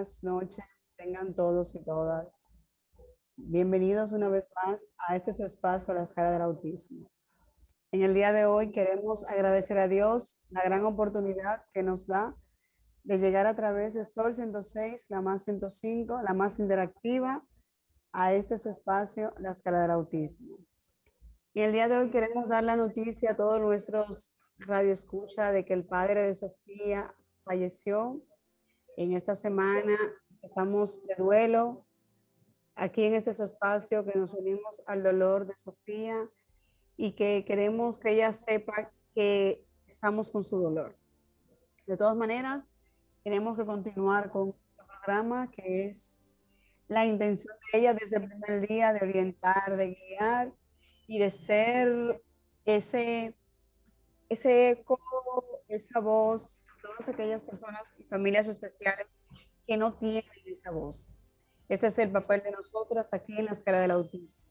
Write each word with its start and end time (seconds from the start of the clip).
Buenas 0.00 0.24
noches, 0.24 0.94
tengan 0.96 1.34
todos 1.34 1.74
y 1.74 1.84
todas. 1.84 2.40
Bienvenidos 3.36 4.12
una 4.12 4.30
vez 4.30 4.50
más 4.64 4.86
a 4.96 5.14
este 5.14 5.34
su 5.34 5.44
espacio, 5.44 5.92
Las 5.92 6.14
Caras 6.14 6.32
del 6.32 6.40
Autismo. 6.40 7.10
En 7.92 8.00
el 8.00 8.14
día 8.14 8.32
de 8.32 8.46
hoy 8.46 8.72
queremos 8.72 9.24
agradecer 9.24 9.78
a 9.78 9.88
Dios 9.88 10.40
la 10.48 10.62
gran 10.62 10.86
oportunidad 10.86 11.64
que 11.74 11.82
nos 11.82 12.06
da 12.06 12.34
de 13.04 13.18
llegar 13.18 13.46
a 13.46 13.54
través 13.54 13.92
de 13.92 14.06
Sol 14.06 14.32
106, 14.32 15.10
la 15.10 15.20
más 15.20 15.44
105, 15.44 16.22
la 16.22 16.32
más 16.32 16.58
interactiva, 16.58 17.44
a 18.10 18.32
este 18.32 18.56
su 18.56 18.70
espacio, 18.70 19.34
Las 19.36 19.60
Caras 19.60 19.82
del 19.82 19.90
Autismo. 19.90 20.56
En 21.52 21.64
el 21.64 21.72
día 21.72 21.88
de 21.88 21.98
hoy 21.98 22.08
queremos 22.08 22.48
dar 22.48 22.64
la 22.64 22.76
noticia 22.76 23.32
a 23.32 23.36
todos 23.36 23.60
nuestros 23.60 24.30
radioescucha 24.56 25.52
de 25.52 25.66
que 25.66 25.74
el 25.74 25.84
padre 25.84 26.22
de 26.22 26.34
Sofía 26.34 27.14
falleció 27.44 28.22
en 29.00 29.14
esta 29.14 29.34
semana 29.34 29.96
estamos 30.42 31.02
de 31.06 31.14
duelo 31.14 31.86
aquí 32.74 33.04
en 33.04 33.14
este 33.14 33.32
su 33.32 33.44
espacio 33.44 34.04
que 34.04 34.18
nos 34.18 34.34
unimos 34.34 34.82
al 34.86 35.02
dolor 35.02 35.46
de 35.46 35.56
Sofía 35.56 36.28
y 36.98 37.12
que 37.12 37.46
queremos 37.46 37.98
que 37.98 38.10
ella 38.10 38.34
sepa 38.34 38.92
que 39.14 39.64
estamos 39.86 40.30
con 40.30 40.44
su 40.44 40.60
dolor. 40.60 40.98
De 41.86 41.96
todas 41.96 42.14
maneras, 42.14 42.76
tenemos 43.24 43.56
que 43.56 43.64
continuar 43.64 44.30
con 44.30 44.50
este 44.50 44.84
programa 44.84 45.50
que 45.50 45.86
es 45.86 46.20
la 46.86 47.06
intención 47.06 47.56
de 47.72 47.78
ella 47.78 47.94
desde 47.94 48.18
el 48.18 48.28
primer 48.28 48.68
día 48.68 48.92
de 48.92 49.00
orientar, 49.00 49.78
de 49.78 49.94
guiar 49.94 50.52
y 51.06 51.20
de 51.20 51.30
ser 51.30 52.22
ese, 52.66 53.34
ese 54.28 54.70
eco, 54.72 55.00
esa 55.68 56.00
voz 56.00 56.66
todas 56.80 57.08
aquellas 57.08 57.42
personas 57.42 57.82
familias 58.10 58.48
especiales 58.48 59.06
que 59.66 59.76
no 59.76 59.94
tienen 59.94 60.24
esa 60.44 60.70
voz. 60.70 61.08
Este 61.68 61.86
es 61.86 61.98
el 61.98 62.10
papel 62.10 62.42
de 62.42 62.50
nosotras 62.50 63.14
aquí 63.14 63.38
en 63.38 63.46
la 63.46 63.52
escala 63.52 63.80
del 63.80 63.92
autismo. 63.92 64.50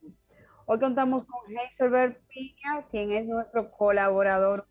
Hoy 0.65 0.79
contamos 0.79 1.25
con 1.25 1.39
Heiselberg 1.51 2.25
Piña, 2.27 2.87
quien 2.89 3.11
es 3.11 3.27
nuestro 3.27 3.69
colaborador 3.71 4.67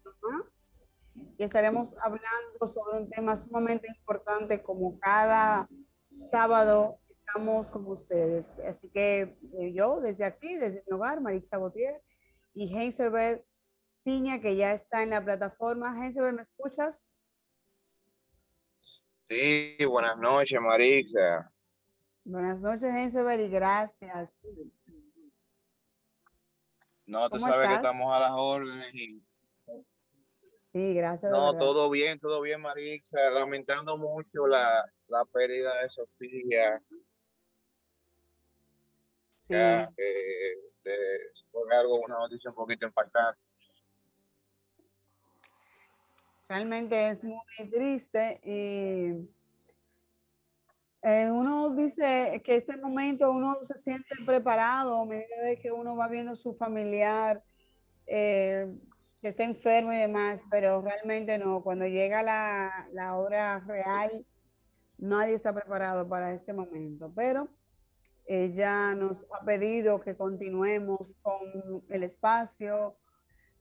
y 1.37 1.45
estaremos 1.45 1.97
hablando 2.01 2.67
sobre 2.67 2.99
un 2.99 3.11
tema 3.11 3.37
sumamente 3.37 3.87
importante 3.89 4.63
como 4.63 4.99
cada 4.99 5.69
sábado 6.17 6.99
estamos 7.09 7.71
con 7.71 7.87
ustedes. 7.87 8.59
Así 8.61 8.89
que 8.91 9.39
eh, 9.61 9.73
yo 9.73 10.01
desde 10.01 10.25
aquí, 10.25 10.57
desde 10.57 10.83
mi 10.87 10.95
hogar, 10.95 11.21
Marix 11.21 11.49
Sabotier 11.49 12.03
y 12.55 12.77
Heiselberg 12.77 13.45
Piña, 14.03 14.41
que 14.41 14.57
ya 14.57 14.73
está 14.73 15.03
en 15.03 15.11
la 15.11 15.25
plataforma. 15.25 16.05
Heiselberg, 16.05 16.35
¿me 16.35 16.43
escuchas? 16.43 17.13
Sí, 19.29 19.77
buenas 19.87 20.17
noches, 20.17 20.59
Marixa. 20.59 21.53
Buenas 22.25 22.63
noches, 22.63 22.95
Enzo, 22.95 23.31
y 23.31 23.49
gracias. 23.49 24.31
No, 27.05 27.29
tú 27.29 27.39
sabes 27.39 27.69
que 27.69 27.75
estamos 27.75 28.15
a 28.15 28.21
las 28.21 28.31
órdenes. 28.33 29.23
Sí, 30.73 30.95
gracias. 30.95 31.31
No, 31.31 31.57
todo 31.57 31.91
bien, 31.91 32.19
todo 32.19 32.41
bien, 32.41 32.63
Marixa. 32.63 33.31
Lamentando 33.31 33.99
mucho 33.99 34.47
la, 34.47 34.91
la 35.09 35.25
pérdida 35.27 35.83
de 35.83 35.91
Sofía. 35.91 36.83
Sí. 39.37 39.55
Ya, 39.55 39.91
eh, 39.97 41.33
fue 41.51 41.77
algo, 41.77 42.01
una 42.01 42.19
noticia 42.19 42.51
un 42.51 42.57
poquito 42.57 42.87
impactante. 42.87 43.41
Realmente 46.49 47.11
es 47.11 47.23
muy 47.23 47.43
triste 47.71 48.41
y 48.43 49.29
eh, 51.03 51.31
uno 51.31 51.75
dice 51.75 52.41
que 52.43 52.57
este 52.57 52.77
momento 52.79 53.31
uno 53.31 53.59
se 53.63 53.75
siente 53.75 54.17
preparado 54.25 55.03
a 55.03 55.05
medida 55.05 55.43
de 55.45 55.59
que 55.59 55.71
uno 55.71 55.95
va 55.95 56.09
viendo 56.09 56.35
su 56.35 56.55
familiar 56.55 57.45
eh, 58.07 58.67
que 59.21 59.29
está 59.29 59.45
enfermo 59.45 59.93
y 59.93 59.99
demás, 59.99 60.41
pero 60.51 60.81
realmente 60.81 61.39
no, 61.39 61.63
cuando 61.63 61.87
llega 61.87 62.23
la, 62.23 62.89
la 62.93 63.17
hora 63.17 63.61
real, 63.67 64.25
nadie 64.97 65.35
está 65.35 65.53
preparado 65.53 66.09
para 66.09 66.33
este 66.33 66.55
momento, 66.55 67.13
pero 67.15 67.51
ella 68.25 68.95
nos 68.95 69.27
ha 69.33 69.45
pedido 69.45 70.01
que 70.01 70.17
continuemos 70.17 71.15
con 71.21 71.85
el 71.91 72.03
espacio, 72.05 72.97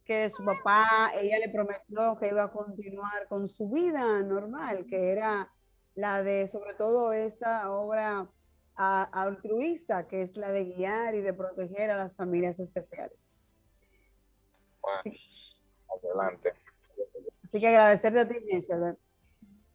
que 0.08 0.30
su 0.30 0.44
papá, 0.44 1.12
ella 1.14 1.38
le 1.38 1.50
prometió 1.50 2.18
que 2.18 2.30
iba 2.30 2.44
a 2.44 2.52
continuar 2.52 3.28
con 3.28 3.48
su 3.48 3.70
vida 3.70 4.22
normal, 4.22 4.86
que 4.90 5.12
era 5.12 5.52
la 5.96 6.24
de 6.24 6.48
sobre 6.48 6.74
todo 6.74 7.12
esta 7.12 7.70
obra 7.72 8.30
altruista, 8.76 10.08
que 10.08 10.22
es 10.22 10.38
la 10.38 10.52
de 10.52 10.66
guiar 10.66 11.16
y 11.16 11.22
de 11.22 11.34
proteger 11.34 11.92
a 11.92 11.98
las 11.98 12.16
familias 12.16 12.60
especiales. 12.60 13.36
adelante. 16.04 16.54
Así 17.44 17.60
que 17.60 17.68
agradecerte 17.68 18.20
a 18.20 18.28
ti, 18.28 18.36
Heinzelberg. 18.50 18.98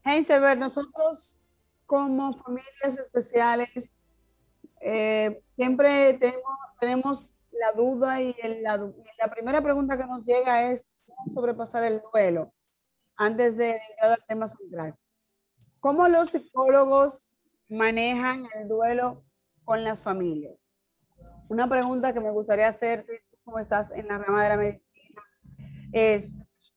Heinzelberg, 0.05 0.59
nosotros 0.59 1.39
como 1.87 2.33
familias 2.39 2.99
especiales 2.99 4.05
eh, 4.81 5.43
siempre 5.47 6.15
tenemos, 6.15 6.59
tenemos 6.81 7.35
la 7.53 7.73
duda 7.73 8.21
y 8.21 8.35
la, 8.61 8.77
la, 9.19 9.31
primera 9.31 9.63
pregunta 9.63 9.97
que 9.97 10.07
nos 10.07 10.25
llega 10.25 10.71
es 10.71 10.91
cómo 11.07 11.33
sobrepasar 11.33 11.85
el 11.85 12.01
duelo 12.13 12.53
antes 13.17 13.57
de 13.57 13.81
entrar 13.91 14.13
al 14.13 14.25
tema 14.27 14.49
central. 14.49 14.95
¿Cómo 15.81 16.09
los 16.09 16.31
psicólogos 16.31 17.29
manejan 17.69 18.47
el 18.55 18.69
duelo 18.69 19.25
con 19.65 19.85
las 19.85 20.03
familias? 20.03 20.67
Una 21.49 21.69
pregunta 21.69 22.13
que 22.13 22.21
me 22.21 22.31
gustaría 22.31 22.69
hacer, 22.69 23.07
como 23.45 23.59
estás 23.59 23.91
en 23.93 24.09
la 24.09 24.19
rama 24.19 24.43
de 24.45 24.49
la 24.49 24.57
medicina, 24.57 25.23
es, 25.93 26.33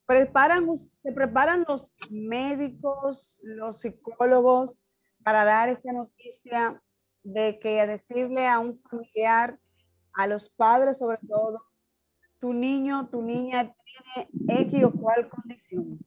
¿preparan, 0.06 0.68
¿se 0.78 1.12
preparan 1.12 1.66
los 1.68 1.94
médicos, 2.10 3.40
los 3.42 3.80
psicólogos 3.80 4.78
para 5.24 5.46
dar 5.46 5.70
esta 5.70 5.92
noticia 5.92 6.82
de 7.24 7.58
que 7.60 7.88
decirle 7.88 8.48
a 8.48 8.60
un 8.60 8.76
familiar 8.76 9.60
a 10.16 10.28
los 10.28 10.50
padres 10.50 10.98
sobre 10.98 11.18
todo, 11.28 11.62
tu 12.40 12.54
niño, 12.54 13.08
tu 13.10 13.22
niña 13.22 13.74
tiene 13.84 14.30
X 14.68 14.84
o 14.84 14.92
cual 14.92 15.30
condición? 15.30 16.00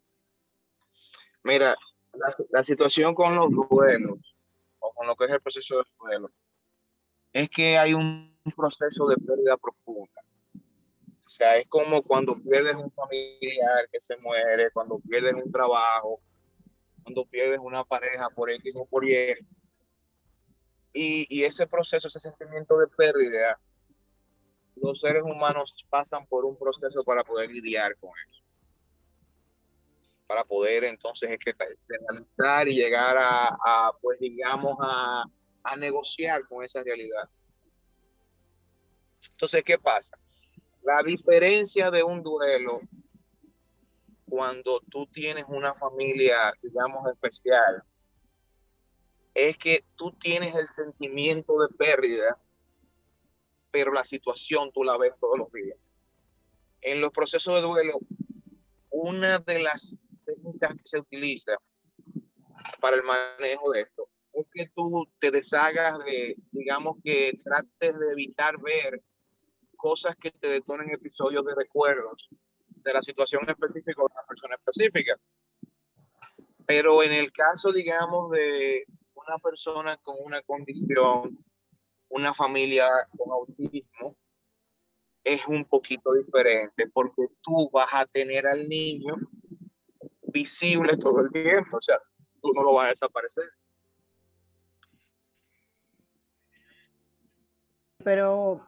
Mira, 1.43 1.75
la, 2.51 2.63
situación 2.63 3.15
con 3.15 3.37
los 3.37 3.51
duelos 3.51 4.19
o 4.81 4.93
con 4.93 5.07
lo 5.07 5.17
que 5.17 5.25
es 5.27 5.31
el 5.31 5.41
proceso 5.41 5.79
de 5.79 5.85
duelo 5.99 6.31
es 7.33 7.49
que 7.51 7.79
hay 7.79 7.95
un 7.95 8.37
proceso 8.57 9.07
de 9.07 9.17
pérdida 9.17 9.57
profunda. 9.57 10.23
O 11.25 11.29
sea, 11.29 11.57
es 11.59 11.69
como 11.69 12.03
cuando 12.03 12.37
pierdes 12.41 12.75
un 12.75 12.91
familiar 12.91 13.89
que 13.93 14.01
se 14.01 14.17
muere, 14.17 14.71
cuando 14.71 14.99
pierdes 14.99 15.35
un 15.35 15.53
trabajo, 15.53 16.21
cuando 17.03 17.27
pierdes 17.27 17.59
una 17.61 17.85
pareja 17.85 18.31
por 18.31 18.51
X 18.51 18.73
o 18.77 18.87
por 18.87 19.05
Y. 19.05 19.35
Y, 20.95 21.27
y 21.29 21.45
ese 21.45 21.67
proceso, 21.67 22.09
ese 22.09 22.19
sentimiento 22.19 22.79
de 22.79 22.89
pérdida, 22.89 23.61
los 24.83 25.01
seres 25.01 25.23
humanos 25.23 25.87
pasan 25.91 26.27
por 26.27 26.45
un 26.45 26.59
proceso 26.59 27.03
para 27.05 27.25
poder 27.25 27.51
lidiar 27.51 27.97
con 27.97 28.11
eso. 28.29 28.43
Para 30.27 30.45
poder 30.45 30.85
entonces 30.85 31.37
analizar 32.09 32.69
y 32.69 32.75
llegar 32.75 33.17
a, 33.19 33.93
pues 34.03 34.19
digamos, 34.21 34.77
a, 34.81 35.25
a 35.63 35.77
negociar 35.77 36.47
con 36.47 36.63
esa 36.65 36.83
realidad. 36.83 37.29
Entonces, 39.31 39.63
¿qué 39.63 39.79
pasa? 39.79 40.19
La 40.83 41.03
diferencia 41.03 41.91
de 41.91 42.03
un 42.03 42.23
duelo 42.23 42.81
cuando 44.29 44.81
tú 44.91 45.07
tienes 45.07 45.45
una 45.49 45.75
familia, 45.75 46.53
digamos, 46.63 47.11
especial, 47.11 47.83
es 49.35 49.57
que 49.57 49.85
tú 49.97 50.13
tienes 50.13 50.55
el 50.55 50.69
sentimiento 50.69 51.59
de 51.61 51.69
pérdida 51.69 52.39
pero 53.71 53.93
la 53.93 54.05
situación 54.05 54.71
tú 54.73 54.85
la 54.85 54.97
ves 54.97 55.13
todos 55.21 55.39
los 55.39 55.53
días. 55.53 55.79
En 56.81 57.01
los 57.01 57.11
procesos 57.11 57.55
de 57.55 57.63
duelo, 57.63 57.99
una 58.91 59.39
de 59.39 59.61
las 59.61 59.99
técnicas 60.25 60.75
que 60.75 60.83
se 60.85 60.99
utiliza 60.99 61.57
para 62.81 62.97
el 62.97 63.03
manejo 63.03 63.73
de 63.73 63.83
esto 63.83 64.09
es 64.33 64.47
que 64.53 64.69
tú 64.75 65.09
te 65.19 65.31
deshagas 65.31 65.99
de, 66.05 66.37
digamos 66.53 66.97
que 67.03 67.41
trates 67.43 67.99
de 67.99 68.13
evitar 68.13 68.59
ver 68.61 69.03
cosas 69.77 70.17
que 70.17 70.31
te 70.31 70.49
detonen 70.49 70.91
episodios 70.91 71.45
de 71.45 71.55
recuerdos 71.55 72.29
de 72.69 72.93
la 72.93 73.03
situación 73.03 73.49
específica 73.49 74.03
o 74.03 74.09
de 74.09 74.15
la 74.15 74.27
persona 74.27 74.55
específica. 74.55 75.17
Pero 76.67 77.03
en 77.03 77.13
el 77.13 77.33
caso, 77.33 77.73
digamos, 77.73 78.31
de 78.31 78.85
una 79.15 79.39
persona 79.39 79.97
con 79.97 80.17
una 80.21 80.43
condición, 80.43 81.39
una 82.09 82.35
familia 82.35 82.89
con 83.29 83.49
autismo, 83.49 84.17
es 85.25 85.47
un 85.47 85.65
poquito 85.65 86.13
diferente 86.15 86.89
porque 86.89 87.29
tú 87.43 87.69
vas 87.71 87.89
a 87.93 88.07
tener 88.07 88.47
al 88.47 88.69
niño 88.69 89.17
visible 90.23 90.97
todo 90.97 91.21
el 91.21 91.31
tiempo, 91.31 91.77
o 91.77 91.83
sea, 91.83 92.01
tú 92.41 92.53
no 92.55 92.63
lo 92.63 92.75
vas 92.75 92.87
a 92.87 92.91
desaparecer. 92.91 93.51
Pero 98.05 98.67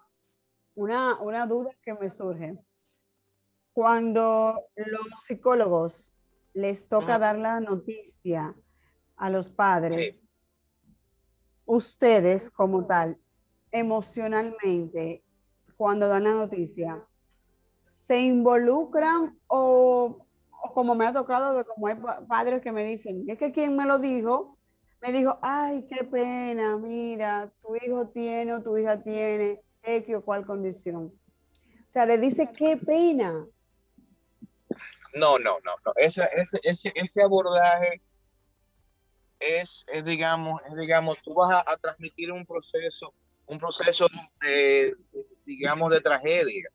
una, 0.75 1.21
una 1.21 1.47
duda 1.47 1.71
que 1.83 1.95
me 1.95 2.11
surge. 2.11 2.59
Cuando 3.73 4.67
los 4.77 5.23
psicólogos 5.23 6.15
les 6.53 6.89
toca 6.89 7.19
dar 7.19 7.39
la 7.39 7.61
noticia 7.61 8.55
a 9.17 9.31
los 9.31 9.49
padres, 9.49 10.27
ustedes 11.65 12.51
como 12.51 12.87
tal, 12.87 13.19
emocionalmente, 13.73 15.23
cuando 15.77 16.09
dan 16.09 16.25
la 16.25 16.35
noticia, 16.35 17.03
se 17.89 18.21
involucran 18.21 19.39
o, 19.47 20.27
como 20.75 20.95
me 20.95 21.07
ha 21.07 21.13
tocado 21.13 21.65
como 21.67 21.87
hay 21.87 21.97
padres 22.29 22.61
que 22.61 22.73
me 22.73 22.85
dicen, 22.85 23.25
es 23.29 23.39
que 23.39 23.53
quien 23.53 23.77
me 23.77 23.87
lo 23.87 23.99
dijo, 23.99 24.59
me 25.01 25.13
dijo, 25.13 25.39
ay, 25.41 25.87
qué 25.89 26.05
pena, 26.05 26.77
mira, 26.77 27.51
tu 27.63 27.75
hijo 27.77 28.09
tiene 28.09 28.55
o 28.55 28.63
tu 28.63 28.77
hija 28.77 29.03
tiene 29.03 29.61
X 29.83 30.17
o 30.17 30.23
cual 30.23 30.45
condición. 30.45 31.07
O 31.07 31.93
sea, 31.93 32.07
le 32.07 32.19
dice, 32.19 32.51
qué 32.57 32.77
pena. 32.77 33.47
No, 35.15 35.39
no, 35.39 35.59
no, 35.65 35.73
no. 35.85 35.93
Ese, 35.97 36.29
ese, 36.37 36.61
ese, 36.63 36.93
ese 36.95 37.23
abordaje 37.23 38.01
es, 39.41 39.87
digamos, 40.05 40.61
es, 40.69 40.77
digamos, 40.77 41.17
tú 41.25 41.35
vas 41.35 41.65
a, 41.67 41.77
transmitir 41.79 42.31
un 42.31 42.47
proceso, 42.47 43.13
un 43.51 43.59
proceso 43.59 44.07
de, 44.41 44.97
digamos, 45.45 45.91
de 45.93 46.01
tragedia. 46.01 46.71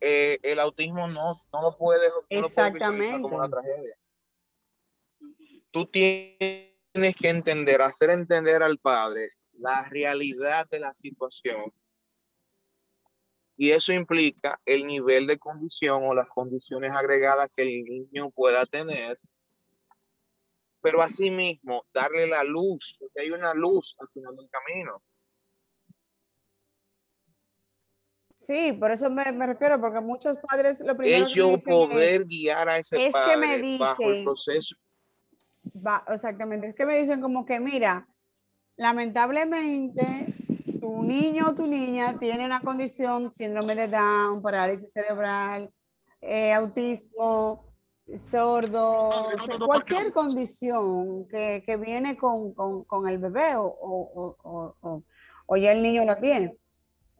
Eh, 0.00 0.38
el 0.42 0.60
autismo 0.60 1.08
no, 1.08 1.42
no 1.52 1.62
lo 1.62 1.76
puedes, 1.76 2.10
no 2.30 2.46
Exactamente. 2.46 3.22
como 3.22 3.36
una 3.36 3.48
tragedia. 3.48 3.96
Tú 5.70 5.86
tienes 5.86 7.16
que 7.16 7.28
entender, 7.28 7.82
hacer 7.82 8.10
entender 8.10 8.62
al 8.62 8.78
padre 8.78 9.30
la 9.58 9.84
realidad 9.88 10.68
de 10.68 10.80
la 10.80 10.94
situación 10.94 11.72
y 13.56 13.70
eso 13.70 13.92
implica 13.92 14.60
el 14.64 14.86
nivel 14.86 15.26
de 15.26 15.38
condición 15.38 16.02
o 16.04 16.14
las 16.14 16.28
condiciones 16.28 16.90
agregadas 16.92 17.50
que 17.54 17.62
el 17.62 17.84
niño 17.84 18.30
pueda 18.30 18.66
tener. 18.66 19.18
Pero 20.80 21.00
asimismo, 21.00 21.86
darle 21.94 22.26
la 22.26 22.44
luz, 22.44 22.96
porque 22.98 23.22
hay 23.22 23.30
una 23.30 23.54
luz 23.54 23.96
al 24.00 24.08
final 24.08 24.36
del 24.36 24.48
camino. 24.50 25.02
Sí, 28.34 28.72
por 28.72 28.90
eso 28.90 29.08
me, 29.10 29.24
refiero, 29.46 29.80
porque 29.80 30.00
muchos 30.00 30.36
padres 30.38 30.80
lo 30.80 30.96
primero 30.96 31.26
Ellos 31.26 31.62
poder 31.62 32.24
guiar 32.26 32.68
a 32.68 32.78
ese 32.78 33.10
padre 33.10 33.32
que 33.32 33.36
me 33.46 33.58
dicen, 33.58 33.78
bajo 33.78 34.10
el 34.10 34.24
proceso. 34.24 34.76
exactamente, 36.08 36.68
es 36.68 36.74
que 36.74 36.84
me 36.84 36.98
dicen 36.98 37.20
como 37.20 37.46
que, 37.46 37.60
mira, 37.60 38.06
lamentablemente 38.76 40.34
tu 40.80 41.02
niño 41.02 41.48
o 41.48 41.54
tu 41.54 41.66
niña 41.66 42.18
tiene 42.18 42.44
una 42.44 42.60
condición, 42.60 43.32
síndrome 43.32 43.74
de 43.76 43.88
Down, 43.88 44.42
parálisis 44.42 44.92
cerebral, 44.92 45.70
eh, 46.20 46.52
autismo, 46.52 47.72
sordo, 48.16 49.10
cualquier 49.64 50.12
condición 50.12 51.26
que, 51.28 51.62
que 51.64 51.76
viene 51.76 52.16
con, 52.16 52.52
con, 52.52 52.84
con, 52.84 53.08
el 53.08 53.18
bebé 53.18 53.56
o, 53.56 53.64
o, 53.64 54.36
o, 54.42 55.02
o, 55.46 55.56
ya 55.56 55.72
el 55.72 55.82
niño 55.82 56.04
lo 56.04 56.16
tiene. 56.16 56.56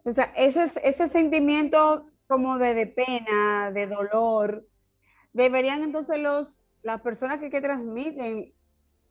O 0.05 0.13
sea, 0.13 0.33
ese, 0.37 0.65
ese 0.83 1.09
sentimiento 1.09 2.11
como 2.27 2.59
de, 2.59 2.75
de, 2.75 2.87
pena, 2.87 3.71
de 3.73 3.87
dolor, 3.87 4.67
deberían 5.33 5.83
entonces 5.83 6.19
los, 6.19 6.63
las 6.83 7.01
personas 7.01 7.39
que, 7.41 7.51
que 7.51 7.61
transmiten 7.61 8.55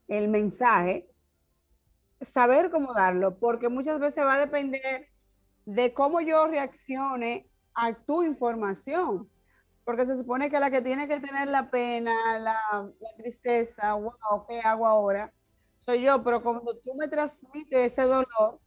el 0.08 0.28
mensaje 0.28 1.10
saber 2.22 2.72
cómo 2.72 2.94
darlo, 2.94 3.38
porque 3.38 3.70
muchas 3.70 4.00
veces 4.00 4.24
va 4.26 4.36
a 4.36 4.40
depender 4.40 5.10
de 5.66 5.94
cómo 5.94 6.22
yo 6.22 6.48
reaccione 6.48 7.50
a 7.74 7.94
tu 7.94 8.24
información. 8.24 9.30
Porque 9.84 10.06
se 10.06 10.16
supone 10.16 10.50
que 10.50 10.60
la 10.60 10.72
que 10.72 10.82
tiene 10.82 11.10
que 11.10 11.20
tener 11.20 11.50
la 11.50 11.70
pena, 11.70 12.40
la, 12.40 12.90
tristeza, 13.18 13.94
wow, 13.96 14.46
¿qué 14.48 14.62
hago 14.62 14.88
ahora? 14.88 15.34
Soy 15.80 16.04
yo, 16.04 16.24
pero 16.24 16.42
cuando 16.42 16.78
tú 16.78 16.96
me 16.96 17.10
transmites 17.10 17.92
ese 17.92 18.04
dolor, 18.04 18.62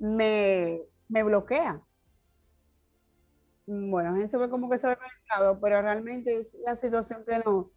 me, 0.00 0.80
me 1.10 1.22
bloquea. 1.22 1.82
Bueno, 3.66 4.14
gente 4.16 4.36
ve 4.36 4.48
como 4.48 4.70
que 4.70 4.78
se 4.78 4.88
ve 4.88 4.96
conectado, 4.96 5.60
pero 5.60 5.80
realmente 5.82 6.36
es 6.36 6.56
la 6.64 6.74
situación 6.76 7.24
que, 7.26 7.38
no, 7.40 7.70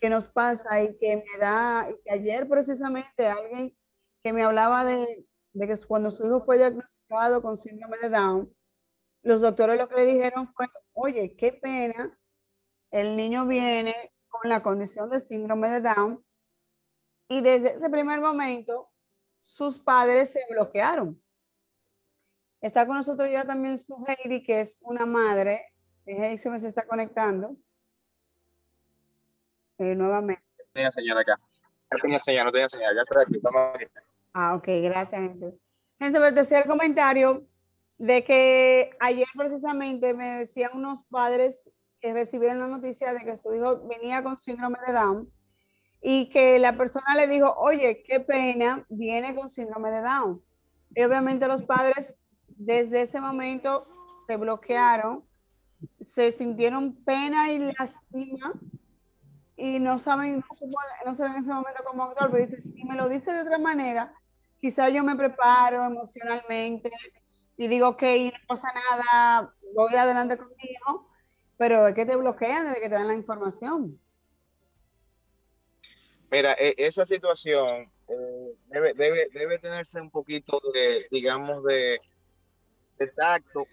que 0.00 0.08
nos 0.10 0.28
pasa 0.28 0.82
y 0.82 0.96
que 0.98 1.16
me 1.16 1.38
da, 1.38 1.88
que 2.04 2.10
ayer 2.12 2.48
precisamente 2.48 3.26
alguien 3.26 3.76
que 4.22 4.32
me 4.32 4.42
hablaba 4.42 4.84
de, 4.84 5.26
de, 5.52 5.68
que 5.68 5.74
cuando 5.86 6.10
su 6.10 6.26
hijo 6.26 6.40
fue 6.40 6.58
diagnosticado 6.58 7.42
con 7.42 7.56
síndrome 7.56 7.98
de 7.98 8.08
Down, 8.10 8.52
los 9.22 9.40
doctores 9.40 9.78
lo 9.78 9.88
que 9.88 9.96
le 9.96 10.06
dijeron 10.06 10.52
fue, 10.54 10.66
oye, 10.92 11.36
qué 11.36 11.52
pena, 11.52 12.18
el 12.90 13.16
niño 13.16 13.46
viene 13.46 13.94
con 14.28 14.48
la 14.50 14.62
condición 14.62 15.10
de 15.10 15.20
síndrome 15.20 15.70
de 15.70 15.80
Down 15.80 16.24
y 17.28 17.40
desde 17.40 17.74
ese 17.74 17.90
primer 17.90 18.20
momento 18.20 18.90
sus 19.44 19.78
padres 19.78 20.32
se 20.32 20.40
bloquearon. 20.50 21.22
Está 22.60 22.86
con 22.86 22.96
nosotros 22.96 23.28
ya 23.30 23.44
también 23.44 23.78
su 23.78 23.96
Heidi, 24.06 24.42
que 24.42 24.60
es 24.60 24.78
una 24.82 25.06
madre. 25.06 25.72
Heidi 26.06 26.38
se 26.38 26.50
me 26.50 26.56
está 26.56 26.86
conectando. 26.86 27.56
Eh, 29.78 29.94
nuevamente. 29.94 30.42
Tenía 30.72 30.90
señal 30.90 31.18
acá. 31.18 31.38
No 31.90 31.98
tenía 32.00 32.20
señal, 32.20 32.46
no 32.46 32.52
tenía 32.52 32.68
señal. 32.68 32.94
Ya 32.94 33.02
estoy 33.02 33.22
aquí. 33.22 33.36
Estamos 33.36 33.74
aquí. 33.74 33.84
Ah, 34.32 34.54
ok, 34.54 34.68
gracias, 34.82 35.20
Enzo. 35.20 35.58
Enzo, 35.98 36.24
el 36.24 36.66
comentario 36.66 37.46
de 37.98 38.24
que 38.24 38.90
ayer 39.00 39.26
precisamente 39.36 40.12
me 40.12 40.38
decían 40.38 40.72
unos 40.74 41.02
padres 41.04 41.70
que 42.00 42.12
recibieron 42.12 42.58
la 42.58 42.66
noticia 42.66 43.12
de 43.14 43.20
que 43.20 43.36
su 43.36 43.54
hijo 43.54 43.86
venía 43.86 44.22
con 44.22 44.38
síndrome 44.38 44.78
de 44.86 44.92
Down 44.92 45.32
y 46.02 46.28
que 46.28 46.58
la 46.58 46.76
persona 46.76 47.14
le 47.16 47.26
dijo, 47.26 47.54
oye, 47.56 48.02
qué 48.06 48.20
pena, 48.20 48.84
viene 48.88 49.34
con 49.34 49.48
síndrome 49.48 49.90
de 49.90 50.02
Down. 50.02 50.42
Y 50.94 51.02
obviamente 51.02 51.48
los 51.48 51.62
padres 51.62 52.14
desde 52.48 53.02
ese 53.02 53.20
momento 53.20 53.86
se 54.26 54.36
bloquearon, 54.36 55.24
se 56.00 56.32
sintieron 56.32 56.94
pena 57.04 57.50
y 57.50 57.58
lástima 57.58 58.52
y 59.56 59.78
no 59.78 59.98
saben, 59.98 60.44
no, 61.04 61.14
saben 61.14 61.32
en 61.32 61.38
ese 61.38 61.52
momento 61.52 61.82
cómo 61.84 62.04
actuar, 62.04 62.30
pero 62.30 62.46
dice, 62.46 62.60
si 62.60 62.84
me 62.84 62.94
lo 62.94 63.08
dice 63.08 63.32
de 63.32 63.40
otra 63.40 63.58
manera, 63.58 64.14
quizás 64.60 64.92
yo 64.92 65.02
me 65.02 65.16
preparo 65.16 65.84
emocionalmente 65.84 66.90
y 67.56 67.68
digo, 67.68 67.88
ok, 67.88 68.02
no 68.02 68.38
pasa 68.46 68.68
nada, 68.72 69.54
voy 69.74 69.94
adelante 69.94 70.36
conmigo, 70.36 71.10
pero 71.56 71.88
es 71.88 71.94
que 71.94 72.04
te 72.04 72.16
bloquean 72.16 72.66
desde 72.66 72.80
que 72.80 72.88
te 72.88 72.94
dan 72.94 73.08
la 73.08 73.14
información. 73.14 73.98
Mira, 76.30 76.52
e, 76.58 76.74
esa 76.76 77.06
situación 77.06 77.90
eh, 78.08 78.54
debe, 78.66 78.94
debe, 78.94 79.28
debe, 79.32 79.58
tenerse 79.58 80.00
un 80.00 80.10
poquito 80.10 80.60
de, 80.74 81.06
digamos, 81.10 81.64
de, 81.64 81.98
de 82.98 83.08
tacto 83.08 83.66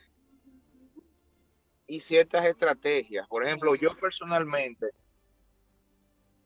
y 1.88 2.00
ciertas 2.00 2.46
estrategias. 2.46 3.28
Por 3.28 3.46
ejemplo, 3.46 3.76
yo 3.76 3.96
personalmente, 3.98 4.92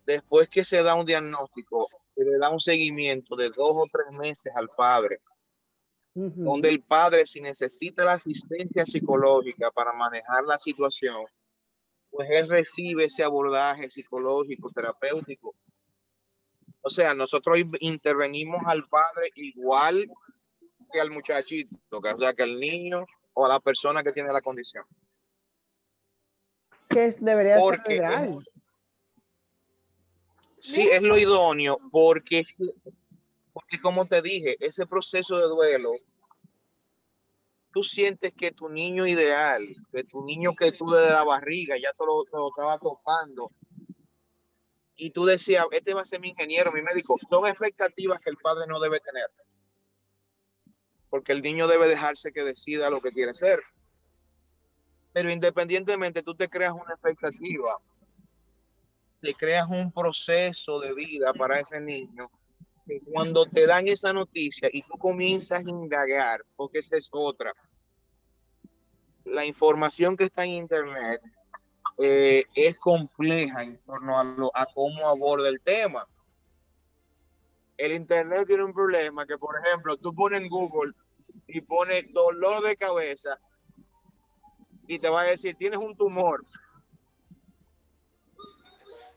después 0.06 0.50
que 0.50 0.64
se 0.64 0.84
da 0.84 0.96
un 0.96 1.06
diagnóstico, 1.06 1.88
se 2.16 2.24
le 2.24 2.38
da 2.38 2.50
un 2.50 2.60
seguimiento 2.60 3.36
de 3.36 3.50
dos 3.50 3.72
o 3.74 3.86
tres 3.92 4.12
meses 4.12 4.52
al 4.56 4.70
padre, 4.70 5.22
donde 6.14 6.70
el 6.70 6.82
padre, 6.82 7.28
si 7.28 7.42
necesita 7.42 8.04
la 8.04 8.14
asistencia 8.14 8.86
psicológica 8.88 9.70
para 9.70 9.94
manejar 9.94 10.44
la 10.46 10.58
situación, 10.58 11.26
pues 12.10 12.28
él 12.32 12.50
recibe 12.50 13.06
ese 13.06 13.24
abordaje 13.24 13.92
psicológico, 13.92 14.72
terapéutico. 14.72 15.54
O 16.82 16.90
sea, 16.90 17.14
nosotros 17.14 17.60
intervenimos 17.82 18.62
al 18.66 18.88
padre 18.88 19.30
igual 19.36 20.10
que 20.92 21.00
al 21.00 21.12
muchachito, 21.12 21.76
o 21.90 22.20
sea, 22.20 22.34
que 22.34 22.44
al 22.44 22.60
niño 22.60 23.06
o 23.34 23.46
a 23.46 23.50
la 23.50 23.60
persona 23.60 24.04
que 24.04 24.12
tiene 24.12 24.32
la 24.32 24.42
condición. 24.42 24.86
Que 26.90 27.10
debería 27.20 27.60
ser 27.60 27.82
real. 27.86 28.44
Sí, 30.60 30.90
es 30.92 31.02
lo 31.02 31.18
idóneo 31.18 31.80
porque, 31.92 32.44
porque 33.54 33.80
como 33.80 34.06
te 34.08 34.22
dije, 34.22 34.58
ese 34.60 34.86
proceso 34.88 35.38
de 35.38 35.48
duelo, 35.48 35.92
tú 37.72 37.84
sientes 37.84 38.34
que 38.34 38.52
tu 38.52 38.68
niño 38.68 39.06
ideal, 39.06 39.68
que 39.92 40.04
tu 40.04 40.26
niño 40.26 40.56
que 40.56 40.72
tú 40.72 40.90
de 40.90 41.10
la 41.10 41.24
barriga 41.24 41.78
ya 41.78 41.94
te 41.94 42.06
lo, 42.06 42.24
te 42.24 42.36
lo 42.38 42.50
estaba 42.50 42.80
topando, 42.80 43.52
y 44.98 45.12
tú 45.12 45.26
decías, 45.26 45.66
este 45.72 45.94
va 45.94 46.02
a 46.02 46.06
ser 46.06 46.20
mi 46.20 46.30
ingeniero, 46.30 46.72
mi 46.72 46.82
médico, 46.82 47.18
son 47.30 47.46
expectativas 47.46 48.20
que 48.20 48.32
el 48.32 48.38
padre 48.38 48.66
no 48.68 48.80
debe 48.80 49.00
tener. 49.00 49.30
Porque 51.10 51.32
el 51.32 51.42
niño 51.42 51.68
debe 51.68 51.88
dejarse 51.88 52.32
que 52.32 52.44
decida 52.44 52.90
lo 52.90 53.02
que 53.02 53.12
quiere 53.12 53.34
ser. 53.34 53.62
Pero 55.14 55.32
independientemente, 55.32 56.22
tú 56.22 56.36
te 56.36 56.50
creas 56.50 56.74
una 56.74 56.94
expectativa, 56.94 57.78
te 59.22 59.34
creas 59.34 59.70
un 59.70 59.92
proceso 59.92 60.80
de 60.80 60.94
vida 60.94 61.34
para 61.34 61.60
ese 61.60 61.82
niño. 61.82 62.30
Que 62.86 63.02
cuando 63.02 63.46
te 63.46 63.66
dan 63.66 63.88
esa 63.88 64.14
noticia 64.14 64.70
y 64.72 64.82
tú 64.84 64.98
comienzas 64.98 65.66
a 65.66 65.70
indagar, 65.70 66.44
porque 66.56 66.80
esa 66.80 66.98
es 66.98 67.10
otra, 67.12 67.54
la 69.26 69.46
información 69.46 70.16
que 70.16 70.26
está 70.26 70.46
en 70.46 70.52
internet 70.52 71.22
eh, 71.98 72.46
es 72.54 72.78
compleja 72.78 73.64
en 73.64 73.78
torno 73.80 74.20
a, 74.20 74.24
lo, 74.24 74.52
a 74.56 74.66
cómo 74.68 75.08
aborda 75.08 75.50
el 75.50 75.60
tema. 75.62 76.08
El 77.78 77.92
Internet 77.94 78.48
tiene 78.48 78.64
un 78.64 78.74
problema 78.74 79.26
que, 79.26 79.38
por 79.38 79.56
ejemplo, 79.64 79.98
tú 79.98 80.14
pones 80.14 80.42
en 80.42 80.50
Google 80.50 80.94
y 81.48 81.62
pones 81.62 82.12
dolor 82.12 82.64
de 82.64 82.76
cabeza 82.76 83.40
y 84.88 84.98
te 85.00 85.10
va 85.10 85.22
a 85.22 85.26
decir, 85.26 85.56
tienes 85.58 85.80
un 85.80 85.96
tumor. 85.96 86.42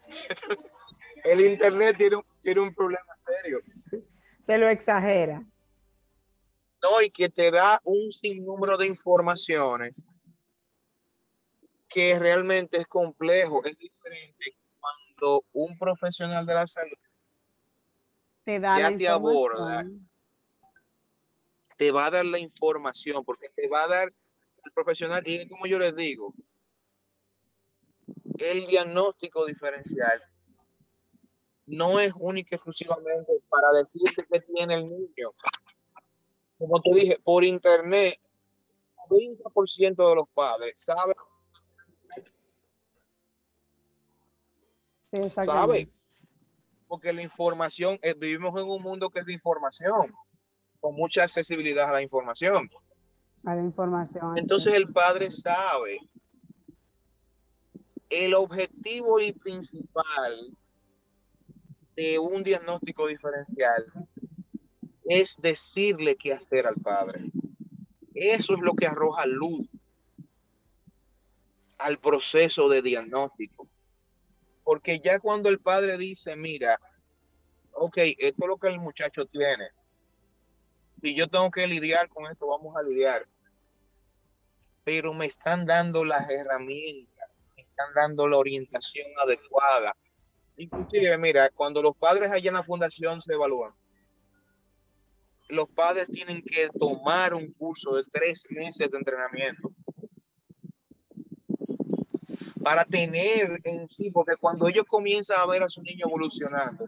el 1.24 1.40
Internet 1.40 1.96
tiene 1.96 2.16
un, 2.16 2.24
tiene 2.42 2.60
un 2.60 2.74
problema 2.74 3.16
serio. 3.16 3.60
Se 4.46 4.58
lo 4.58 4.68
exagera. 4.68 5.42
No, 6.82 7.00
y 7.02 7.10
que 7.10 7.28
te 7.28 7.50
da 7.50 7.80
un 7.84 8.12
sinnúmero 8.12 8.76
de 8.76 8.86
informaciones 8.86 10.02
que 11.88 12.18
realmente 12.18 12.78
es 12.78 12.86
complejo, 12.86 13.64
es 13.64 13.76
diferente 13.76 14.56
cuando 14.78 15.44
un 15.52 15.78
profesional 15.78 16.46
de 16.46 16.54
la 16.54 16.66
salud 16.66 16.96
te 18.44 18.60
da 18.60 18.78
ya 18.78 18.96
te 18.96 19.08
aborda, 19.08 19.84
te 21.76 21.90
va 21.90 22.06
a 22.06 22.10
dar 22.10 22.24
la 22.24 22.38
información, 22.38 23.24
porque 23.24 23.48
te 23.50 23.68
va 23.68 23.84
a 23.84 23.88
dar 23.88 24.12
el 24.64 24.72
profesional, 24.72 25.22
y 25.26 25.48
como 25.48 25.66
yo 25.66 25.78
les 25.78 25.94
digo, 25.96 26.34
el 28.38 28.66
diagnóstico 28.66 29.46
diferencial 29.46 30.22
no 31.66 32.00
es 32.00 32.12
único 32.16 32.54
exclusivamente 32.54 33.32
para 33.48 33.68
decirte 33.78 34.26
que 34.30 34.40
tiene 34.40 34.74
el 34.74 34.88
niño. 34.88 35.30
Como 36.58 36.80
te 36.80 36.94
dije, 36.94 37.18
por 37.22 37.44
internet, 37.44 38.20
20% 39.08 40.08
de 40.08 40.14
los 40.14 40.28
padres 40.34 40.74
saben 40.76 41.14
Sí, 45.10 45.28
¿Sabe? 45.28 45.90
Porque 46.90 47.12
la 47.12 47.22
información, 47.22 48.00
eh, 48.02 48.14
vivimos 48.14 48.50
en 48.60 48.68
un 48.68 48.82
mundo 48.82 49.10
que 49.10 49.20
es 49.20 49.26
de 49.26 49.32
información, 49.32 50.12
con 50.80 50.96
mucha 50.96 51.22
accesibilidad 51.22 51.88
a 51.88 51.92
la 51.92 52.02
información. 52.02 52.68
A 53.44 53.54
la 53.54 53.62
información. 53.62 54.36
Entonces 54.36 54.74
el 54.74 54.92
padre 54.92 55.30
sabe 55.30 56.00
el 58.08 58.34
objetivo 58.34 59.20
y 59.20 59.30
principal 59.30 60.50
de 61.94 62.18
un 62.18 62.42
diagnóstico 62.42 63.06
diferencial 63.06 63.86
es 65.04 65.36
decirle 65.40 66.16
qué 66.16 66.32
hacer 66.32 66.66
al 66.66 66.74
padre. 66.74 67.30
Eso 68.14 68.54
es 68.54 68.60
lo 68.62 68.74
que 68.74 68.88
arroja 68.88 69.26
luz 69.26 69.68
al 71.78 72.00
proceso 72.00 72.68
de 72.68 72.82
diagnóstico. 72.82 73.68
Porque 74.70 75.00
ya 75.00 75.18
cuando 75.18 75.48
el 75.48 75.58
padre 75.58 75.98
dice, 75.98 76.36
mira, 76.36 76.80
ok, 77.72 77.96
esto 77.96 78.44
es 78.44 78.48
lo 78.48 78.56
que 78.56 78.68
el 78.68 78.78
muchacho 78.78 79.26
tiene. 79.26 79.68
Si 81.02 81.12
yo 81.12 81.26
tengo 81.26 81.50
que 81.50 81.66
lidiar 81.66 82.08
con 82.08 82.30
esto, 82.30 82.46
vamos 82.46 82.76
a 82.76 82.82
lidiar. 82.84 83.26
Pero 84.84 85.12
me 85.12 85.26
están 85.26 85.66
dando 85.66 86.04
las 86.04 86.30
herramientas, 86.30 87.30
me 87.56 87.64
están 87.64 87.92
dando 87.96 88.28
la 88.28 88.38
orientación 88.38 89.08
adecuada. 89.20 89.96
Inclusive, 90.56 91.18
mira, 91.18 91.50
cuando 91.50 91.82
los 91.82 91.96
padres 91.96 92.30
allá 92.30 92.50
en 92.50 92.54
la 92.54 92.62
fundación 92.62 93.20
se 93.22 93.32
evalúan, 93.32 93.72
los 95.48 95.68
padres 95.70 96.06
tienen 96.12 96.44
que 96.44 96.68
tomar 96.78 97.34
un 97.34 97.52
curso 97.54 97.96
de 97.96 98.04
tres 98.12 98.46
meses 98.50 98.88
de 98.88 98.98
entrenamiento 98.98 99.72
para 102.62 102.84
tener 102.84 103.60
en 103.64 103.88
sí, 103.88 104.10
porque 104.10 104.36
cuando 104.36 104.68
ellos 104.68 104.84
comienzan 104.86 105.40
a 105.40 105.46
ver 105.46 105.62
a 105.62 105.68
su 105.68 105.82
niño 105.82 106.06
evolucionando 106.06 106.86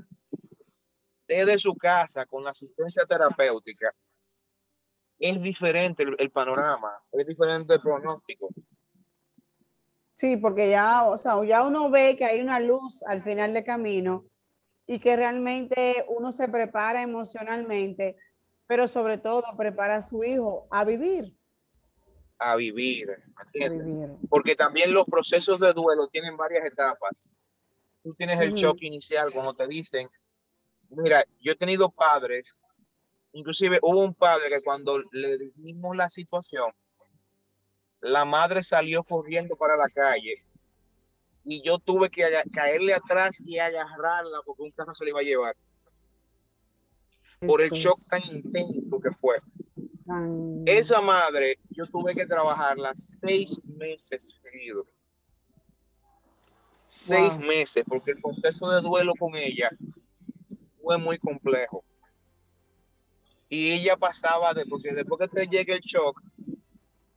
desde 1.27 1.59
su 1.59 1.75
casa 1.75 2.27
con 2.27 2.47
asistencia 2.47 3.05
terapéutica, 3.07 3.95
es 5.19 5.41
diferente 5.41 6.05
el, 6.19 6.31
panorama, 6.31 6.93
es 7.13 7.27
diferente 7.27 7.75
el 7.75 7.81
pronóstico. 7.81 8.49
Sí, 10.15 10.37
porque 10.37 10.69
ya, 10.69 11.05
o 11.05 11.17
sea, 11.17 11.43
ya 11.45 11.67
uno 11.67 11.91
ve 11.91 12.17
que 12.17 12.25
hay 12.25 12.41
una 12.41 12.61
luz 12.61 13.03
al 13.05 13.23
final 13.23 13.55
del 13.55 13.65
camino 13.65 14.27
y 14.87 14.99
que 14.99 15.17
realmente 15.17 16.05
uno 16.09 16.33
se 16.33 16.49
prepara 16.49 17.03
emocionalmente, 17.03 18.17
pero 18.67 18.89
sobre 18.89 19.19
todo 19.19 19.45
prepara 19.57 19.97
a 19.97 20.03
su 20.03 20.23
hijo 20.23 20.67
a 20.71 20.85
vivir 20.85 21.37
a 22.43 22.57
vivir, 22.57 23.09
Porque 24.29 24.55
también 24.55 24.93
los 24.93 25.05
procesos 25.05 25.61
de 25.61 25.73
duelo 25.73 26.09
tienen 26.09 26.37
varias 26.37 26.65
etapas. 26.65 27.25
Tú 28.03 28.15
tienes 28.15 28.41
el 28.41 28.55
shock 28.55 28.83
inicial 28.83 29.33
cuando 29.33 29.55
te 29.55 29.67
dicen, 29.69 30.09
mira, 30.91 31.25
yo 31.41 31.53
he 31.53 31.57
tenido 31.57 31.91
padres, 31.91 32.57
inclusive 33.33 33.79
hubo 33.83 34.01
un 34.01 34.15
padre 34.15 34.49
que 34.49 34.63
cuando 34.63 35.03
le 35.13 35.39
dijimos 35.39 35.97
la 35.97 36.11
situación, 36.11 36.73
la 38.01 38.25
madre 38.25 38.63
salió 38.63 39.05
corriendo 39.05 39.55
para 39.57 39.77
la 39.77 39.89
calle 39.89 40.45
y 41.45 41.63
yo 41.63 41.79
tuve 41.79 42.11
que 42.11 42.25
caerle 42.53 42.95
atrás 42.95 43.41
y 43.45 43.59
agarrarla 43.59 44.43
porque 44.45 44.63
un 44.63 44.71
carro 44.73 44.95
se 44.95 45.05
le 45.05 45.11
iba 45.11 45.21
a 45.21 45.25
llevar. 45.25 45.57
Por 47.41 47.61
el 47.61 47.71
shock 47.71 47.99
tan 48.09 48.23
intenso 48.25 49.01
que 49.01 49.11
fue. 49.21 49.41
Esa 50.67 51.01
madre, 51.01 51.59
yo 51.71 51.87
tuve 51.87 52.15
que 52.15 52.27
trabajarla 52.27 52.93
seis 52.97 53.61
meses 53.65 54.37
seguidos. 54.43 54.87
Seis 56.89 57.39
meses, 57.39 57.85
porque 57.87 58.13
el 58.13 58.21
proceso 58.21 58.71
de 58.71 58.81
duelo 58.81 59.13
con 59.19 59.35
ella 59.35 59.71
fue 60.83 60.99
muy 60.99 61.19
complejo. 61.19 61.85
Y 63.49 63.71
ella 63.73 63.97
pasaba 63.97 64.53
de, 64.55 64.67
porque 64.67 64.93
después 64.93 65.21
que 65.21 65.29
te 65.29 65.47
llegue 65.47 65.75
el 65.75 65.81
shock, 65.81 66.21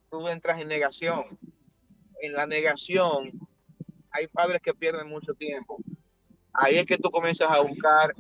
tú 0.10 0.28
entras 0.28 0.60
en 0.60 0.68
negación. 0.68 1.38
En 2.22 2.34
la 2.34 2.46
negación, 2.46 3.32
hay 4.12 4.28
padres 4.28 4.62
que 4.62 4.74
pierden 4.74 5.10
mucho 5.10 5.34
tiempo. 5.34 5.78
Ahí 6.54 6.78
es 6.78 6.86
que 6.86 6.98
tú 6.98 7.10
comienzas 7.10 7.52
a 7.52 7.62
buscar 7.62 8.16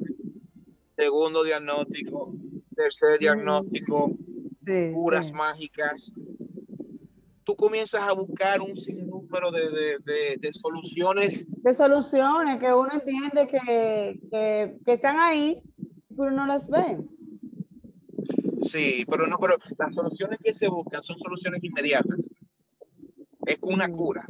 segundo 0.97 1.43
diagnóstico, 1.43 2.33
tercer 2.75 3.19
diagnóstico, 3.19 4.11
curas 4.93 5.31
mágicas. 5.31 6.13
Tú 7.43 7.55
comienzas 7.55 8.01
a 8.01 8.13
buscar 8.13 8.61
un 8.61 8.75
sinnúmero 8.75 9.51
de, 9.51 9.69
de, 10.03 10.37
de, 10.39 10.53
soluciones. 10.53 11.47
De 11.61 11.73
soluciones 11.73 12.57
que 12.57 12.73
uno 12.73 12.89
entiende 12.91 13.47
que, 13.47 14.19
que, 14.31 14.77
que 14.83 14.93
están 14.93 15.17
ahí, 15.19 15.61
pero 16.17 16.31
no 16.31 16.47
las 16.47 16.67
ve. 16.67 16.97
Sí, 18.63 19.05
pero 19.09 19.27
no, 19.27 19.37
pero 19.37 19.55
las 19.77 19.93
soluciones 19.93 20.39
que 20.43 20.53
se 20.53 20.67
buscan 20.67 21.03
son 21.03 21.19
soluciones 21.19 21.63
inmediatas. 21.63 22.29
Es 23.45 23.57
una 23.61 23.87
cura. 23.89 24.25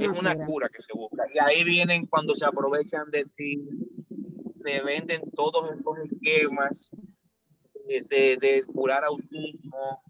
es 0.00 0.08
una 0.08 0.34
cura. 0.46 0.68
que 0.68 0.80
se 0.80 0.92
busca. 0.94 1.24
Y 1.34 1.38
ahí 1.38 1.62
vienen 1.64 2.06
cuando 2.06 2.34
se 2.34 2.46
aprovechan 2.46 3.10
de 3.10 3.24
ti, 3.36 3.68
te 4.64 4.80
venden 4.82 5.30
todos 5.32 5.70
estos 5.70 5.98
esquemas 6.10 6.90
de, 7.86 8.36
de 8.40 8.64
curar 8.66 9.04
autismo, 9.04 10.02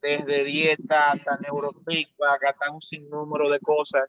desde 0.00 0.44
dieta 0.44 1.12
hasta 1.12 1.38
neurofeedback, 1.38 2.44
hasta 2.44 2.72
un 2.72 2.82
sinnúmero 2.82 3.48
de 3.50 3.60
cosas. 3.60 4.08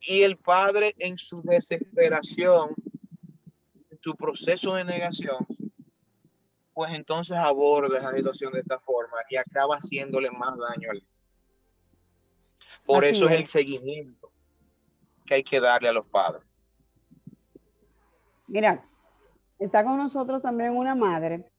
Y 0.00 0.22
el 0.22 0.36
padre 0.36 0.94
en 0.98 1.18
su 1.18 1.42
desesperación, 1.42 2.74
en 3.90 3.98
su 4.00 4.14
proceso 4.14 4.74
de 4.74 4.84
negación, 4.84 5.46
pues 6.74 6.92
entonces 6.92 7.36
aborda 7.36 7.98
esa 7.98 8.14
situación 8.14 8.52
de 8.52 8.60
esta 8.60 8.78
forma 8.80 9.16
y 9.30 9.36
acaba 9.36 9.76
haciéndole 9.76 10.30
más 10.30 10.58
daño 10.58 10.90
al 10.90 11.02
Por 12.84 13.04
eso 13.04 13.28
es 13.28 13.36
el 13.36 13.44
seguimiento 13.44 14.30
que 15.24 15.34
hay 15.34 15.42
que 15.42 15.60
darle 15.60 15.88
a 15.88 15.92
los 15.92 16.06
padres. 16.06 16.42
Mira, 18.46 18.86
está 19.64 19.84
con 19.84 19.96
nosotros 19.96 20.42
también 20.42 20.76
una 20.76 20.94
madre 20.94 21.50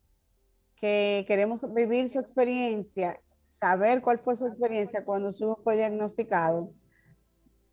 que 0.76 1.26
queremos 1.28 1.74
vivir 1.74 2.08
su 2.10 2.20
experiencia, 2.20 3.20
saber 3.44 4.02
cuál 4.02 4.20
fue 4.20 4.36
su 4.36 4.46
experiencia 4.46 5.04
cuando 5.04 5.32
su 5.32 5.46
hijo 5.46 5.60
fue 5.64 5.78
diagnosticado 5.78 6.72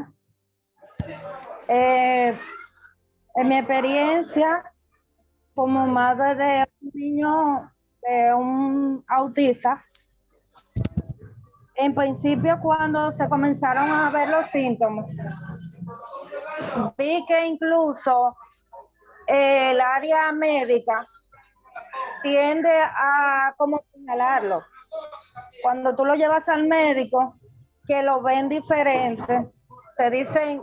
Eh, 1.66 2.38
en 3.38 3.48
mi 3.48 3.56
experiencia 3.56 4.64
como 5.54 5.86
madre 5.86 6.34
de 6.34 6.68
un 6.80 6.90
niño, 6.92 7.72
de 8.02 8.34
un 8.34 9.04
autista, 9.06 9.84
en 11.76 11.94
principio 11.94 12.58
cuando 12.60 13.12
se 13.12 13.28
comenzaron 13.28 13.88
a 13.92 14.10
ver 14.10 14.28
los 14.28 14.50
síntomas, 14.50 15.06
vi 16.96 17.24
que 17.26 17.46
incluso 17.46 18.36
el 19.28 19.80
área 19.80 20.32
médica 20.32 21.06
tiende 22.22 22.72
a 22.72 23.54
como 23.56 23.80
señalarlo. 23.92 24.64
Cuando 25.62 25.94
tú 25.94 26.04
lo 26.04 26.16
llevas 26.16 26.48
al 26.48 26.66
médico, 26.66 27.36
que 27.86 28.02
lo 28.02 28.20
ven 28.20 28.48
diferente, 28.48 29.48
te 29.96 30.10
dicen, 30.10 30.62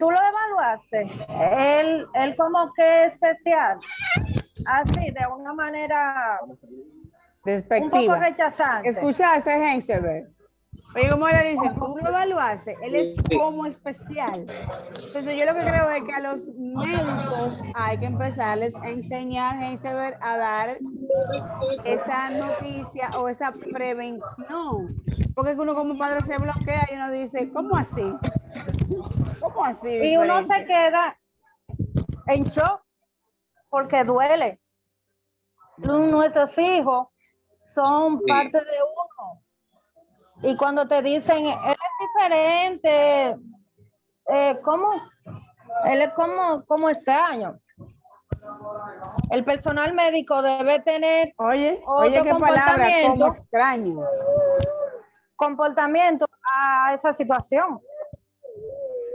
tú 0.00 0.10
lo 0.10 0.18
evaluaste, 0.18 1.02
él, 1.28 2.06
él 2.14 2.36
como 2.36 2.72
que 2.72 3.06
especial, 3.06 3.78
así, 4.66 5.10
de 5.10 5.26
una 5.32 5.52
manera 5.52 6.40
un 6.42 6.56
poco 6.56 6.66
Despectiva. 7.44 8.18
rechazante. 8.18 8.88
¿Escuchaste, 8.88 9.50
Heinzelberg? 9.52 10.28
Oye, 10.96 11.08
¿cómo 11.08 11.28
le 11.28 11.50
dicen? 11.52 11.74
Tú 11.74 11.96
lo 12.02 12.08
evaluaste, 12.08 12.76
él 12.82 12.96
es 12.96 13.14
como 13.38 13.64
especial. 13.66 14.44
Entonces, 15.06 15.38
yo 15.38 15.44
lo 15.44 15.54
que 15.54 15.60
creo 15.60 15.88
es 15.90 16.02
que 16.02 16.12
a 16.12 16.20
los 16.20 16.50
médicos 16.56 17.62
hay 17.74 17.98
que 17.98 18.06
empezarles 18.06 18.74
a 18.74 18.88
enseñar, 18.88 19.62
Heinzelberg, 19.62 20.18
a 20.20 20.36
dar 20.36 20.78
esa 21.84 22.30
noticia 22.30 23.10
o 23.16 23.28
esa 23.28 23.52
prevención. 23.52 24.88
Porque 25.34 25.52
uno 25.52 25.74
como 25.74 25.96
padre 25.96 26.22
se 26.22 26.36
bloquea 26.38 26.88
y 26.90 26.94
uno 26.96 27.12
dice, 27.12 27.50
¿cómo 27.52 27.76
así? 27.76 28.02
¿Cómo 29.40 29.64
así? 29.64 29.90
Y 29.90 30.16
uno 30.16 30.42
se 30.44 30.64
queda 30.66 31.18
en 32.26 32.44
shock 32.44 32.82
porque 33.68 34.04
duele. 34.04 34.60
Nuestros 35.78 36.56
hijos 36.58 37.08
son 37.74 38.18
Sí. 38.18 38.24
parte 38.26 38.58
de 38.58 38.76
uno. 38.82 39.42
Y 40.42 40.56
cuando 40.56 40.86
te 40.88 41.02
dicen, 41.02 41.46
él 41.46 41.54
es 41.54 42.08
diferente, 42.16 43.36
eh, 44.28 44.60
¿cómo? 44.62 44.92
Él 45.84 46.02
es 46.02 46.12
como, 46.14 46.64
como 46.66 46.88
extraño. 46.88 47.58
El 49.30 49.44
personal 49.44 49.94
médico 49.94 50.42
debe 50.42 50.80
tener 50.80 51.32
Oye, 51.36 51.80
otro 51.86 52.06
oye, 52.08 52.22
qué 52.22 52.34
palabra, 52.34 52.88
como 53.06 53.26
extraño. 53.28 54.00
comportamiento 55.36 56.26
a 56.52 56.94
esa 56.94 57.12
situación. 57.12 57.80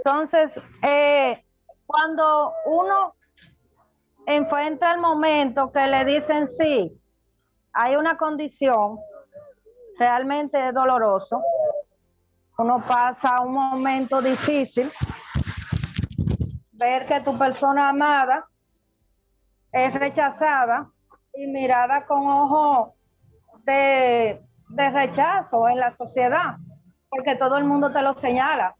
Entonces, 0.05 0.61
eh, 0.83 1.43
cuando 1.87 2.53
uno 2.67 3.15
enfrenta 4.27 4.93
el 4.93 4.99
momento 4.99 5.71
que 5.71 5.87
le 5.87 6.05
dicen 6.05 6.47
sí, 6.47 6.95
hay 7.73 7.95
una 7.95 8.15
condición 8.15 8.99
realmente 9.97 10.71
doloroso, 10.73 11.41
uno 12.59 12.83
pasa 12.87 13.41
un 13.41 13.53
momento 13.53 14.21
difícil, 14.21 14.91
ver 16.73 17.07
que 17.07 17.21
tu 17.21 17.35
persona 17.35 17.89
amada 17.89 18.45
es 19.71 19.91
rechazada 19.91 20.87
y 21.33 21.47
mirada 21.47 22.05
con 22.05 22.27
ojo 22.27 22.93
de, 23.63 24.39
de 24.69 24.89
rechazo 24.91 25.67
en 25.67 25.79
la 25.79 25.97
sociedad, 25.97 26.57
porque 27.09 27.35
todo 27.35 27.57
el 27.57 27.63
mundo 27.63 27.91
te 27.91 28.03
lo 28.03 28.13
señala. 28.13 28.75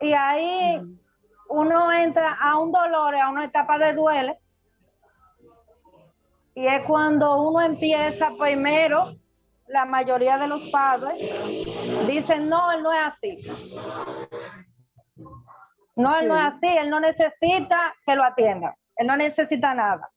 Y 0.00 0.12
ahí 0.12 0.80
uno 1.48 1.92
entra 1.92 2.36
a 2.40 2.58
un 2.58 2.70
dolor, 2.72 3.16
a 3.16 3.30
una 3.30 3.44
etapa 3.44 3.78
de 3.78 3.94
duelo, 3.94 4.36
y 6.54 6.66
es 6.66 6.84
cuando 6.84 7.40
uno 7.40 7.60
empieza 7.60 8.32
primero, 8.36 9.14
la 9.68 9.84
mayoría 9.84 10.38
de 10.38 10.48
los 10.48 10.68
padres 10.70 11.16
dicen, 12.08 12.48
no, 12.48 12.72
él 12.72 12.82
no 12.82 12.92
es 12.92 13.00
así. 13.06 13.38
No, 15.94 16.18
él 16.18 16.26
no 16.26 16.36
es 16.36 16.54
así, 16.54 16.66
él 16.66 16.90
no 16.90 16.98
necesita 16.98 17.94
que 18.04 18.14
lo 18.16 18.24
atiendan, 18.24 18.74
él 18.96 19.06
no 19.06 19.16
necesita 19.16 19.72
nada. 19.72 20.10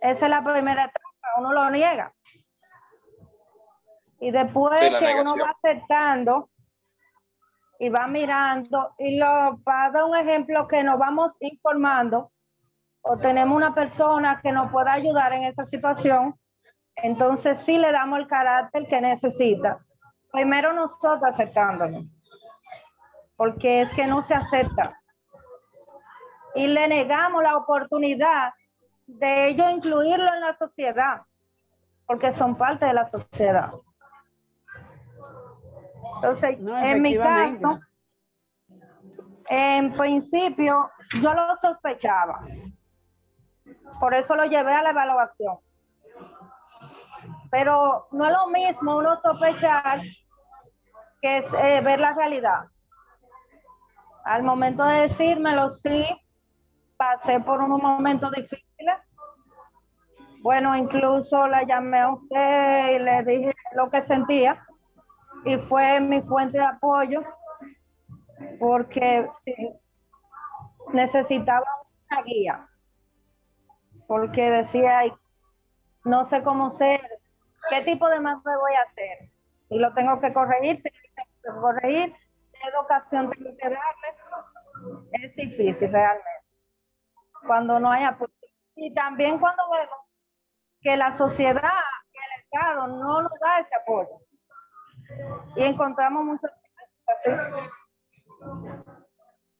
Esa 0.00 0.26
es 0.26 0.30
la 0.30 0.40
primera 0.40 0.84
etapa, 0.86 1.08
uno 1.38 1.52
lo 1.52 1.70
niega. 1.70 2.12
Y 4.18 4.32
después 4.32 4.80
Sí, 4.80 4.92
que 4.98 5.20
uno 5.20 5.34
va 5.36 5.54
aceptando 5.62 6.49
y 7.80 7.88
va 7.88 8.06
mirando, 8.06 8.94
y 8.98 9.16
lo, 9.16 9.58
para 9.64 9.90
dar 9.90 10.04
un 10.04 10.14
ejemplo 10.14 10.68
que 10.68 10.84
nos 10.84 10.98
vamos 10.98 11.32
informando, 11.40 12.30
o 13.00 13.16
tenemos 13.16 13.56
una 13.56 13.74
persona 13.74 14.38
que 14.42 14.52
nos 14.52 14.70
pueda 14.70 14.92
ayudar 14.92 15.32
en 15.32 15.44
esa 15.44 15.64
situación, 15.64 16.34
entonces 16.96 17.58
sí 17.58 17.78
le 17.78 17.90
damos 17.90 18.18
el 18.18 18.26
carácter 18.26 18.86
que 18.86 19.00
necesita. 19.00 19.78
Primero 20.30 20.74
nosotros 20.74 21.22
aceptándolo, 21.24 22.04
porque 23.34 23.80
es 23.80 23.90
que 23.92 24.06
no 24.06 24.22
se 24.22 24.34
acepta. 24.34 25.00
Y 26.54 26.66
le 26.66 26.86
negamos 26.86 27.42
la 27.42 27.56
oportunidad 27.56 28.52
de 29.06 29.48
ello 29.48 29.70
incluirlo 29.70 30.34
en 30.34 30.40
la 30.42 30.54
sociedad, 30.58 31.22
porque 32.06 32.30
son 32.30 32.54
parte 32.58 32.84
de 32.84 32.92
la 32.92 33.08
sociedad. 33.08 33.72
Entonces, 36.22 36.60
No, 36.60 36.78
en 36.78 37.00
mi 37.00 37.16
caso, 37.16 37.80
en 39.48 39.92
principio, 39.94 40.90
yo 41.20 41.32
lo 41.32 41.56
sospechaba. 41.62 42.40
Por 43.98 44.14
eso 44.14 44.34
lo 44.34 44.44
llevé 44.44 44.74
a 44.74 44.82
la 44.82 44.90
evaluación. 44.90 45.56
Pero 47.50 48.06
no 48.12 48.24
es 48.26 48.32
lo 48.32 48.46
mismo 48.48 48.98
uno 48.98 49.18
sospechar 49.22 50.02
que 51.22 51.38
es 51.38 51.54
eh, 51.54 51.80
ver 51.80 52.00
la 52.00 52.12
realidad. 52.14 52.66
Al 54.24 54.42
momento 54.42 54.84
de 54.84 55.00
decírmelo, 55.02 55.70
sí, 55.70 56.06
pasé 56.96 57.40
por 57.40 57.62
unos 57.62 57.82
momentos 57.82 58.30
difíciles. 58.32 58.98
Bueno, 60.42 60.76
incluso 60.76 61.46
la 61.46 61.64
llamé 61.64 62.00
a 62.00 62.12
usted 62.12 62.94
y 62.94 62.98
le 62.98 63.22
dije 63.24 63.54
lo 63.74 63.88
que 63.88 64.00
sentía 64.02 64.62
y 65.44 65.56
fue 65.58 66.00
mi 66.00 66.22
fuente 66.22 66.58
de 66.58 66.64
apoyo 66.64 67.22
porque 68.58 69.28
necesitaba 70.92 71.66
una 72.10 72.22
guía, 72.22 72.68
porque 74.06 74.50
decía, 74.50 75.02
no 76.04 76.24
sé 76.26 76.42
cómo 76.42 76.72
ser, 76.72 77.00
qué 77.70 77.82
tipo 77.82 78.08
de 78.08 78.20
madre 78.20 78.40
voy 78.44 78.74
a 78.74 78.82
hacer, 78.82 79.30
y 79.68 79.78
lo 79.78 79.92
tengo 79.94 80.20
que 80.20 80.32
corregir, 80.32 80.82
tengo 80.82 80.96
que 81.42 81.60
corregir, 81.60 82.14
qué 82.52 82.68
educación 82.68 83.30
tengo 83.30 83.50
que 83.56 83.68
darle, 83.68 84.98
es 85.12 85.36
difícil 85.36 85.92
realmente, 85.92 86.28
cuando 87.46 87.78
no 87.78 87.90
hay 87.90 88.04
apoyo. 88.04 88.32
Y 88.76 88.94
también 88.94 89.38
cuando 89.38 89.62
vemos 89.70 89.98
que 90.80 90.96
la 90.96 91.12
sociedad, 91.12 91.60
que 92.12 92.18
el 92.18 92.42
Estado 92.42 92.86
no 92.86 93.22
nos 93.22 93.32
da 93.40 93.60
ese 93.60 93.74
apoyo. 93.76 94.20
Y 95.56 95.62
encontramos 95.62 96.24
muchas 96.24 96.52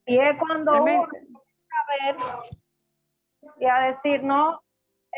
y 0.07 0.19
es 0.19 0.39
cuando 0.39 0.83
uno 0.83 1.05
a 1.05 2.05
ver 2.05 2.17
y 3.59 3.67
a 3.67 3.93
decir, 3.93 4.23
no. 4.25 4.61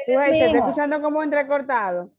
se 0.05 0.15
está 0.47 0.59
escuchando 0.59 1.01
como 1.01 1.23
entrecortado. 1.23 2.11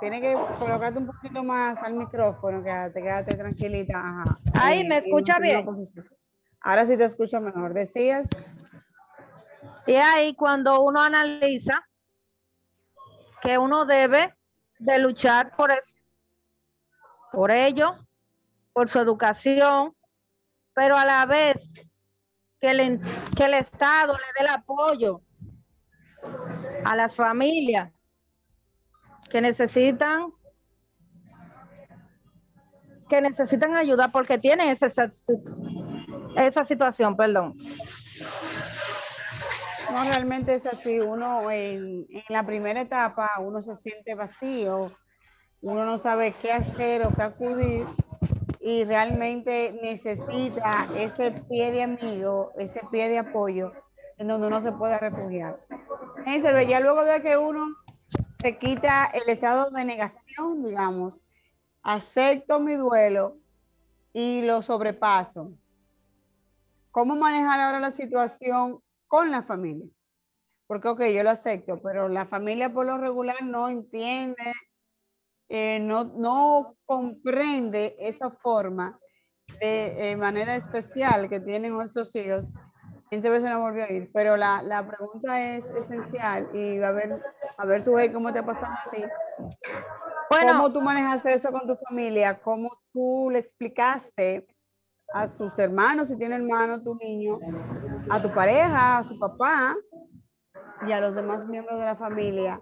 Tiene 0.00 0.20
que 0.20 0.36
colocarte 0.58 0.98
un 0.98 1.06
poquito 1.06 1.44
más 1.44 1.82
al 1.82 1.94
micrófono, 1.94 2.62
quédate, 2.62 3.00
quédate 3.00 3.36
tranquilita. 3.36 4.24
Ahí, 4.60 4.86
¿me 4.86 4.98
escucha 4.98 5.38
bien? 5.38 5.66
Ahora 6.60 6.84
sí 6.84 6.96
te 6.96 7.04
escucho 7.04 7.40
mejor. 7.40 7.72
Decías. 7.74 8.28
Y 9.86 9.94
ahí 9.94 10.34
cuando 10.34 10.82
uno 10.82 11.00
analiza 11.00 11.86
que 13.40 13.56
uno 13.56 13.84
debe 13.84 14.34
de 14.78 14.98
luchar 14.98 15.54
por 15.56 15.70
eso, 15.70 15.97
por 17.32 17.50
ello, 17.50 17.96
por 18.72 18.88
su 18.88 18.98
educación, 18.98 19.94
pero 20.74 20.96
a 20.96 21.04
la 21.04 21.26
vez 21.26 21.72
que 22.60 22.70
el, 22.70 23.00
que 23.36 23.44
el 23.44 23.54
Estado 23.54 24.14
le 24.14 24.24
dé 24.38 24.46
el 24.46 24.54
apoyo 24.54 25.22
a 26.84 26.96
las 26.96 27.14
familias 27.14 27.92
que 29.30 29.40
necesitan 29.40 30.32
que 33.08 33.20
necesitan 33.22 33.74
ayuda 33.74 34.08
porque 34.08 34.38
tienen 34.38 34.68
esa, 34.68 34.86
esa 36.36 36.64
situación, 36.64 37.16
perdón. 37.16 37.56
No, 39.90 40.04
realmente 40.04 40.54
es 40.54 40.66
así. 40.66 41.00
Uno 41.00 41.50
en, 41.50 42.06
en, 42.10 42.24
la 42.28 42.44
primera 42.44 42.82
etapa, 42.82 43.30
uno 43.40 43.62
se 43.62 43.74
siente 43.74 44.14
vacío, 44.14 44.92
uno 45.60 45.84
no 45.84 45.98
sabe 45.98 46.34
qué 46.40 46.52
hacer 46.52 47.06
o 47.06 47.14
qué 47.14 47.22
acudir 47.22 47.86
y 48.60 48.84
realmente 48.84 49.78
necesita 49.82 50.88
ese 50.96 51.32
pie 51.32 51.72
de 51.72 51.82
amigo, 51.82 52.52
ese 52.58 52.80
pie 52.90 53.08
de 53.08 53.18
apoyo 53.18 53.72
en 54.18 54.28
donde 54.28 54.48
uno 54.48 54.60
se 54.60 54.72
pueda 54.72 54.98
refugiar. 54.98 55.60
ya 56.68 56.80
luego 56.80 57.04
de 57.04 57.22
que 57.22 57.36
uno 57.36 57.76
se 58.40 58.58
quita 58.58 59.06
el 59.06 59.28
estado 59.28 59.70
de 59.70 59.84
negación, 59.84 60.62
digamos, 60.62 61.20
acepto 61.82 62.60
mi 62.60 62.74
duelo 62.74 63.36
y 64.12 64.42
lo 64.42 64.62
sobrepaso. 64.62 65.52
¿Cómo 66.90 67.16
manejar 67.16 67.60
ahora 67.60 67.80
la 67.80 67.90
situación 67.90 68.80
con 69.06 69.30
la 69.30 69.42
familia? 69.42 69.86
Porque, 70.66 70.88
ok, 70.88 71.04
yo 71.06 71.22
lo 71.22 71.30
acepto, 71.30 71.80
pero 71.80 72.08
la 72.08 72.26
familia 72.26 72.72
por 72.72 72.86
lo 72.86 72.98
regular 72.98 73.42
no 73.42 73.68
entiende 73.68 74.52
eh, 75.48 75.80
no, 75.80 76.04
no 76.04 76.76
comprende 76.84 77.96
esa 77.98 78.30
forma 78.30 78.98
de 79.60 80.12
eh, 80.12 80.16
manera 80.16 80.56
especial 80.56 81.28
que 81.28 81.40
tienen 81.40 81.72
nuestros 81.72 82.14
hijos, 82.16 82.52
vez 83.10 83.42
se 83.42 83.48
no 83.48 83.60
volvió 83.60 83.84
a 83.84 83.90
ir, 83.90 84.10
pero 84.12 84.36
la, 84.36 84.62
la, 84.62 84.86
pregunta 84.86 85.56
es 85.56 85.70
esencial 85.70 86.48
y 86.52 86.82
a 86.82 86.92
ver, 86.92 87.20
a 87.56 87.64
ver, 87.64 87.82
Sujei, 87.82 88.12
¿cómo 88.12 88.32
te 88.32 88.40
ha 88.40 88.46
pasado 88.46 88.72
a 88.72 88.90
ti? 88.90 89.02
Bueno, 90.30 90.52
¿Cómo 90.52 90.72
tú 90.72 90.82
manejas 90.82 91.24
eso 91.24 91.50
con 91.50 91.66
tu 91.66 91.74
familia? 91.88 92.38
¿Cómo 92.38 92.70
tú 92.92 93.30
le 93.30 93.38
explicaste 93.38 94.46
a 95.14 95.26
sus 95.26 95.58
hermanos, 95.58 96.08
si 96.08 96.18
tiene 96.18 96.36
hermano 96.36 96.82
tu 96.82 96.94
niño, 96.96 97.38
a 98.10 98.20
tu 98.20 98.32
pareja, 98.34 98.98
a 98.98 99.02
su 99.02 99.18
papá, 99.18 99.74
y 100.86 100.92
a 100.92 101.00
los 101.00 101.14
demás 101.14 101.46
miembros 101.46 101.78
de 101.78 101.84
la 101.84 101.96
familia 101.96 102.60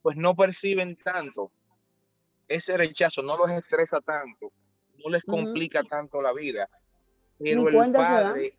pues 0.01 0.15
no 0.15 0.33
perciben 0.33 0.95
tanto 0.95 1.51
ese 2.47 2.77
rechazo, 2.77 3.21
no 3.21 3.37
los 3.37 3.51
estresa 3.51 3.99
tanto, 3.99 4.51
no 5.03 5.11
les 5.11 5.23
complica 5.23 5.83
tanto 5.83 6.21
la 6.21 6.33
vida. 6.33 6.69
Pero 7.37 7.67
el 7.67 7.91
padre, 7.91 8.57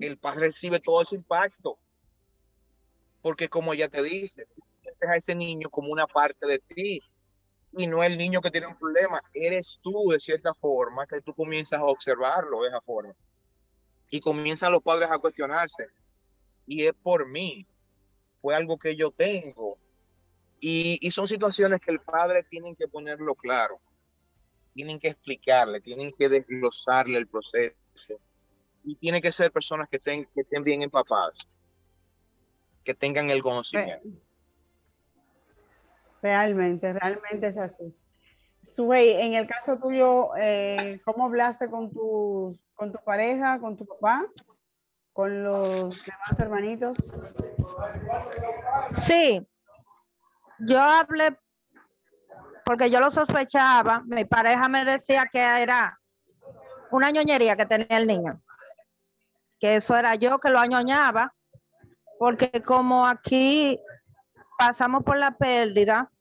el 0.00 0.18
padre 0.18 0.46
recibe 0.46 0.80
todo 0.80 1.02
ese 1.02 1.16
impacto. 1.16 1.78
Porque 3.20 3.50
como 3.50 3.74
ya 3.74 3.88
te 3.88 4.02
dice, 4.02 4.46
a 5.06 5.16
ese 5.16 5.34
niño 5.34 5.68
como 5.68 5.92
una 5.92 6.06
parte 6.06 6.46
de 6.46 6.58
ti 6.58 7.02
y 7.72 7.86
no 7.86 8.02
el 8.02 8.18
niño 8.18 8.40
que 8.40 8.50
tiene 8.50 8.66
un 8.66 8.76
problema, 8.76 9.22
eres 9.32 9.78
tú 9.82 10.08
de 10.10 10.20
cierta 10.20 10.54
forma 10.54 11.06
que 11.06 11.20
tú 11.20 11.34
comienzas 11.34 11.80
a 11.80 11.84
observarlo 11.84 12.62
de 12.62 12.68
esa 12.68 12.80
forma. 12.80 13.14
Y 14.10 14.20
comienzan 14.20 14.72
los 14.72 14.82
padres 14.82 15.08
a 15.10 15.18
cuestionarse. 15.18 15.86
Y 16.66 16.84
es 16.86 16.92
por 16.94 17.28
mí, 17.28 17.66
fue 18.42 18.54
algo 18.54 18.76
que 18.76 18.96
yo 18.96 19.12
tengo. 19.12 19.78
Y, 20.58 20.98
y 21.00 21.10
son 21.12 21.28
situaciones 21.28 21.80
que 21.80 21.92
el 21.92 22.00
padre 22.00 22.42
tiene 22.50 22.74
que 22.74 22.88
ponerlo 22.88 23.34
claro, 23.34 23.80
tienen 24.74 24.98
que 24.98 25.08
explicarle, 25.08 25.80
tienen 25.80 26.12
que 26.12 26.28
desglosarle 26.28 27.18
el 27.18 27.28
proceso. 27.28 27.74
Y 28.82 28.96
tiene 28.96 29.20
que 29.20 29.30
ser 29.30 29.52
personas 29.52 29.88
que 29.88 29.98
estén, 29.98 30.26
que 30.34 30.40
estén 30.40 30.64
bien 30.64 30.82
empapadas, 30.82 31.46
que 32.82 32.94
tengan 32.94 33.30
el 33.30 33.42
conocimiento. 33.42 34.08
Realmente, 36.22 36.92
realmente 36.92 37.46
es 37.46 37.56
así. 37.56 37.94
Suey, 38.62 39.12
en 39.12 39.34
el 39.34 39.46
caso 39.46 39.78
tuyo, 39.78 40.30
eh, 40.36 41.00
¿cómo 41.04 41.24
hablaste 41.24 41.70
con, 41.70 41.90
tus, 41.90 42.62
con 42.74 42.92
tu 42.92 42.98
pareja, 43.02 43.58
con 43.58 43.76
tu 43.76 43.86
papá, 43.86 44.26
con 45.12 45.42
los 45.42 46.04
demás 46.04 46.38
hermanitos? 46.38 46.96
Sí, 49.02 49.46
yo 50.58 50.80
hablé 50.80 51.38
porque 52.64 52.90
yo 52.90 53.00
lo 53.00 53.10
sospechaba, 53.10 54.02
mi 54.06 54.24
pareja 54.24 54.68
me 54.68 54.84
decía 54.84 55.26
que 55.30 55.40
era 55.40 55.98
una 56.90 57.10
ñoñería 57.10 57.56
que 57.56 57.66
tenía 57.66 57.98
el 57.98 58.06
niño, 58.06 58.40
que 59.58 59.76
eso 59.76 59.96
era 59.96 60.14
yo 60.14 60.38
que 60.38 60.50
lo 60.50 60.60
añoñaba, 60.60 61.34
porque 62.18 62.62
como 62.62 63.06
aquí 63.06 63.80
pasamos 64.60 65.02
por 65.04 65.16
la 65.16 65.38
pérdida 65.38 66.12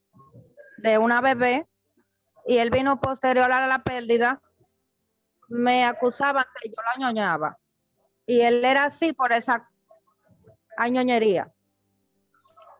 de 0.77 0.97
una 0.97 1.19
bebé 1.19 1.67
y 2.47 2.57
él 2.57 2.69
vino 2.69 3.01
posterior 3.01 3.51
a 3.51 3.67
la 3.67 3.83
pérdida, 3.83 4.41
me 5.49 5.83
acusaban 5.83 6.45
que 6.61 6.69
yo 6.69 6.75
lo 6.77 6.89
añoñaba. 6.95 7.57
Y 8.25 8.39
él 8.39 8.63
era 8.63 8.85
así 8.85 9.11
por 9.11 9.33
esa 9.33 9.69
añoñería. 10.77 11.51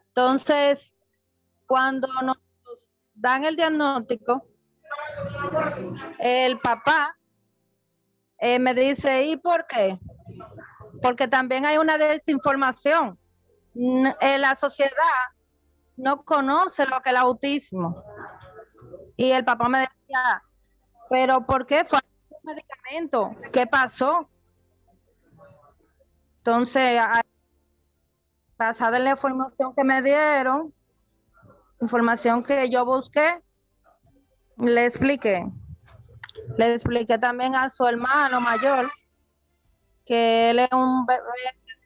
Entonces, 0.08 0.96
cuando 1.68 2.08
nos 2.22 2.38
dan 3.14 3.44
el 3.44 3.58
diagnóstico, 3.58 4.48
el 6.20 6.58
papá 6.60 7.18
eh, 8.38 8.60
me 8.60 8.74
dice, 8.74 9.24
¿y 9.24 9.36
por 9.36 9.68
qué? 9.68 10.00
Porque 11.02 11.28
también 11.28 11.66
hay 11.66 11.78
una 11.78 11.98
desinformación. 11.98 13.20
En 13.76 14.42
la 14.42 14.56
sociedad 14.56 14.94
no 16.00 16.24
conoce 16.24 16.86
lo 16.86 17.02
que 17.02 17.10
el 17.10 17.18
autismo. 17.18 18.04
Y 19.18 19.32
el 19.32 19.44
papá 19.44 19.68
me 19.68 19.80
decía, 19.80 20.44
pero 21.10 21.46
¿por 21.46 21.66
qué 21.66 21.84
fue 21.84 22.00
un 22.30 22.40
medicamento? 22.44 23.36
¿Qué 23.52 23.68
pasó? 23.68 24.30
Entonces, 26.38 27.00
basada 28.58 28.98
en 28.98 29.04
la 29.04 29.12
información 29.12 29.76
que 29.76 29.84
me 29.84 30.02
dieron, 30.02 30.74
información 31.82 32.44
que 32.44 32.70
yo 32.70 32.86
busqué, 32.86 33.42
le 34.58 34.86
expliqué. 34.86 35.46
Le 36.58 36.76
expliqué 36.76 37.18
también 37.18 37.56
a 37.56 37.70
su 37.70 37.86
hermano 37.86 38.42
mayor 38.42 38.90
que 40.06 40.50
él 40.50 40.60
es 40.60 40.72
un 40.72 41.06
bebé 41.06 41.22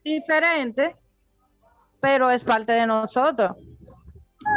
diferente, 0.03 0.95
pero 1.99 2.29
es 2.29 2.43
parte 2.43 2.71
de 2.71 2.87
nosotros, 2.87 3.57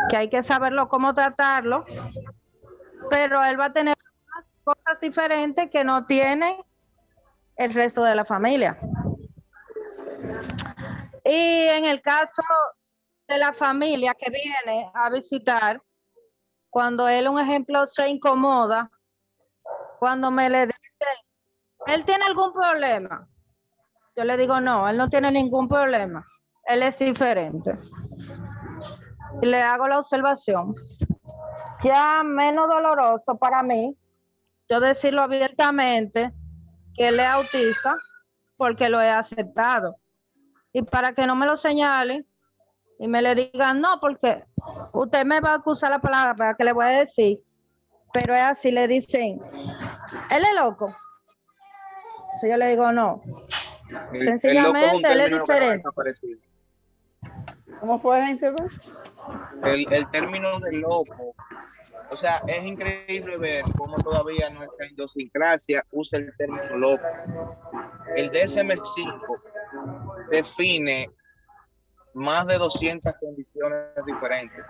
que 0.09 0.17
hay 0.17 0.29
que 0.29 0.43
saberlo 0.43 0.89
cómo 0.89 1.15
tratarlo, 1.15 1.85
pero 3.11 3.45
él 3.45 3.59
va 3.59 3.67
a 3.67 3.73
tener 3.73 3.97
cosas 4.65 5.01
diferentes 5.01 5.71
que 5.71 5.85
no 5.85 6.07
tiene 6.07 6.65
el 7.57 7.73
resto 7.73 8.03
de 8.03 8.15
la 8.15 8.25
familia. 8.25 8.79
Y 11.25 11.69
en 11.69 11.85
el 11.85 12.01
caso 12.01 12.43
de 13.27 13.39
la 13.39 13.53
familia 13.53 14.15
que 14.15 14.31
viene 14.31 14.91
a 14.95 15.11
visitar, 15.11 15.83
cuando 16.71 17.09
él, 17.09 17.29
un 17.29 17.39
ejemplo, 17.39 17.87
se 17.87 18.09
incomoda, 18.09 18.91
cuando 19.99 20.31
me 20.31 20.51
le 20.51 20.67
dice, 20.67 20.79
¿él 21.87 22.05
tiene 22.05 22.25
algún 22.25 22.53
problema? 22.53 23.27
Yo 24.15 24.25
le 24.25 24.37
digo, 24.37 24.61
no, 24.61 24.89
él 24.89 24.97
no 24.97 25.09
tiene 25.09 25.31
ningún 25.31 25.69
problema. 25.69 26.27
Él 26.65 26.83
es 26.83 26.99
diferente. 26.99 27.79
Y 29.43 29.47
le 29.47 29.63
hago 29.63 29.89
la 29.89 29.99
observación. 29.99 30.75
Ya 31.83 32.23
menos 32.25 32.69
doloroso 32.69 33.37
para 33.39 33.63
mí, 33.63 33.97
yo 34.69 34.81
decirlo 34.81 35.23
abiertamente, 35.23 36.33
que 36.95 37.09
él 37.09 37.21
es 37.21 37.27
autista, 37.27 37.97
porque 38.57 38.89
lo 38.89 39.01
he 39.01 39.11
aceptado. 39.11 39.97
Y 40.73 40.83
para 40.83 41.13
que 41.13 41.27
no 41.27 41.37
me 41.37 41.47
lo 41.47 41.57
señalen, 41.57 42.27
y 42.99 43.09
me 43.09 43.21
le 43.21 43.35
digan, 43.35 43.81
no, 43.81 44.01
porque 44.01 44.45
usted 44.93 45.25
me 45.25 45.41
va 45.41 45.53
a 45.53 45.57
acusar 45.57 45.91
la 45.91 46.01
palabra 46.01 46.35
para 46.35 46.55
que 46.55 46.65
le 46.65 46.73
voy 46.73 46.87
a 46.87 46.89
decir, 46.89 47.39
pero 48.13 48.35
es 48.35 48.43
así, 48.43 48.71
le 48.71 48.89
dicen, 48.89 49.41
él 50.31 50.43
es 50.43 50.55
loco. 50.55 50.95
Si 52.41 52.49
yo 52.49 52.57
le 52.57 52.69
digo, 52.69 52.91
no. 52.93 53.21
Sencillamente, 54.19 55.13
él 55.13 55.21
es 55.21 55.39
diferente. 55.39 55.89
¿Cómo 57.81 57.99
fue, 57.99 58.19
el, 59.65 59.93
el 59.93 60.11
término 60.11 60.61
de 60.61 60.79
loco, 60.79 61.35
o 62.11 62.17
sea, 62.17 62.43
es 62.47 62.65
increíble 62.65 63.37
ver 63.37 63.63
cómo 63.77 63.97
todavía 63.97 64.49
nuestra 64.51 64.87
idiosincrasia 64.87 65.85
usa 65.91 66.19
el 66.19 66.37
término 66.37 66.77
loco. 66.77 67.05
El 68.15 68.31
DSM-5 68.31 69.41
define 70.31 71.11
más 72.15 72.47
de 72.47 72.57
200 72.57 73.13
condiciones 73.21 73.89
diferentes 74.07 74.65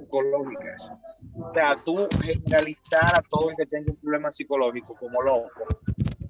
psicológicas. 0.00 0.92
O 1.34 1.54
sea, 1.54 1.76
tú 1.84 2.08
generalizar 2.22 3.14
a 3.18 3.22
todo 3.22 3.50
el 3.50 3.56
que 3.56 3.66
tenga 3.66 3.92
un 3.92 3.96
problema 3.96 4.32
psicológico 4.32 4.94
como 4.96 5.22
loco 5.22 5.66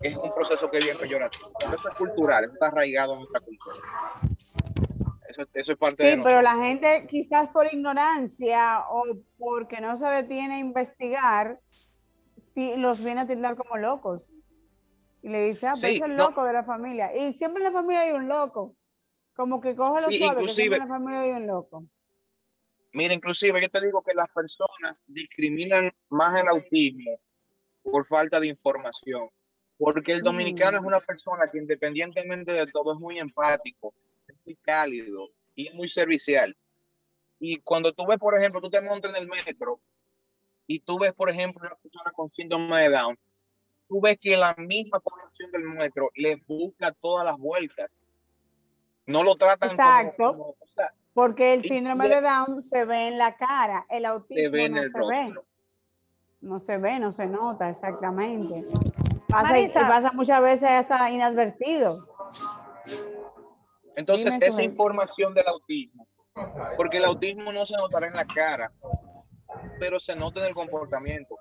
es 0.03 0.17
un 0.17 0.33
proceso 0.35 0.71
que 0.71 0.79
viene 0.79 0.99
peyorativo. 0.99 1.51
Eso 1.61 1.89
es 1.89 1.95
cultural, 1.97 2.45
está 2.45 2.69
arraigado 2.69 3.15
en 3.15 3.21
nuestra 3.21 3.41
cultura. 3.41 3.79
Eso, 5.37 5.49
eso 5.53 5.73
es 5.73 5.79
parte 5.79 6.15
sí, 6.15 6.21
pero 6.23 6.41
la 6.43 6.57
gente 6.57 7.07
quizás 7.09 7.49
por 7.49 7.73
ignorancia 7.73 8.85
o 8.91 9.05
porque 9.39 9.81
no 9.81 9.97
se 9.97 10.07
detiene 10.07 10.55
a 10.55 10.59
investigar, 10.59 11.61
los 12.77 13.05
viene 13.05 13.23
a 13.23 13.27
tildar 13.27 13.57
como 13.57 13.77
locos. 13.77 14.37
Y 15.23 15.29
le 15.29 15.45
dice, 15.45 15.67
ah, 15.67 15.73
pues 15.73 15.97
es 15.97 16.03
el 16.03 16.17
loco 16.17 16.45
de 16.45 16.53
la 16.53 16.63
familia. 16.63 17.15
Y 17.15 17.35
siempre 17.35 17.65
en 17.65 17.73
la 17.73 17.79
familia 17.79 18.03
hay 18.03 18.13
un 18.13 18.29
loco. 18.29 18.77
Como 19.35 19.61
que 19.61 19.75
coge 19.77 20.03
los 20.03 20.15
sí, 20.15 20.25
inclusive, 20.25 20.79
la 20.79 20.87
familia 20.87 21.37
un 21.37 21.47
loco. 21.47 21.85
Mira, 22.93 23.13
inclusive 23.13 23.61
yo 23.61 23.69
te 23.69 23.85
digo 23.85 24.03
que 24.03 24.15
las 24.15 24.29
personas 24.31 25.05
discriminan 25.07 25.93
más 26.09 26.41
el 26.41 26.49
autismo 26.49 27.21
por 27.83 28.07
falta 28.07 28.41
de 28.41 28.47
información. 28.47 29.29
Porque 29.79 30.13
el 30.13 30.23
dominicano 30.23 30.79
es 30.79 30.83
mm. 30.83 30.87
una 30.87 31.01
persona 31.01 31.45
que 31.53 31.59
independientemente 31.59 32.53
de 32.53 32.67
todo 32.69 32.95
es 32.95 32.99
muy 32.99 33.19
empático, 33.19 33.95
es 34.29 34.37
muy 34.45 34.57
cálido 34.57 35.29
y 35.55 35.69
es 35.69 35.75
muy 35.75 35.89
servicial. 35.89 36.57
Y 37.39 37.59
cuando 37.59 37.93
tú 37.93 38.07
ves, 38.07 38.19
por 38.19 38.39
ejemplo, 38.39 38.61
tú 38.61 38.71
te 38.71 38.81
montas 38.81 39.11
en 39.11 39.23
el 39.23 39.29
metro 39.29 39.81
y 40.67 40.81
tú 40.81 40.99
ves, 40.99 41.13
por 41.13 41.31
ejemplo, 41.31 41.61
una 41.67 41.77
persona 41.77 42.11
con 42.13 42.31
síndrome 42.31 42.83
de 42.83 42.91
Down, 42.91 43.19
tú 43.89 44.01
ves 44.01 44.19
que 44.21 44.37
la 44.37 44.55
misma 44.59 45.01
población 45.01 45.51
del 45.53 45.63
metro 45.63 46.11
le 46.15 46.37
busca 46.47 46.93
todas 46.93 47.25
las 47.25 47.37
vueltas 47.37 47.97
no 49.07 49.23
lo 49.23 49.37
tratan 49.37 49.71
Exacto. 49.71 50.57
porque 51.15 51.55
el 51.55 51.65
síndrome 51.65 52.09
de 52.09 52.21
Down 52.21 52.61
se 52.61 52.85
ve 52.85 53.09
en 53.09 53.19
la 53.19 53.37
cara, 53.37 53.87
el 53.89 54.05
autismo 54.05 54.69
no 54.69 54.83
se 54.83 54.99
ve. 55.09 55.35
No 56.43 56.59
se 56.59 56.77
ve, 56.77 56.99
no 56.99 57.11
se 57.11 57.27
nota 57.27 57.71
exactamente. 57.71 58.65
Pasa, 59.29 59.59
y 59.59 59.69
pasa 59.69 60.13
muchas 60.13 60.43
veces 60.43 60.69
hasta 60.69 61.11
inadvertido. 61.11 62.07
Entonces, 63.97 64.39
esa 64.41 64.63
información 64.63 65.35
del 65.35 65.49
autismo, 65.49 66.07
porque 66.77 66.99
el 66.99 67.05
autismo 67.05 67.53
no 67.53 67.67
se 67.67 67.77
notará 67.77 68.07
en 68.07 68.15
la 68.15 68.27
cara, 68.27 68.73
pero 69.81 69.99
se 69.99 70.15
nota 70.15 70.41
en 70.41 70.49
el 70.49 70.55
comportamiento. 70.55 71.35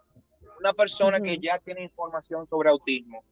Una 0.59 0.73
persona 0.73 1.19
que 1.19 1.37
ya 1.37 1.59
tiene 1.59 1.83
información 1.83 2.47
sobre 2.47 2.69
autismo 2.69 3.23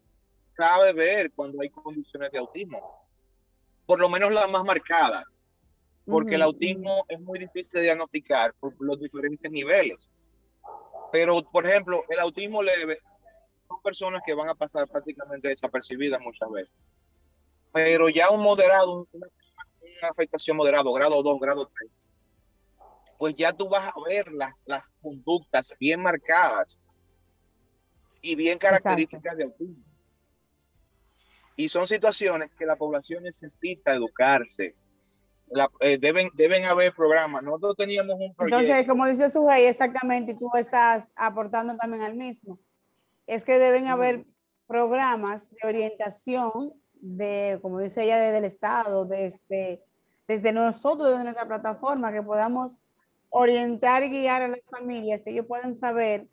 sabe 0.58 0.94
ver 0.94 1.32
cuando 1.32 1.62
hay 1.62 1.70
condiciones 1.70 2.32
de 2.32 2.38
autismo 2.38 3.04
por 3.86 4.00
lo 4.00 4.10
menos 4.10 4.34
las 4.34 4.50
más 4.50 4.64
marcadas, 4.64 5.26
porque 6.06 6.36
el 6.36 6.42
autismo 6.42 7.06
es 7.08 7.20
muy 7.20 7.40
difícil 7.40 7.72
de 7.74 7.82
diagnosticar 7.82 8.54
por 8.60 8.74
los 8.80 9.00
diferentes 9.00 9.50
niveles. 9.52 10.10
Pero, 11.12 11.42
por 11.52 11.66
ejemplo, 11.66 12.04
el 12.10 12.20
autismo 12.20 12.64
leve 12.64 12.98
son 13.68 13.82
personas 13.82 14.22
que 14.26 14.34
van 14.34 14.50
a 14.50 14.56
pasar 14.56 14.88
prácticamente 14.88 15.50
desapercibidas 15.50 16.20
muchas 16.22 16.50
veces. 16.50 16.76
Pero 17.74 18.08
ya 18.08 18.30
un 18.30 18.42
moderado, 18.42 19.08
una, 19.12 19.28
afectación 20.10 20.58
moderada, 20.58 20.90
grado 20.94 21.24
2, 21.24 21.40
grado 21.40 21.72
3, 21.80 21.92
pues 23.18 23.36
ya 23.36 23.52
tú 23.52 23.68
vas 23.68 23.88
a 23.88 23.94
ver 24.08 24.32
las, 24.32 24.64
las 24.68 24.94
conductas 25.02 25.74
bien 25.80 26.02
marcadas 26.02 26.82
y 28.22 28.36
bien 28.36 28.58
características 28.60 29.38
de 29.38 29.44
autismo. 29.46 29.84
Y 31.56 31.70
son 31.70 31.88
situaciones 31.88 32.52
que 32.58 32.66
la 32.66 32.76
población 32.76 33.24
necesita 33.24 33.94
educarse. 33.94 34.76
Eh, 35.82 35.98
deben, 36.00 36.30
deben 36.34 36.66
haber 36.66 36.94
programas. 36.94 37.44
Nosotros 37.44 37.76
teníamos 37.78 38.16
un 38.20 38.34
proyecto. 38.34 38.60
Entonces, 38.60 38.88
como 38.88 39.08
dice 39.08 39.30
Sujei, 39.30 39.66
exactamente, 39.66 40.32
y 40.32 40.38
tú 40.38 40.50
estás 40.56 41.14
aportando 41.16 41.76
también 41.76 42.04
al 42.04 42.16
mismo, 42.16 42.60
es 43.28 43.44
que 43.44 43.60
deben 43.60 43.88
haber 43.88 44.26
programas 44.68 45.52
de 45.52 45.68
orientación 45.68 46.74
de, 47.06 47.60
como 47.62 47.80
dice 47.80 48.04
ella, 48.04 48.18
desde 48.18 48.38
el 48.38 48.46
Estado, 48.46 49.06
desde, 49.06 49.84
desde 50.26 50.54
nosotros, 50.54 51.10
desde 51.10 51.24
nuestra 51.26 51.46
plataforma, 51.46 52.14
que 52.14 52.24
podamos 52.24 52.78
orientar 53.30 54.04
y 54.04 54.10
guiar 54.10 54.42
a 54.42 54.48
las 54.48 54.62
familias, 54.72 55.28
ellos 55.28 55.46
pueden 55.46 55.76
saber, 55.76 56.28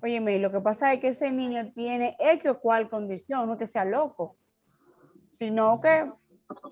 oye, 0.00 0.20
lo 0.38 0.52
que 0.52 0.60
pasa 0.60 0.92
es 0.92 1.00
que 1.00 1.08
ese 1.08 1.32
niño 1.32 1.72
tiene 1.72 2.16
X 2.20 2.50
o 2.50 2.60
cual 2.60 2.88
condición, 2.88 3.48
no 3.48 3.58
que 3.58 3.66
sea 3.66 3.84
loco, 3.84 4.36
sino 5.30 5.80
que 5.80 6.10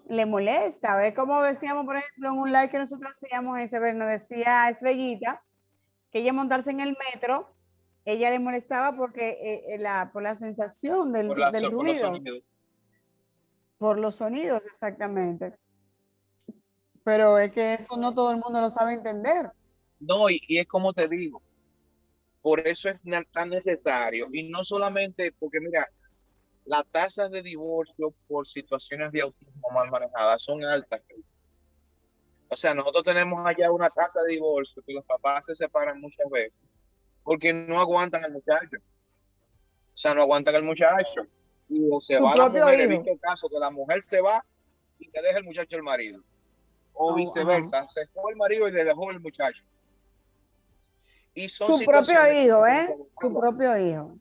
le 0.09 0.25
molesta. 0.25 0.97
¿Ves 0.97 1.13
como 1.15 1.43
decíamos, 1.43 1.85
por 1.85 1.97
ejemplo, 1.97 2.31
en 2.31 2.39
un 2.39 2.53
like 2.53 2.71
que 2.71 2.79
nosotros 2.79 3.11
hacíamos 3.11 3.59
ese, 3.61 3.81
nos 3.95 4.09
decía 4.09 4.69
Estrellita, 4.69 5.43
que 6.13 6.21
ella 6.21 6.33
montarse 6.33 6.71
en 6.71 6.81
el 6.81 6.97
metro, 7.13 7.53
ella 8.05 8.31
le 8.31 8.39
molestaba 8.39 8.97
porque 8.97 9.31
eh, 9.31 9.75
eh, 9.75 9.79
la, 9.79 10.11
por 10.13 10.23
la 10.23 10.35
sensación 10.37 11.13
del, 11.13 11.27
Por 11.27 11.39
la- 11.41 11.51
del 11.51 11.73
ruido. 11.73 12.13
Por 13.79 13.99
los 13.99 14.17
sonidos, 14.17 14.67
exactamente. 14.67 15.55
Pero 17.05 17.39
es 17.39 17.53
que 17.53 17.75
eso 17.75 17.97
no 17.97 18.15
todo 18.15 18.31
el 18.31 18.39
mundo 18.39 18.61
lo 18.61 18.71
sabe 18.71 18.95
entender. 18.95 19.51
No, 20.01 20.29
y, 20.29 20.41
y 20.49 20.59
es 20.59 20.67
como 20.67 20.93
te 20.93 21.09
digo, 21.09 21.41
por 22.43 22.67
eso 22.67 22.89
es 22.89 23.01
tan 23.33 23.51
necesario. 23.51 24.29
Y 24.33 24.49
no 24.49 24.65
solamente 24.65 25.33
porque, 25.39 25.61
mira, 25.61 25.89
las 26.65 26.85
tasas 26.91 27.31
de 27.31 27.43
divorcio 27.43 28.13
por 28.27 28.49
situaciones 28.49 29.13
de 29.13 29.23
autismo 29.23 29.69
mal 29.73 29.91
manejadas 29.91 30.43
son 30.43 30.65
altas. 30.65 31.01
O 32.49 32.57
sea, 32.57 32.75
nosotros 32.75 33.05
tenemos 33.05 33.45
allá 33.45 33.71
una 33.71 33.91
tasa 33.91 34.21
de 34.23 34.35
divorcio 34.35 34.83
que 34.87 34.93
los 34.93 35.05
papás 35.05 35.47
se 35.47 35.55
separan 35.55 36.01
muchas 36.01 36.29
veces 36.31 36.63
porque 37.27 37.53
no 37.53 37.81
aguantan 37.81 38.25
al 38.25 38.33
muchacho. 38.33 38.77
O 38.79 39.99
sea, 39.99 40.15
no 40.15 40.23
aguantan 40.23 40.55
al 40.55 40.63
muchacho. 40.63 41.27
Y 41.69 41.89
o 41.91 42.01
se 42.01 42.17
Su 42.19 42.25
va 42.25 42.37
la 42.37 42.49
mujer, 42.49 42.81
he 42.81 42.85
hijo. 42.85 43.03
visto 43.03 43.19
casos 43.21 43.51
que 43.51 43.59
la 43.59 43.71
mujer 43.71 44.03
se 44.03 44.21
va 44.21 44.45
y 44.99 45.11
le 45.11 45.23
deja 45.23 45.39
el 45.39 45.45
muchacho 45.45 45.77
al 45.77 45.83
marido. 45.83 46.23
O 46.93 47.13
Oh, 47.13 47.15
viceversa, 47.15 47.87
se 47.89 48.07
fue 48.09 48.31
el 48.31 48.37
marido 48.37 48.69
y 48.69 48.73
le 48.73 48.85
dejó 48.85 49.11
el 49.11 49.21
muchacho. 49.21 49.65
Y 51.35 51.49
son 51.49 51.79
Su 51.79 51.85
propio 51.85 52.33
hijo, 52.33 52.67
¿eh? 52.67 52.97
Su 53.21 53.35
propio 53.39 53.77
hijo. 53.77 54.19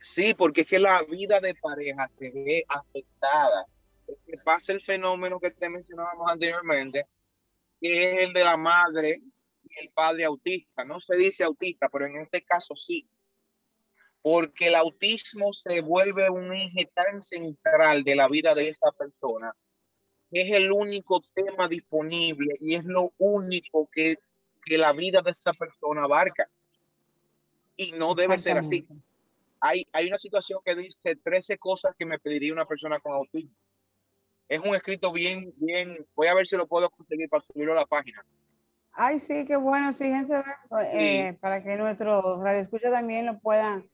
Sí, 0.00 0.34
porque 0.34 0.60
es 0.60 0.68
que 0.68 0.78
la 0.78 1.02
vida 1.04 1.40
de 1.40 1.54
pareja 1.54 2.08
se 2.08 2.30
ve 2.30 2.64
afectada. 2.68 3.66
Es 4.06 4.18
que 4.26 4.36
pasa 4.44 4.72
el 4.72 4.80
fenómeno 4.82 5.40
que 5.40 5.50
te 5.50 5.68
mencionábamos 5.68 6.30
anteriormente, 6.30 7.06
que 7.80 8.04
es 8.12 8.26
el 8.28 8.32
de 8.32 8.44
la 8.44 8.56
madre 8.56 9.20
y 9.64 9.80
el 9.84 9.90
padre 9.90 10.24
autista. 10.24 10.84
No 10.84 11.00
se 11.00 11.16
dice 11.16 11.42
autista, 11.44 11.88
pero 11.88 12.06
en 12.06 12.20
este 12.20 12.42
caso 12.42 12.76
sí. 12.76 13.08
Porque 14.28 14.68
el 14.68 14.74
autismo 14.74 15.52
se 15.52 15.82
vuelve 15.82 16.28
un 16.30 16.52
eje 16.52 16.90
tan 16.92 17.22
central 17.22 18.02
de 18.02 18.16
la 18.16 18.26
vida 18.26 18.54
de 18.56 18.70
esa 18.70 18.90
persona. 18.90 19.54
Es 20.32 20.50
el 20.50 20.72
único 20.72 21.22
tema 21.32 21.68
disponible 21.68 22.56
y 22.60 22.74
es 22.74 22.84
lo 22.84 23.12
único 23.18 23.88
que, 23.92 24.16
que 24.64 24.78
la 24.78 24.92
vida 24.92 25.22
de 25.22 25.30
esa 25.30 25.52
persona 25.52 26.02
abarca. 26.02 26.48
Y 27.76 27.92
no 27.92 28.14
debe 28.14 28.36
ser 28.38 28.58
así 28.58 28.84
hay, 29.60 29.86
hay 29.92 30.08
una 30.08 30.18
situación 30.18 30.60
que 30.64 30.74
dice 30.74 31.16
13 31.16 31.58
cosas 31.58 31.94
que 31.98 32.06
me 32.06 32.18
pediría 32.18 32.52
una 32.52 32.66
persona 32.66 32.98
con 32.98 33.12
autismo. 33.12 33.54
Es 34.48 34.60
un 34.60 34.74
escrito 34.74 35.12
bien, 35.12 35.52
bien, 35.56 36.06
voy 36.14 36.28
a 36.28 36.34
ver 36.34 36.46
si 36.46 36.56
lo 36.56 36.66
puedo 36.66 36.88
conseguir 36.90 37.28
para 37.28 37.42
subirlo 37.42 37.72
a 37.72 37.76
la 37.76 37.86
página. 37.86 38.24
Ay, 38.92 39.18
sí, 39.18 39.44
qué 39.44 39.56
bueno, 39.56 39.92
fíjense, 39.92 40.42
eh, 40.92 41.36
para 41.40 41.62
que 41.62 41.76
nuestros 41.76 42.42
radioescuchas 42.42 42.92
también 42.92 43.26
lo 43.26 43.38
puedan, 43.38 43.90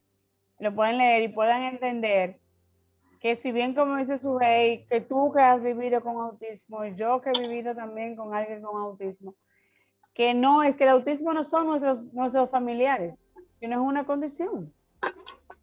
lo 0.62 0.72
puedan 0.72 0.98
leer 0.98 1.24
y 1.24 1.28
puedan 1.28 1.64
entender 1.64 2.38
que 3.20 3.34
si 3.34 3.50
bien 3.50 3.74
como 3.74 3.96
dice 3.96 4.16
Sujei, 4.16 4.86
que 4.86 5.00
tú 5.00 5.32
que 5.32 5.42
has 5.42 5.60
vivido 5.60 6.00
con 6.02 6.16
autismo, 6.16 6.84
y 6.84 6.94
yo 6.94 7.20
que 7.20 7.30
he 7.30 7.48
vivido 7.48 7.74
también 7.74 8.14
con 8.14 8.32
alguien 8.32 8.62
con 8.62 8.80
autismo, 8.80 9.34
que 10.14 10.34
no, 10.34 10.62
es 10.62 10.76
que 10.76 10.84
el 10.84 10.90
autismo 10.90 11.32
no 11.32 11.42
son 11.42 11.66
nuestros, 11.66 12.12
nuestros 12.12 12.48
familiares, 12.48 13.26
que 13.60 13.66
no 13.66 13.74
es 13.74 13.80
una 13.80 14.04
condición. 14.04 14.72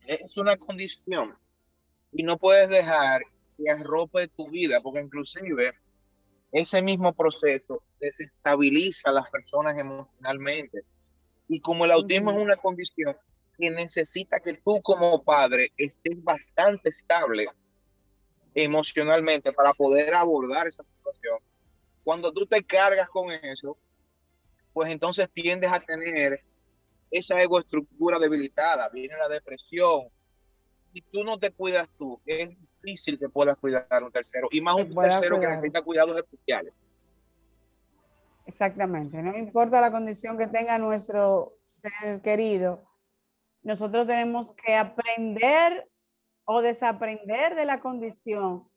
Es 0.06 0.36
una 0.36 0.58
condición 0.58 1.38
y 2.12 2.24
no 2.24 2.38
puedes 2.38 2.68
dejar 2.70 3.22
que 3.58 3.72
arrope 3.72 4.28
tu 4.28 4.50
vida, 4.50 4.82
porque 4.82 5.00
inclusive 5.00 5.72
ese 6.52 6.82
mismo 6.82 7.14
proceso 7.14 7.84
desestabiliza 8.02 9.12
a 9.12 9.14
las 9.14 9.30
personas 9.30 9.78
emocionalmente. 9.78 10.82
Y 11.48 11.62
como 11.62 11.86
el 11.86 11.92
autismo 11.92 12.32
Ujú. 12.32 12.40
es 12.40 12.46
una 12.46 12.58
condición 12.58 13.16
que 13.60 13.70
necesita 13.70 14.40
que 14.40 14.54
tú 14.54 14.82
como 14.82 15.22
padre 15.22 15.74
estés 15.76 16.24
bastante 16.24 16.90
estable 16.90 17.46
emocionalmente 18.56 19.52
para 19.52 19.74
poder 19.74 20.14
abordar 20.14 20.68
esa 20.68 20.84
situación. 20.84 21.40
Cuando 22.04 22.32
tú 22.32 22.46
te 22.46 22.64
cargas 22.64 23.10
con 23.10 23.30
eso, 23.30 23.78
pues 24.72 24.90
entonces 24.90 25.30
tiendes 25.34 25.72
a 25.74 25.80
tener 25.82 26.42
esa 27.12 27.42
egoestructura 27.42 28.18
debilitada, 28.18 28.90
viene 28.90 29.16
la 29.18 29.28
depresión. 29.28 30.08
Si 30.94 31.02
tú 31.02 31.24
no 31.24 31.38
te 31.38 31.52
cuidas 31.52 31.90
tú, 31.98 32.20
es 32.26 32.50
difícil 32.82 33.20
que 33.20 33.28
puedas 33.28 33.58
cuidar 33.58 33.86
a 33.90 34.06
un 34.06 34.12
tercero, 34.12 34.48
y 34.52 34.62
más 34.62 34.76
un 34.76 34.96
tercero 34.96 35.40
que 35.40 35.48
necesita 35.48 35.82
cuidados 35.82 36.18
especiales. 36.18 36.82
Exactamente, 38.46 39.22
no 39.22 39.38
importa 39.38 39.82
la 39.82 39.92
condición 39.92 40.38
que 40.38 40.48
tenga 40.48 40.78
nuestro 40.80 41.58
ser 41.68 42.22
querido, 42.22 42.89
nosotros 43.62 44.08
tenemos 44.08 44.54
que 44.54 44.76
aprender 44.76 45.90
o 46.46 46.62
desaprender 46.62 47.56
de 47.56 47.66
la 47.66 47.80
condición 47.80 48.68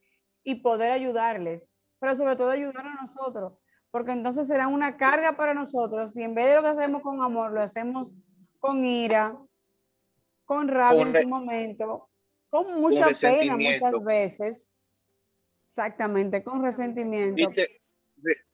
y 0.45 0.57
poder 0.57 0.92
ayudarles, 0.92 1.75
pero 1.99 2.16
sobre 2.16 2.37
todo 2.37 2.51
ayudar 2.51 2.87
a 2.87 2.95
nosotros, 3.01 3.55
porque 3.90 4.12
entonces 4.12 4.47
será 4.47 4.66
una 4.68 4.97
carga 4.97 5.37
para 5.37 5.55
nosotros 5.55 6.16
y 6.16 6.23
en 6.23 6.35
vez 6.35 6.47
de 6.47 6.57
lo 6.57 6.62
que 6.62 6.68
hacemos 6.68 7.03
con 7.03 7.23
amor, 7.23 7.53
lo 7.53 7.61
hacemos 7.61 8.14
con 8.59 8.85
ira, 8.85 9.38
con 10.45 10.68
rabia 10.68 11.03
en 11.03 11.09
Corre- 11.12 11.23
su 11.23 11.29
momento, 11.29 12.11
con 12.51 12.81
mucha 12.81 13.07
pena 13.21 13.57
muchas 13.57 14.05
veces, 14.05 14.75
exactamente, 15.57 16.42
con 16.42 16.62
resentimiento. 16.62 17.51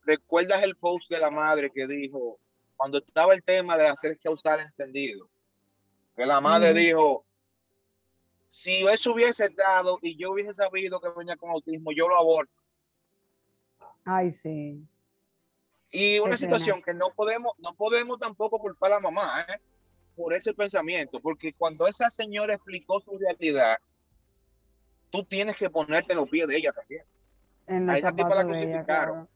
¿Recuerdas 0.02 0.62
el 0.62 0.76
post 0.76 1.10
de 1.10 1.18
la 1.18 1.30
madre 1.30 1.70
que 1.70 1.86
dijo, 1.86 2.38
cuando 2.76 2.98
estaba 2.98 3.34
el 3.34 3.42
tema 3.42 3.76
de 3.76 3.88
hacer 3.88 4.18
causal 4.18 4.60
encendido, 4.60 5.28
que 6.18 6.26
la 6.26 6.40
madre 6.40 6.74
dijo, 6.74 7.24
si 8.48 8.84
eso 8.88 9.12
hubiese 9.12 9.44
estado 9.44 10.00
y 10.02 10.16
yo 10.16 10.32
hubiese 10.32 10.52
sabido 10.52 11.00
que 11.00 11.10
venía 11.16 11.36
con 11.36 11.50
autismo, 11.50 11.92
yo 11.92 12.08
lo 12.08 12.18
aborto. 12.18 12.52
Ay, 14.04 14.32
sí. 14.32 14.84
Y 15.92 16.18
una 16.18 16.36
situación 16.36 16.82
que 16.82 16.92
no 16.92 17.14
podemos, 17.14 17.52
no 17.58 17.72
podemos 17.74 18.18
tampoco 18.18 18.58
culpar 18.58 18.90
a 18.90 18.94
la 18.96 19.00
mamá 19.00 19.42
¿eh? 19.42 19.60
por 20.16 20.34
ese 20.34 20.52
pensamiento, 20.52 21.20
porque 21.20 21.52
cuando 21.52 21.86
esa 21.86 22.10
señora 22.10 22.54
explicó 22.54 23.00
su 23.00 23.16
realidad, 23.16 23.78
tú 25.10 25.22
tienes 25.22 25.56
que 25.56 25.70
ponerte 25.70 26.14
en 26.14 26.18
los 26.18 26.28
pies 26.28 26.48
de 26.48 26.56
ella 26.56 26.72
también, 26.72 27.04
En 27.68 27.88
A 27.88 27.96
esa 27.96 28.10
tipa 28.10 28.34
la 28.34 28.40
ella, 28.40 28.50
crucificaron. 28.50 29.14
claro. 29.14 29.28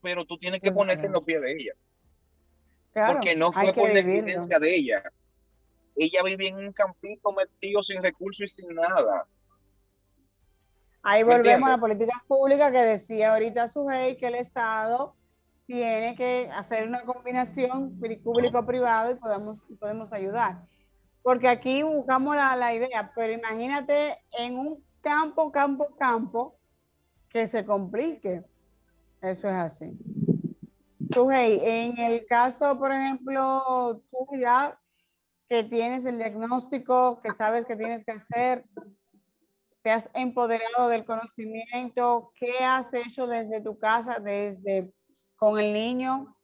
pero 0.00 0.24
tú 0.24 0.38
tienes 0.38 0.62
que 0.62 0.70
ponerte 0.70 1.06
en 1.06 1.12
los 1.12 1.24
pies 1.24 1.40
de 1.40 1.52
ella, 1.52 1.72
Claro, 2.92 3.14
porque 3.14 3.34
no 3.34 3.50
fue 3.50 3.72
por 3.72 3.92
negligencia 3.92 4.60
de 4.60 4.76
ella. 4.76 5.02
Ella 5.96 6.22
vivía 6.22 6.50
en 6.50 6.56
un 6.56 6.72
campito 6.72 7.32
metido 7.32 7.82
sin 7.82 8.02
recursos 8.02 8.44
y 8.44 8.48
sin 8.48 8.74
nada. 8.74 9.26
Ahí 11.02 11.22
¿Me 11.24 11.36
volvemos 11.36 11.68
a 11.68 11.70
la 11.70 11.74
entiendes? 11.74 11.80
política 11.80 12.24
pública 12.26 12.72
que 12.72 12.78
decía 12.78 13.32
ahorita 13.32 13.68
Sujei 13.68 14.16
que 14.16 14.26
el 14.26 14.36
Estado 14.36 15.14
tiene 15.66 16.14
que 16.14 16.50
hacer 16.52 16.86
una 16.88 17.04
combinación 17.04 17.98
público-privado 18.22 19.12
y 19.12 19.14
podemos, 19.16 19.62
podemos 19.78 20.12
ayudar. 20.12 20.62
Porque 21.22 21.48
aquí 21.48 21.82
buscamos 21.82 22.36
la, 22.36 22.54
la 22.56 22.74
idea, 22.74 23.12
pero 23.14 23.32
imagínate 23.32 24.18
en 24.38 24.58
un 24.58 24.84
campo, 25.00 25.50
campo, 25.52 25.94
campo, 25.96 26.58
que 27.28 27.46
se 27.46 27.64
complique. 27.64 28.44
Eso 29.22 29.48
es 29.48 29.54
así. 29.54 29.98
Sujei, 30.84 31.60
en 31.62 31.98
el 31.98 32.26
caso, 32.26 32.78
por 32.78 32.92
ejemplo, 32.92 34.02
tú 34.10 34.26
ya 34.38 34.78
que 35.54 35.62
tienes 35.62 36.04
el 36.04 36.18
diagnóstico, 36.18 37.20
que 37.22 37.32
sabes 37.32 37.64
que 37.64 37.76
tienes 37.76 38.04
que 38.04 38.10
hacer, 38.10 38.64
te 39.82 39.90
has 39.92 40.10
empoderado 40.12 40.88
del 40.88 41.04
conocimiento, 41.04 42.32
¿qué 42.34 42.58
has 42.64 42.92
hecho 42.92 43.28
desde 43.28 43.60
tu 43.60 43.78
casa, 43.78 44.18
desde 44.18 44.92
con 45.36 45.60
el 45.60 45.72
niño? 45.72 46.36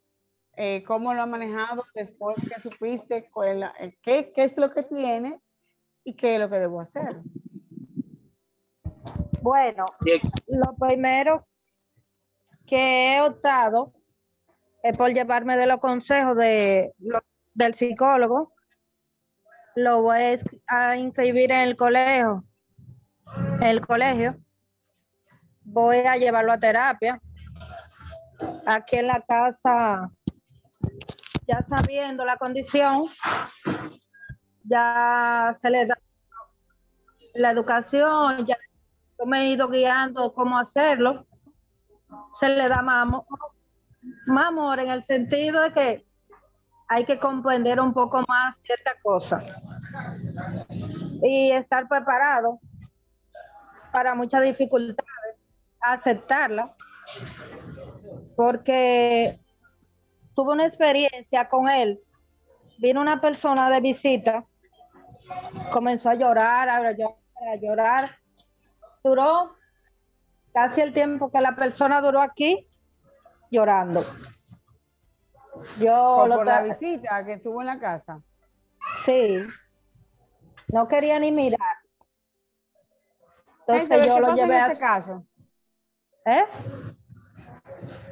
Eh, 0.56 0.84
¿Cómo 0.86 1.12
lo 1.12 1.22
has 1.22 1.28
manejado 1.28 1.84
después 1.92 2.36
que 2.48 2.60
supiste 2.60 3.28
la- 3.56 3.74
eh, 3.80 3.98
qué, 4.00 4.30
qué 4.32 4.44
es 4.44 4.56
lo 4.56 4.70
que 4.72 4.84
tiene 4.84 5.40
y 6.04 6.14
qué 6.14 6.34
es 6.34 6.40
lo 6.40 6.48
que 6.48 6.60
debo 6.60 6.80
hacer? 6.80 7.22
Bueno, 9.42 9.86
lo 10.46 10.76
primero 10.78 11.36
que 12.64 13.16
he 13.16 13.20
optado 13.22 13.92
es 14.84 14.96
por 14.96 15.12
llevarme 15.12 15.56
de 15.56 15.66
los 15.66 15.80
consejos 15.80 16.36
de, 16.36 16.94
lo- 16.98 17.24
del 17.54 17.74
psicólogo. 17.74 18.52
Lo 19.76 20.02
voy 20.02 20.18
a 20.18 20.32
ins- 20.34 20.62
a 20.66 20.96
inscribir 20.96 21.52
en 21.52 21.60
el 21.60 21.76
colegio. 21.76 22.44
En 23.60 23.62
el 23.62 23.80
colegio. 23.86 24.36
Voy 25.62 25.98
a 25.98 26.16
llevarlo 26.16 26.52
a 26.52 26.58
terapia. 26.58 27.20
Aquí 28.66 28.96
en 28.96 29.06
la 29.06 29.20
casa, 29.26 30.10
ya 31.46 31.62
sabiendo 31.62 32.24
la 32.24 32.36
condición, 32.36 33.04
ya 34.64 35.54
se 35.58 35.70
le 35.70 35.86
da 35.86 35.94
la 37.34 37.50
educación, 37.50 38.46
ya 38.46 38.56
me 39.24 39.42
he 39.42 39.46
ido 39.52 39.68
guiando 39.68 40.32
cómo 40.32 40.58
hacerlo. 40.58 41.26
Se 42.34 42.48
le 42.48 42.68
da 42.68 42.82
más 42.82 43.06
amor, 43.06 43.24
más 44.26 44.48
amor 44.48 44.80
en 44.80 44.90
el 44.90 45.04
sentido 45.04 45.62
de 45.62 45.72
que 45.72 46.06
hay 46.92 47.04
que 47.04 47.20
comprender 47.20 47.78
un 47.78 47.94
poco 47.94 48.20
más 48.26 48.58
cierta 48.58 48.90
cosa 49.00 49.40
y 51.22 51.52
estar 51.52 51.86
preparado 51.86 52.58
para 53.92 54.16
muchas 54.16 54.42
dificultades, 54.42 55.36
aceptarla, 55.80 56.74
porque 58.34 59.38
tuve 60.34 60.52
una 60.52 60.66
experiencia 60.66 61.48
con 61.48 61.68
él. 61.68 62.00
Vino 62.78 63.00
una 63.00 63.20
persona 63.20 63.70
de 63.70 63.80
visita, 63.80 64.44
comenzó 65.70 66.10
a 66.10 66.14
llorar, 66.14 66.68
a 66.68 66.90
llorar, 66.90 67.16
a 67.52 67.56
llorar. 67.56 68.18
Duró 69.04 69.54
casi 70.52 70.80
el 70.80 70.92
tiempo 70.92 71.30
que 71.30 71.40
la 71.40 71.54
persona 71.54 72.00
duró 72.00 72.20
aquí 72.20 72.66
llorando. 73.48 74.04
Yo 75.78 76.26
por, 76.28 76.46
la 76.46 76.62
visita 76.62 77.24
que 77.24 77.34
estuvo 77.34 77.60
en 77.60 77.66
la 77.66 77.78
casa. 77.78 78.22
Sí. 79.04 79.38
No 80.68 80.88
quería 80.88 81.18
ni 81.18 81.32
mirar. 81.32 81.76
Entonces 83.66 84.06
yo 84.06 84.20
lo 84.20 84.34
llevé 84.34 84.56
a 84.56 84.66
ese 84.66 84.78
caso. 84.78 85.24
¿Eh? 86.26 86.44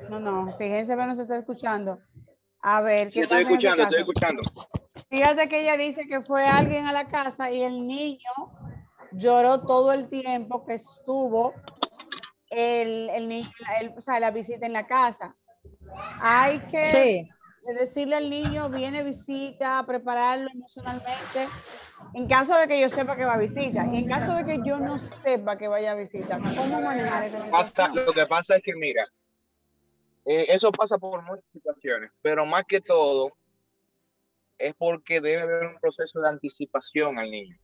No, 0.09 0.19
no, 0.19 0.51
si 0.51 0.65
gente 0.65 0.97
no 0.97 1.15
se 1.15 1.23
está 1.23 1.37
escuchando. 1.37 2.01
A 2.61 2.81
ver, 2.81 3.09
¿qué 3.09 3.21
estoy 3.21 3.43
escuchando, 3.43 3.83
estoy 3.85 4.01
escuchando. 4.01 4.43
Fíjate 5.11 5.49
que 5.49 5.61
ella 5.61 5.77
dice 5.77 6.07
que 6.09 6.21
fue 6.21 6.47
alguien 6.47 6.87
a 6.87 6.93
la 6.93 7.07
casa 7.07 7.51
y 7.51 7.63
el 7.63 7.87
niño 7.87 8.19
lloró 9.13 9.61
todo 9.63 9.93
el 9.93 10.09
tiempo 10.09 10.65
que 10.65 10.75
estuvo 10.75 11.55
el, 12.51 13.09
el 13.11 13.29
niño, 13.29 13.49
o 13.97 14.01
sea, 14.01 14.19
la 14.19 14.31
visita 14.31 14.67
en 14.67 14.73
la 14.73 14.87
casa. 14.87 15.37
Hay 16.21 16.61
que 16.67 17.29
decirle 17.75 18.17
al 18.17 18.31
niño, 18.31 18.69
viene 18.69 19.03
visita, 19.03 19.85
prepararlo 19.87 20.49
emocionalmente, 20.51 21.49
en 22.15 22.29
caso 22.29 22.57
de 22.57 22.69
que 22.69 22.81
yo 22.81 22.89
sepa 22.89 23.17
que 23.17 23.25
va 23.25 23.35
a 23.35 23.39
visita. 23.39 23.87
Y 23.87 23.99
en 23.99 24.09
caso 24.09 24.35
de 24.35 24.45
que 24.45 24.61
yo 24.65 24.79
no 24.79 24.99
sepa 24.99 25.57
que 25.57 25.69
vaya 25.69 25.93
a 25.93 25.95
visita, 25.95 26.39
¿cómo 26.39 26.81
manejar 26.81 27.25
esa 27.25 27.45
situación? 27.45 28.07
lo 28.07 28.13
que 28.13 28.27
pasa 28.27 28.57
es 28.57 28.63
que, 28.63 28.75
mira, 28.75 29.07
eh, 30.25 30.47
eso 30.49 30.71
pasa 30.73 30.99
por 30.99 31.23
muchas 31.23 31.51
situaciones, 31.51 32.11
pero 32.23 32.45
más 32.45 32.65
que 32.65 32.81
todo 32.81 33.33
es 34.59 34.75
porque 34.75 35.21
debe 35.21 35.43
haber 35.43 35.69
un 35.69 35.81
proceso 35.81 36.21
de 36.21 36.29
anticipación 36.29 37.19
al 37.19 37.31
niño. 37.31 37.57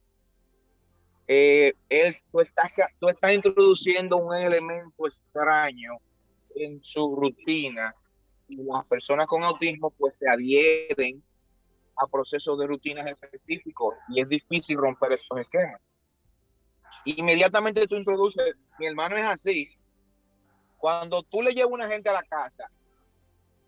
Eh, 1.27 1.73
él, 1.89 2.17
tú, 2.31 2.41
estás, 2.41 2.71
tú 3.01 3.09
estás 3.09 3.33
introduciendo 3.33 4.19
un 4.19 4.37
elemento 4.37 5.07
extraño 5.07 5.99
en 6.55 6.83
su 6.83 7.17
rutina 7.17 7.95
las 8.49 8.85
personas 8.87 9.27
con 9.27 9.43
autismo 9.43 9.91
pues 9.91 10.15
se 10.19 10.29
adhieren 10.29 11.23
a 11.97 12.07
procesos 12.07 12.59
de 12.59 12.67
rutinas 12.67 13.07
específicos 13.07 13.95
y 14.09 14.21
es 14.21 14.29
difícil 14.29 14.77
romper 14.77 15.13
esos 15.13 15.39
esquemas. 15.39 15.81
Inmediatamente 17.05 17.87
tú 17.87 17.97
introduces, 17.97 18.57
mi 18.79 18.87
hermano 18.87 19.17
es 19.17 19.25
así, 19.25 19.69
cuando 20.79 21.23
tú 21.23 21.43
le 21.43 21.53
llevas 21.53 21.73
una 21.73 21.89
gente 21.89 22.11
a 22.11 22.15
la 22.15 22.23
casa, 22.23 22.71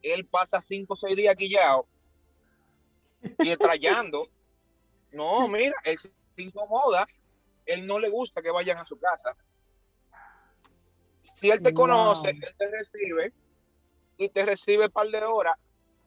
él 0.03 0.27
pasa 0.27 0.61
cinco 0.61 0.95
o 0.95 0.97
seis 0.97 1.17
días 1.17 1.35
guillado 1.37 1.87
y 3.39 3.51
estrellando. 3.51 4.29
No, 5.13 5.49
mira, 5.49 5.75
él 5.85 5.99
se 5.99 6.11
incomoda, 6.37 7.07
él 7.65 7.87
no 7.87 7.99
le 7.99 8.11
gusta 8.11 8.43
que 8.43 8.51
vayan 8.51 8.79
a 8.79 8.85
su 8.85 8.99
casa. 8.99 9.37
Si 11.23 11.51
él 11.51 11.63
te 11.63 11.73
conoce, 11.73 12.31
él 12.31 12.55
te 12.57 12.71
recibe 12.71 13.33
y 14.17 14.29
te 14.29 14.45
recibe 14.45 14.87
un 14.87 14.91
par 14.91 15.09
de 15.09 15.23
horas, 15.23 15.57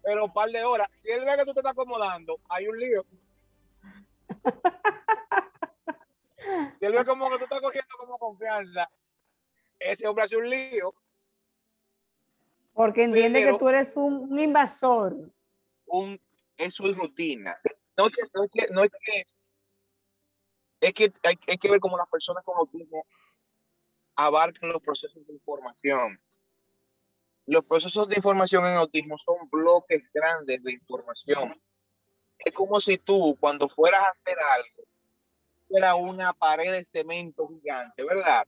pero 0.01 0.25
un 0.25 0.33
par 0.33 0.49
de 0.49 0.63
horas, 0.63 0.89
si 1.01 1.09
él 1.09 1.25
ve 1.25 1.37
que 1.37 1.45
tú 1.45 1.53
te 1.53 1.59
estás 1.59 1.73
acomodando, 1.73 2.39
hay 2.49 2.67
un 2.67 2.79
lío. 2.79 3.05
si 6.79 6.85
él 6.85 6.93
ve 6.93 7.05
como 7.05 7.29
que 7.29 7.37
tú 7.37 7.43
estás 7.43 7.61
cogiendo 7.61 7.95
como 7.97 8.17
confianza, 8.17 8.89
ese 9.79 10.07
hombre 10.07 10.25
hace 10.25 10.37
un 10.37 10.49
lío. 10.49 10.93
Porque 12.73 13.03
entiende 13.03 13.43
que 13.43 13.57
tú 13.57 13.67
eres 13.67 13.95
un, 13.95 14.39
invasor. 14.39 15.15
Un, 15.85 16.19
es 16.57 16.73
su 16.73 16.93
rutina. 16.93 17.59
No 17.97 18.07
es 18.07 18.15
que, 18.15 18.21
no 18.33 18.43
es 18.43 18.51
que, 18.51 18.67
no 18.71 18.83
es 18.83 18.91
que, 18.91 19.25
es 20.81 20.93
que 20.93 21.13
hay, 21.23 21.37
hay 21.47 21.57
que 21.57 21.69
ver 21.69 21.81
cómo 21.81 21.97
las 21.97 22.07
personas 22.07 22.43
con 22.45 22.57
autismo 22.57 23.05
abarcan 24.15 24.71
los 24.71 24.81
procesos 24.81 25.25
de 25.27 25.33
información 25.33 26.17
los 27.49 27.65
procesos 27.65 28.07
de 28.07 28.15
información 28.15 28.63
en 28.65 28.75
autismo 28.75 29.17
son 29.17 29.49
bloques 29.49 30.03
grandes 30.13 30.61
de 30.63 30.73
información. 30.73 31.59
Es 32.37 32.53
como 32.53 32.79
si 32.79 32.99
tú, 32.99 33.35
cuando 33.39 33.67
fueras 33.67 34.01
a 34.01 34.09
hacer 34.09 34.37
algo, 34.39 34.87
fuera 35.67 35.95
una 35.95 36.31
pared 36.33 36.71
de 36.71 36.85
cemento 36.85 37.47
gigante, 37.47 38.03
¿verdad? 38.03 38.47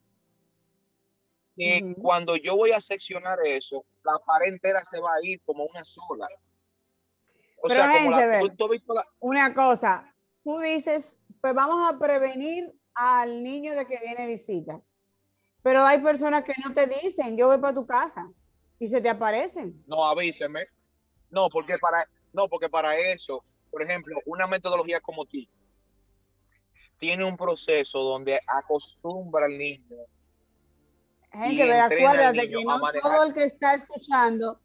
Y 1.55 1.95
cuando 1.95 2.35
yo 2.35 2.55
voy 2.55 2.73
a 2.73 2.79
seccionar 2.79 3.39
eso, 3.43 3.83
la 4.03 4.19
pared 4.19 4.49
entera 4.49 4.85
se 4.85 4.99
va 4.99 5.09
a 5.15 5.25
ir 5.25 5.41
como 5.45 5.65
una 5.65 5.83
sola. 5.83 6.27
O 7.63 7.69
sea, 7.69 7.91
como 7.91 8.11
la, 8.11 9.07
una 9.19 9.53
cosa, 9.55 10.13
tú 10.43 10.59
dices, 10.59 11.17
pues 11.41 11.53
vamos 11.55 11.91
a 11.91 11.97
prevenir 11.97 12.71
al 12.93 13.41
niño 13.41 13.73
de 13.73 13.87
que 13.87 13.99
viene 13.99 14.27
visita. 14.27 14.79
Pero 15.63 15.83
hay 15.83 15.99
personas 15.99 16.43
que 16.43 16.53
no 16.63 16.73
te 16.73 16.85
dicen, 16.85 17.35
yo 17.35 17.47
voy 17.47 17.57
para 17.57 17.73
tu 17.73 17.85
casa 17.87 18.31
y 18.81 18.87
se 18.87 18.99
te 18.99 19.09
aparecen. 19.09 19.79
No, 19.85 20.03
avíseme. 20.03 20.65
No, 21.29 21.49
porque 21.49 21.77
para, 21.77 22.09
no, 22.33 22.49
porque 22.49 22.67
para 22.67 22.97
eso, 22.97 23.45
por 23.69 23.83
ejemplo, 23.83 24.19
una 24.25 24.47
metodología 24.47 24.99
como 24.99 25.23
ti 25.27 25.47
tiene 26.97 27.23
un 27.23 27.37
proceso 27.37 27.99
donde 27.99 28.39
acostumbra 28.47 29.45
al 29.45 29.55
niño. 29.55 29.97
Gente, 31.31 31.79
acuérdate 31.79 32.49
que 32.49 32.63
no 32.63 32.79
todo 33.03 33.23
el 33.25 33.33
que 33.35 33.43
está 33.43 33.75
escuchando 33.75 34.59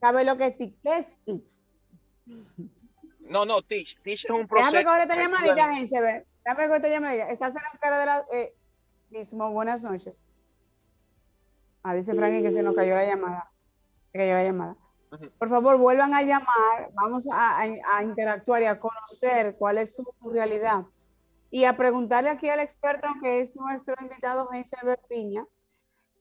sabe 0.00 0.24
lo 0.24 0.36
que 0.36 0.46
es 0.46 1.20
TIC. 1.24 1.42
No, 3.20 3.44
no, 3.44 3.62
Teach. 3.62 4.02
Teach 4.02 4.24
es 4.24 4.30
un 4.30 4.48
proceso. 4.48 4.72
Déjame 4.72 4.84
coger 4.84 5.02
esta 5.02 5.16
llamadita, 5.16 5.74
gente. 5.74 6.26
Déjame 6.44 6.66
coger 6.66 6.76
esta 6.76 6.88
llamadita. 6.88 7.30
Estás 7.30 7.54
en 7.54 7.62
las 7.62 7.78
caras 7.78 8.00
de 8.00 8.06
la. 8.06 8.26
Eh, 8.32 8.54
mismo, 9.10 9.48
buenas 9.52 9.84
noches. 9.84 10.24
Ah, 11.84 11.94
dice 11.94 12.16
Frankie 12.16 12.42
que 12.42 12.50
se 12.50 12.64
nos 12.64 12.74
cayó 12.74 12.96
la 12.96 13.06
llamada 13.06 13.50
la 14.12 14.44
llamada. 14.44 14.76
Por 15.38 15.48
favor, 15.48 15.76
vuelvan 15.76 16.14
a 16.14 16.22
llamar, 16.22 16.90
vamos 16.92 17.26
a, 17.32 17.66
interactuar 18.02 18.62
y 18.62 18.66
a 18.66 18.78
conocer 18.78 19.56
cuál 19.56 19.78
es 19.78 19.94
su, 19.96 20.04
realidad. 20.22 20.84
Y 21.50 21.64
a 21.64 21.76
preguntarle 21.76 22.30
aquí 22.30 22.48
al 22.48 22.60
experto, 22.60 23.08
que 23.20 23.40
es 23.40 23.56
nuestro 23.56 23.96
invitado, 24.00 24.48
Heisenberg 24.52 25.00
Piña, 25.08 25.44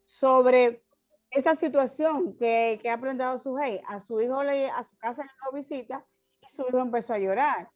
sobre 0.03 0.83
esta 1.29 1.53
situación 1.53 2.35
que, 2.35 2.79
que 2.81 2.89
ha 2.89 2.95
aprendido 2.95 3.37
su 3.37 3.57
hey. 3.59 3.79
A 3.87 3.99
su 3.99 4.19
hijo 4.21 4.41
le, 4.43 4.71
a 4.71 4.81
su 4.83 4.97
casa 4.97 5.23
le 5.23 5.29
dio 5.29 5.59
visita 5.59 6.05
y 6.41 6.49
su 6.49 6.65
hijo 6.67 6.79
empezó 6.79 7.13
a 7.13 7.19
llorar. 7.19 7.69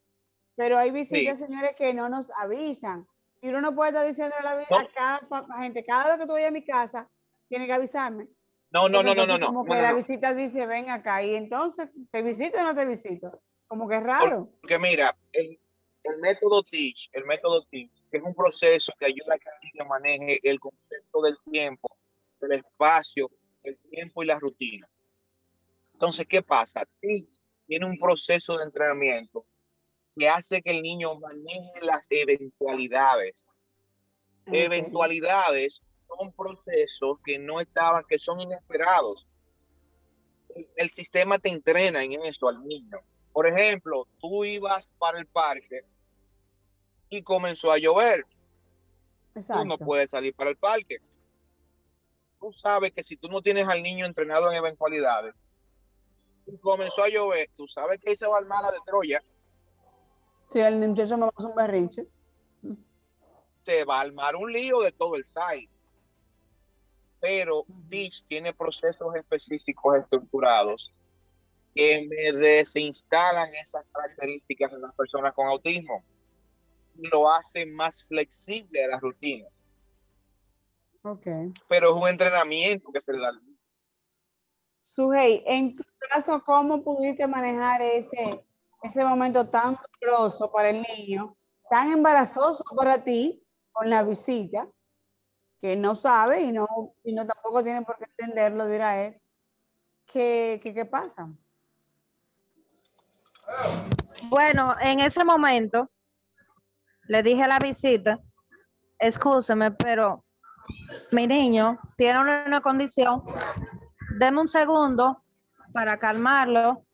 Pero 0.56 0.78
hay 0.78 0.90
visitas, 0.90 1.38
señores, 1.38 1.72
que 1.76 1.94
no 1.94 2.08
nos 2.08 2.30
avisan. 2.36 3.06
Y 3.40 3.50
uno 3.50 3.60
no 3.60 3.74
puede 3.74 3.90
estar 3.90 4.06
diciendo 4.06 4.34
a 4.38 4.42
la 4.42 4.56
vida 4.56 4.66
a 4.70 4.88
cada 5.28 5.58
gente, 5.58 5.84
cada 5.84 6.08
vez 6.08 6.18
que 6.18 6.26
tú 6.26 6.32
vayas 6.32 6.48
a 6.48 6.52
mi 6.52 6.64
casa, 6.64 7.08
tiene 7.48 7.66
que 7.66 7.72
avisarme. 7.72 8.28
No, 8.74 8.88
no, 8.88 9.04
no, 9.04 9.14
no, 9.14 9.38
no, 9.38 9.46
Como 9.46 9.64
que 9.64 9.80
la 9.80 9.92
visita 9.92 10.34
dice, 10.34 10.66
ven 10.66 10.90
acá, 10.90 11.22
y 11.22 11.36
entonces, 11.36 11.88
¿te 12.10 12.22
visito 12.22 12.58
o 12.58 12.64
no 12.64 12.74
te 12.74 12.84
visito? 12.84 13.40
Como 13.68 13.88
que 13.88 13.94
es 13.94 14.02
raro. 14.02 14.50
Porque 14.60 14.80
mira, 14.80 15.16
el, 15.32 15.60
método 16.20 16.64
Teach, 16.64 17.08
el 17.12 17.24
método 17.24 17.62
Teach, 17.70 17.92
que 18.10 18.16
es 18.16 18.22
un 18.24 18.34
proceso 18.34 18.92
que 18.98 19.06
ayuda 19.06 19.36
a 19.36 19.38
que 19.38 19.48
el 19.48 19.70
niño 19.72 19.88
maneje 19.88 20.40
el 20.42 20.58
concepto 20.58 21.22
del 21.22 21.36
tiempo, 21.48 21.96
del 22.40 22.58
espacio, 22.58 23.30
el 23.62 23.78
tiempo 23.90 24.24
y 24.24 24.26
las 24.26 24.40
rutinas. 24.40 24.98
Entonces, 25.92 26.26
¿qué 26.26 26.42
pasa? 26.42 26.84
Teach 27.00 27.40
tiene 27.68 27.86
un 27.86 27.96
proceso 27.96 28.58
de 28.58 28.64
entrenamiento 28.64 29.46
que 30.18 30.28
hace 30.28 30.60
que 30.60 30.70
el 30.72 30.82
niño 30.82 31.14
maneje 31.20 31.74
las 31.80 32.08
eventualidades. 32.10 33.46
Eventualidades 34.46 35.80
son 36.16 36.32
procesos 36.32 37.18
que 37.24 37.38
no 37.38 37.60
estaban, 37.60 38.04
que 38.08 38.18
son 38.18 38.40
inesperados. 38.40 39.26
El, 40.76 40.90
sistema 40.90 41.38
te 41.38 41.48
entrena 41.48 42.04
en 42.04 42.24
eso 42.24 42.48
al 42.48 42.64
niño. 42.64 42.98
Por 43.32 43.46
ejemplo, 43.46 44.06
tú 44.20 44.44
ibas 44.44 44.92
para 44.98 45.18
el 45.18 45.26
parque 45.26 45.84
y 47.08 47.22
comenzó 47.22 47.72
a 47.72 47.78
llover. 47.78 48.24
Tú 49.34 49.64
no 49.64 49.78
puedes 49.78 50.10
salir 50.10 50.34
para 50.34 50.50
el 50.50 50.56
parque. 50.56 50.98
Tú 52.38 52.52
sabes 52.52 52.92
que 52.92 53.02
si 53.02 53.16
tú 53.16 53.28
no 53.28 53.42
tienes 53.42 53.66
al 53.66 53.82
niño 53.82 54.06
entrenado 54.06 54.50
en 54.50 54.58
eventualidades, 54.58 55.34
y 56.46 56.58
comenzó 56.58 57.02
a 57.02 57.08
llover, 57.08 57.48
tú 57.56 57.66
sabes 57.66 57.98
que 58.00 58.10
ahí 58.10 58.16
se 58.16 58.26
va 58.26 58.36
a 58.36 58.40
armar 58.40 58.62
la 58.62 58.70
de 58.70 58.78
Troya. 58.84 59.22
Si 60.50 60.60
el 60.60 60.78
muchacho 60.78 61.16
me 61.16 61.32
pasa 61.32 61.48
un 61.48 61.54
berrinche. 61.54 62.06
Se 63.64 63.84
va 63.84 63.96
a 63.96 64.00
armar 64.02 64.36
un 64.36 64.52
lío 64.52 64.82
de 64.82 64.92
todo 64.92 65.16
el 65.16 65.24
site 65.24 65.73
pero 67.24 67.64
DISH 67.88 68.26
tiene 68.28 68.52
procesos 68.52 69.16
específicos 69.16 69.96
estructurados 69.96 70.92
que 71.74 72.06
me 72.06 72.38
desinstalan 72.38 73.48
esas 73.54 73.82
características 73.90 74.70
en 74.74 74.82
las 74.82 74.94
personas 74.94 75.32
con 75.32 75.46
autismo. 75.46 76.04
Lo 76.96 77.30
hace 77.30 77.64
más 77.64 78.04
flexible 78.04 78.84
a 78.84 78.88
la 78.88 79.00
rutina. 79.00 79.48
Ok. 81.02 81.26
Pero 81.66 81.96
es 81.96 82.02
un 82.02 82.08
entrenamiento 82.08 82.92
que 82.92 83.00
se 83.00 83.14
le 83.14 83.20
da. 83.20 83.32
Sujei, 84.80 85.42
en 85.46 85.76
tu 85.76 85.82
caso, 86.10 86.42
¿cómo 86.44 86.84
pudiste 86.84 87.26
manejar 87.26 87.80
ese, 87.80 88.44
ese 88.82 89.02
momento 89.02 89.48
tan 89.48 89.78
doloroso 89.98 90.52
para 90.52 90.68
el 90.68 90.82
niño, 90.82 91.34
tan 91.70 91.90
embarazoso 91.90 92.64
para 92.76 93.02
ti 93.02 93.42
con 93.72 93.88
la 93.88 94.02
visita, 94.02 94.68
que 95.64 95.76
no 95.76 95.94
sabe 95.94 96.42
y 96.42 96.52
no, 96.52 96.66
y 97.04 97.14
no 97.14 97.26
tampoco 97.26 97.64
tiene 97.64 97.80
por 97.80 97.96
qué 97.96 98.04
entenderlo, 98.04 98.68
dirá 98.68 99.02
él? 99.02 99.18
¿Qué, 100.04 100.60
qué, 100.62 100.74
qué 100.74 100.84
pasa? 100.84 101.26
Bueno, 104.24 104.74
en 104.78 105.00
ese 105.00 105.24
momento 105.24 105.90
le 107.04 107.22
dije 107.22 107.44
a 107.44 107.48
la 107.48 107.58
visita, 107.58 108.20
escúcheme, 108.98 109.70
pero 109.70 110.26
mi 111.12 111.26
niño 111.26 111.78
tiene 111.96 112.20
una 112.20 112.60
condición, 112.60 113.22
deme 114.18 114.42
un 114.42 114.48
segundo 114.48 115.24
para 115.72 115.98
calmarlo 115.98 116.84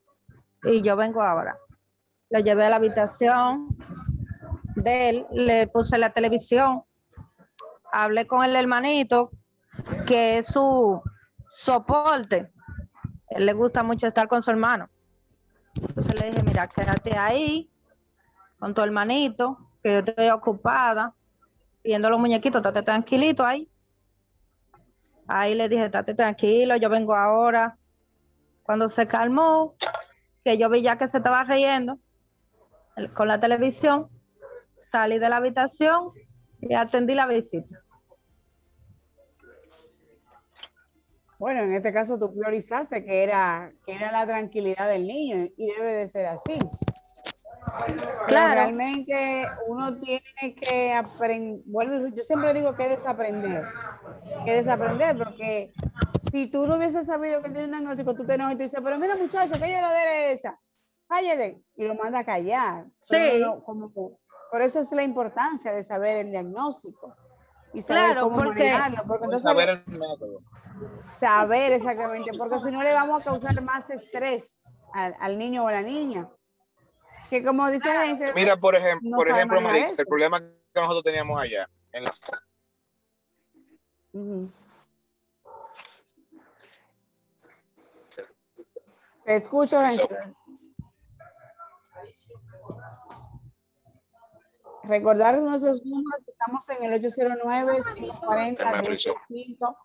y 0.62 0.80
yo 0.80 0.94
vengo 0.94 1.20
ahora. 1.20 1.58
Lo 2.28 2.38
llevé 2.38 2.66
a 2.66 2.70
la 2.70 2.76
habitación 2.76 3.76
de 4.76 5.08
él, 5.08 5.26
le 5.32 5.66
puse 5.66 5.98
la 5.98 6.12
televisión, 6.12 6.84
hablé 7.92 8.26
con 8.26 8.44
el 8.44 8.56
hermanito, 8.56 9.30
que 10.06 10.38
es 10.38 10.46
su 10.46 11.02
soporte. 11.52 12.52
Él 13.28 13.46
le 13.46 13.52
gusta 13.52 13.82
mucho 13.82 14.06
estar 14.06 14.28
con 14.28 14.42
su 14.42 14.50
hermano. 14.50 14.88
Entonces 15.76 16.20
le 16.20 16.30
dije, 16.30 16.42
mira, 16.42 16.66
quédate 16.66 17.16
ahí 17.16 17.70
con 18.58 18.74
tu 18.74 18.82
hermanito, 18.82 19.58
que 19.82 19.92
yo 19.92 19.98
estoy 20.00 20.28
ocupada, 20.28 21.14
viendo 21.82 22.10
los 22.10 22.18
muñequitos, 22.18 22.60
estate 22.60 22.82
tranquilito 22.82 23.44
ahí. 23.44 23.70
Ahí 25.26 25.54
le 25.54 25.68
dije, 25.68 25.86
estate 25.86 26.14
tranquilo, 26.14 26.76
yo 26.76 26.90
vengo 26.90 27.14
ahora. 27.14 27.78
Cuando 28.64 28.88
se 28.88 29.06
calmó, 29.06 29.74
que 30.44 30.58
yo 30.58 30.68
vi 30.68 30.82
ya 30.82 30.98
que 30.98 31.08
se 31.08 31.18
estaba 31.18 31.44
riendo 31.44 31.98
con 33.14 33.28
la 33.28 33.40
televisión, 33.40 34.08
salí 34.90 35.18
de 35.18 35.28
la 35.28 35.36
habitación 35.36 36.12
y 36.60 36.74
atendí 36.74 37.14
la 37.14 37.26
visita. 37.26 37.80
Bueno, 41.38 41.62
en 41.62 41.72
este 41.74 41.92
caso 41.92 42.18
tú 42.18 42.34
priorizaste 42.34 43.02
que 43.04 43.22
era, 43.22 43.72
que 43.86 43.94
era 43.94 44.12
la 44.12 44.26
tranquilidad 44.26 44.88
del 44.88 45.06
niño 45.06 45.48
y 45.56 45.72
debe 45.72 45.92
de 45.94 46.06
ser 46.06 46.26
así. 46.26 46.58
Pero 47.86 48.26
Claro. 48.26 48.54
realmente 48.54 49.46
uno 49.68 49.96
tiene 49.98 50.54
que 50.54 50.92
aprender, 50.92 51.62
yo 52.14 52.22
siempre 52.22 52.52
digo 52.52 52.74
que 52.74 52.88
desaprender, 52.88 53.64
que 54.44 54.52
desaprender, 54.54 55.16
porque 55.16 55.72
si 56.30 56.46
tú 56.48 56.66
no 56.66 56.76
hubieses 56.76 57.06
sabido 57.06 57.42
que 57.42 57.48
tiene 57.50 57.64
un 57.66 57.70
diagnóstico, 57.70 58.14
tú 58.14 58.26
te 58.26 58.34
enojas 58.34 58.54
y 58.54 58.56
tú 58.56 58.62
dices, 58.64 58.80
pero 58.84 58.98
mira 58.98 59.16
muchacho, 59.16 59.52
¿qué 59.54 59.68
lloradera 59.68 60.26
es 60.28 60.40
esa? 60.40 60.60
Cállate, 61.08 61.62
y 61.76 61.84
lo 61.84 61.94
manda 61.94 62.18
a 62.20 62.24
callar. 62.24 62.84
Pero 63.08 63.32
Sí. 63.32 63.40
no, 63.40 63.62
como 63.64 63.92
que- 63.92 64.16
por 64.50 64.62
eso 64.62 64.80
es 64.80 64.90
la 64.92 65.02
importancia 65.02 65.72
de 65.72 65.84
saber 65.84 66.18
el 66.18 66.30
diagnóstico 66.30 67.16
y 67.72 67.82
saber 67.82 68.04
Claro, 68.04 68.22
cómo 68.22 68.36
porque- 68.36 68.64
manejarlo, 68.70 69.02
porque 69.06 69.24
entonces 69.26 69.48
saber 69.48 69.68
el 69.68 69.84
método. 69.86 70.40
saber 71.18 71.72
exactamente, 71.72 72.30
porque 72.36 72.58
si 72.58 72.70
no 72.70 72.82
le 72.82 72.92
vamos 72.92 73.20
a 73.20 73.24
causar 73.24 73.60
más 73.62 73.88
estrés 73.90 74.62
al, 74.92 75.14
al 75.20 75.38
niño 75.38 75.64
o 75.64 75.68
a 75.68 75.72
la 75.72 75.82
niña. 75.82 76.28
Que 77.28 77.44
como 77.44 77.70
dice 77.70 77.88
Hazel, 77.90 78.34
Mira, 78.34 78.56
por 78.56 78.74
ejemplo, 78.74 79.08
No 79.08 79.16
por 79.16 79.28
ejemplo, 79.28 79.60
Marix, 79.60 79.96
el 79.98 80.06
problema 80.06 80.40
que 80.40 80.54
nosotros 80.74 81.04
teníamos 81.04 81.40
allá 81.40 81.68
en 81.92 82.04
la 82.04 82.12
Ujú. 84.12 84.50
Te 89.24 89.36
escucho. 89.36 89.80
Recordar 94.84 95.38
nuestros 95.38 95.84
números, 95.84 96.22
estamos 96.26 96.66
en 96.70 96.84
el 96.84 97.02
809-540-1005. 97.02 99.76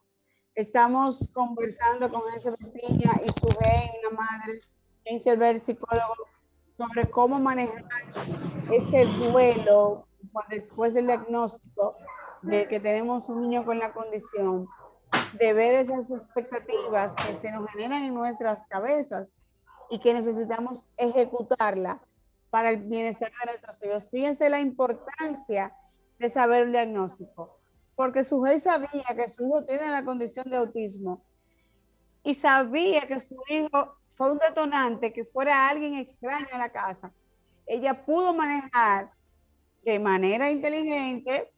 Estamos 0.55 1.29
conversando 1.33 2.09
con 2.09 2.21
Hazel 2.31 2.55
Piña 2.57 3.11
y 3.21 3.27
su 3.27 3.47
una 3.47 4.09
madre, 4.15 4.59
Hazel 5.05 5.59
psicólogo, 5.59 6.15
sobre 6.77 7.09
cómo 7.09 7.37
manejar 7.39 7.83
ese 8.71 9.05
duelo 9.05 10.07
después 10.49 10.93
del 10.93 11.07
diagnóstico 11.07 11.95
de 12.41 12.67
que 12.67 12.79
tenemos 12.79 13.27
un 13.27 13.41
niño 13.41 13.65
con 13.65 13.79
la 13.79 13.91
condición, 13.91 14.69
de 15.33 15.53
ver 15.53 15.75
esas 15.75 16.09
expectativas 16.09 17.13
que 17.15 17.35
se 17.35 17.51
nos 17.51 17.69
generan 17.71 18.03
en 18.03 18.13
nuestras 18.13 18.65
cabezas 18.67 19.33
y 19.89 19.99
que 19.99 20.13
necesitamos 20.13 20.87
ejecutarla 20.95 21.99
para 22.55 22.69
el 22.69 22.77
bienestar 22.77 23.29
de 23.31 23.51
nuestros 23.51 23.83
hijos. 23.83 24.09
Fíjense 24.09 24.49
la 24.49 24.61
importancia 24.61 25.75
de 26.17 26.29
saber 26.29 26.63
el 26.63 26.71
diagnóstico, 26.71 27.59
porque 27.97 28.23
su 28.23 28.39
juez 28.39 28.63
sabía 28.63 29.03
que 29.13 29.27
su 29.27 29.45
hijo 29.45 29.65
tiene 29.65 29.89
la 29.89 30.05
condición 30.05 30.49
de 30.49 30.55
autismo 30.55 31.25
y 32.23 32.33
sabía 32.33 33.05
que 33.07 33.19
su 33.19 33.35
hijo 33.49 33.97
fue 34.13 34.31
un 34.31 34.37
detonante, 34.37 35.11
que 35.11 35.25
fuera 35.25 35.67
alguien 35.67 35.95
extraño 35.95 36.47
a 36.53 36.57
la 36.57 36.71
casa. 36.71 37.11
Ella 37.65 38.05
pudo 38.05 38.33
manejar 38.33 39.11
de 39.83 39.99
manera 39.99 40.49
inteligente 40.49 41.51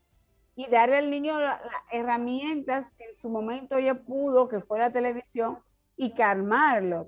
y 0.56 0.66
darle 0.66 0.98
al 0.98 1.12
niño 1.12 1.40
la- 1.40 1.62
las 1.64 1.84
herramientas 1.92 2.92
que 2.94 3.04
en 3.04 3.20
su 3.20 3.30
momento 3.30 3.78
ella 3.78 3.94
pudo, 4.04 4.48
que 4.48 4.62
fue 4.62 4.80
la 4.80 4.92
televisión, 4.92 5.60
y 5.96 6.16
calmarlo. 6.16 7.06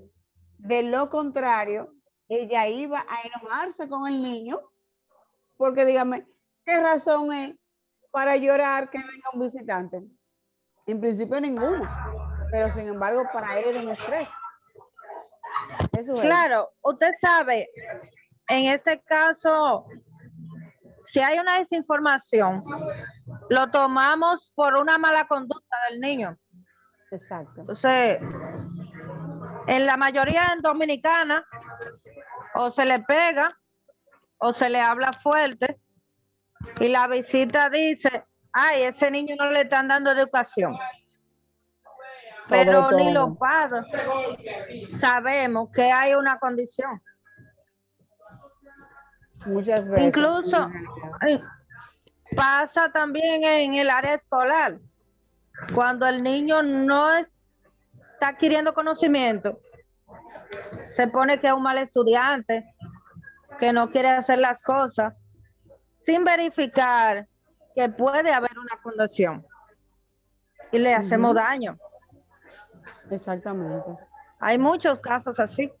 De 0.58 0.84
lo 0.84 1.10
contrario, 1.10 1.92
ella 2.30 2.68
iba 2.68 3.00
a 3.08 3.22
enojarse 3.26 3.88
con 3.88 4.06
el 4.06 4.22
niño, 4.22 4.60
porque 5.56 5.84
dígame, 5.84 6.26
¿qué 6.64 6.80
razón 6.80 7.32
es 7.32 7.54
para 8.12 8.36
llorar 8.36 8.88
que 8.88 8.98
venga 8.98 9.30
un 9.32 9.40
visitante? 9.40 10.02
En 10.86 11.00
principio 11.00 11.40
ninguna, 11.40 12.14
pero 12.50 12.70
sin 12.70 12.86
embargo 12.86 13.24
para 13.32 13.58
él 13.58 13.70
era 13.70 13.80
un 13.80 13.88
estrés. 13.88 14.28
Eso 15.98 16.12
es. 16.12 16.20
Claro, 16.20 16.70
usted 16.82 17.10
sabe, 17.20 17.68
en 18.48 18.72
este 18.72 19.00
caso, 19.02 19.86
si 21.04 21.18
hay 21.18 21.38
una 21.40 21.58
desinformación, 21.58 22.62
lo 23.48 23.70
tomamos 23.72 24.52
por 24.54 24.76
una 24.76 24.98
mala 24.98 25.26
conducta 25.26 25.76
del 25.90 26.00
niño. 26.00 26.38
Exacto. 27.10 27.62
Entonces, 27.62 28.20
en 29.70 29.86
la 29.86 29.96
mayoría 29.96 30.52
en 30.52 30.62
dominicana, 30.62 31.46
o 32.54 32.72
se 32.72 32.84
le 32.84 32.98
pega 33.00 33.56
o 34.38 34.52
se 34.52 34.68
le 34.68 34.80
habla 34.80 35.12
fuerte 35.12 35.80
y 36.80 36.88
la 36.88 37.06
visita 37.06 37.70
dice, 37.70 38.24
ay, 38.52 38.82
ese 38.82 39.12
niño 39.12 39.36
no 39.38 39.48
le 39.50 39.62
están 39.62 39.86
dando 39.86 40.10
educación. 40.10 40.76
Sobre 42.42 42.64
Pero 42.64 42.90
ni 42.90 43.12
los 43.12 43.36
padres 43.38 43.84
sabemos 44.98 45.68
que 45.72 45.92
hay 45.92 46.14
una 46.14 46.36
condición. 46.38 47.00
Muchas 49.46 49.88
veces. 49.88 50.06
Incluso 50.06 50.68
ay, 51.20 51.40
pasa 52.36 52.90
también 52.90 53.44
en 53.44 53.74
el 53.74 53.88
área 53.88 54.14
escolar. 54.14 54.78
Cuando 55.74 56.08
el 56.08 56.24
niño 56.24 56.60
no 56.62 57.12
está 57.12 57.39
adquiriendo 58.28 58.74
conocimiento, 58.74 59.58
se 60.90 61.06
pone 61.06 61.38
que 61.38 61.48
es 61.48 61.52
un 61.52 61.62
mal 61.62 61.78
estudiante, 61.78 62.74
que 63.58 63.72
no 63.72 63.90
quiere 63.90 64.10
hacer 64.10 64.38
las 64.38 64.62
cosas, 64.62 65.14
sin 66.04 66.24
verificar 66.24 67.26
que 67.74 67.88
puede 67.88 68.32
haber 68.32 68.58
una 68.58 68.80
condición. 68.82 69.46
Y 70.72 70.78
le 70.78 70.94
hacemos 70.94 71.34
daño. 71.34 71.76
Exactamente. 73.10 74.02
Hay 74.38 74.58
muchos 74.58 74.98
casos 75.00 75.38
así. 75.40 75.72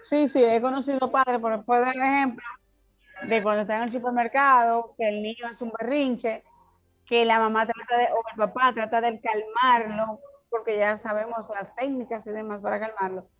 Sí, 0.00 0.28
sí, 0.28 0.44
he 0.44 0.60
conocido 0.60 1.10
padres, 1.10 1.38
por 1.38 1.64
puedo 1.64 1.82
dar 1.82 1.94
el 1.94 2.02
ejemplo 2.02 2.44
de 3.22 3.42
cuando 3.42 3.62
está 3.62 3.76
en 3.78 3.82
el 3.84 3.92
supermercado, 3.92 4.94
que 4.96 5.08
el 5.08 5.22
niño 5.22 5.46
hace 5.46 5.64
un 5.64 5.72
berrinche, 5.78 6.42
que 7.04 7.24
la 7.24 7.38
mamá 7.38 7.66
trata 7.66 7.96
de, 7.98 8.04
o 8.12 8.22
el 8.30 8.36
papá 8.36 8.72
trata 8.72 9.00
de 9.00 9.20
calmarlo, 9.20 10.20
porque 10.50 10.76
ya 10.76 10.96
sabemos 10.96 11.48
las 11.48 11.74
técnicas 11.74 12.26
y 12.26 12.32
demás 12.32 12.60
para 12.60 12.80
calmarlo. 12.80 13.30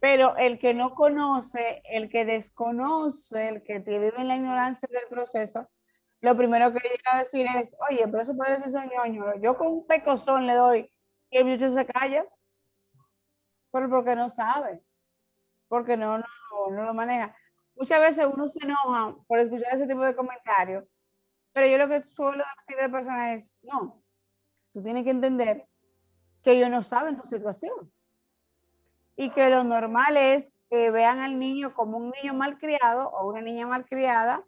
Pero 0.00 0.36
el 0.36 0.58
que 0.58 0.74
no 0.74 0.94
conoce, 0.94 1.82
el 1.84 2.08
que 2.08 2.24
desconoce, 2.24 3.48
el 3.48 3.62
que 3.62 3.78
vive 3.78 4.12
en 4.16 4.28
la 4.28 4.36
ignorancia 4.36 4.88
del 4.90 5.06
proceso, 5.08 5.68
lo 6.20 6.36
primero 6.36 6.72
que 6.72 6.80
le 6.80 6.88
llega 6.88 7.14
a 7.14 7.18
decir 7.18 7.46
es, 7.56 7.76
oye, 7.90 8.06
pero 8.06 8.22
eso 8.22 8.36
parece 8.36 8.70
ser 8.70 8.90
ñoño. 8.90 9.40
Yo 9.42 9.56
con 9.56 9.68
un 9.68 9.86
pecozón 9.86 10.46
le 10.46 10.54
doy 10.54 10.90
y 11.30 11.38
el 11.38 11.44
muchacho 11.44 11.72
se 11.74 11.86
calla, 11.86 12.26
pero 13.70 13.88
porque 13.90 14.16
no 14.16 14.28
sabe. 14.28 14.82
porque 15.68 15.96
no, 15.96 16.18
no, 16.18 16.24
no, 16.70 16.84
lo 16.84 16.94
maneja. 16.94 17.36
Muchas 17.74 18.00
veces 18.00 18.26
uno 18.32 18.46
se 18.48 18.64
enoja 18.64 19.16
por 19.26 19.38
escuchar 19.38 19.74
ese 19.74 19.86
tipo 19.86 20.02
de 20.02 20.14
comentarios, 20.14 20.84
pero 21.52 21.66
yo 21.68 21.78
lo 21.78 21.88
que 21.88 22.02
suelo 22.02 22.44
decir 22.56 22.78
a 22.78 22.86
la 22.86 22.92
persona 22.92 23.34
es, 23.34 23.56
no, 23.62 24.02
tú 24.72 24.82
tienes 24.82 25.04
que 25.04 25.10
entender 25.10 25.66
que 26.44 26.52
ellos 26.52 26.68
no 26.70 26.82
saben 26.82 27.16
tu 27.16 27.22
situación 27.22 27.90
y 29.16 29.30
que 29.30 29.48
lo 29.48 29.64
normal 29.64 30.16
es 30.16 30.52
que 30.70 30.90
vean 30.90 31.20
al 31.20 31.38
niño 31.38 31.74
como 31.74 31.96
un 31.96 32.12
niño 32.22 32.34
malcriado 32.34 33.10
o 33.10 33.28
una 33.28 33.40
niña 33.40 33.66
malcriada 33.66 34.44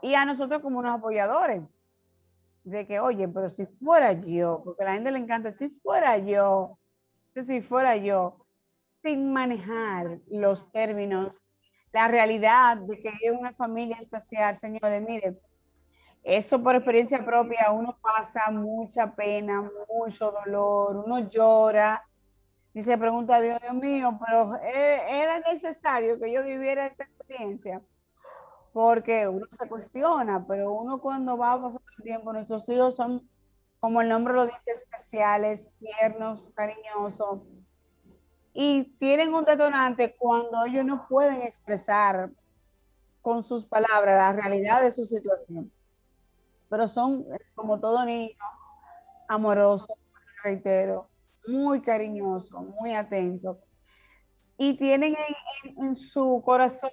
y 0.00 0.14
a 0.14 0.24
nosotros 0.24 0.62
como 0.62 0.78
unos 0.78 0.94
apoyadores. 0.94 1.62
De 2.64 2.86
que, 2.86 3.00
oye, 3.00 3.26
pero 3.28 3.48
si 3.48 3.66
fuera 3.66 4.12
yo, 4.12 4.62
porque 4.62 4.82
a 4.82 4.86
la 4.86 4.92
gente 4.92 5.10
le 5.10 5.18
encanta, 5.18 5.50
si 5.52 5.70
fuera 5.82 6.18
yo, 6.18 6.78
si 7.34 7.62
fuera 7.62 7.96
yo, 7.96 8.44
sin 9.02 9.32
manejar 9.32 10.20
los 10.26 10.70
términos, 10.70 11.44
la 11.92 12.08
realidad 12.08 12.76
de 12.76 13.00
que 13.00 13.08
es 13.08 13.32
una 13.32 13.54
familia 13.54 13.96
especial, 13.96 14.54
señores, 14.54 15.02
miren, 15.02 15.40
eso 16.22 16.62
por 16.62 16.74
experiencia 16.74 17.24
propia, 17.24 17.70
uno 17.72 17.96
pasa 18.00 18.50
mucha 18.50 19.14
pena, 19.14 19.70
mucho 19.88 20.30
dolor, 20.30 21.04
uno 21.06 21.28
llora 21.28 22.04
y 22.74 22.82
se 22.82 22.98
pregunta 22.98 23.36
a 23.36 23.40
Dios, 23.40 23.58
Dios 23.60 23.74
mío, 23.74 24.18
pero 24.24 24.54
e, 24.62 25.20
era 25.22 25.40
necesario 25.40 26.18
que 26.20 26.32
yo 26.32 26.44
viviera 26.44 26.86
esta 26.86 27.04
experiencia 27.04 27.82
porque 28.72 29.26
uno 29.26 29.46
se 29.50 29.68
cuestiona, 29.68 30.46
pero 30.46 30.72
uno 30.72 31.00
cuando 31.00 31.36
va 31.36 31.60
pasando 31.60 31.84
el 31.98 32.04
tiempo, 32.04 32.32
nuestros 32.32 32.68
hijos 32.68 32.94
son, 32.94 33.28
como 33.80 34.00
el 34.00 34.08
nombre 34.08 34.34
lo 34.34 34.44
dice, 34.44 34.70
especiales, 34.70 35.72
tiernos, 35.78 36.52
cariñosos, 36.54 37.40
y 38.52 38.84
tienen 38.98 39.32
un 39.34 39.44
detonante 39.44 40.16
cuando 40.16 40.64
ellos 40.64 40.84
no 40.84 41.06
pueden 41.08 41.42
expresar 41.42 42.30
con 43.22 43.42
sus 43.42 43.66
palabras 43.66 44.16
la 44.16 44.32
realidad 44.32 44.82
de 44.82 44.92
su 44.92 45.04
situación. 45.04 45.72
Pero 46.68 46.88
son, 46.88 47.24
como 47.54 47.80
todo 47.80 48.04
niño, 48.04 48.36
amorosos, 49.28 49.96
reitero, 50.42 51.10
muy 51.46 51.80
cariñosos, 51.80 52.62
muy 52.80 52.94
atentos. 52.94 53.58
Y 54.56 54.76
tienen 54.76 55.16
en, 55.76 55.94
su 55.94 56.42
corazón 56.44 56.90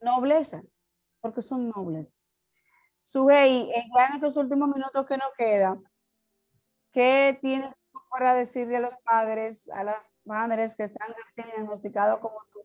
nobleza, 0.00 0.62
porque 1.20 1.42
son 1.42 1.68
nobles. 1.70 2.12
Sugey, 3.02 3.70
ya 3.94 4.06
en 4.06 4.14
estos 4.14 4.36
últimos 4.36 4.68
minutos 4.68 5.04
que 5.06 5.16
nos 5.16 5.30
quedan, 5.36 5.82
¿qué 6.92 7.38
tienes 7.40 7.74
para 8.14 8.34
decirle 8.34 8.76
a 8.76 8.80
los 8.80 8.94
padres, 8.98 9.68
a 9.70 9.82
las 9.82 10.16
madres 10.24 10.76
que 10.76 10.84
están 10.84 11.08
recién 11.16 11.48
diagnosticados 11.56 12.20
como 12.20 12.36
tú, 12.48 12.60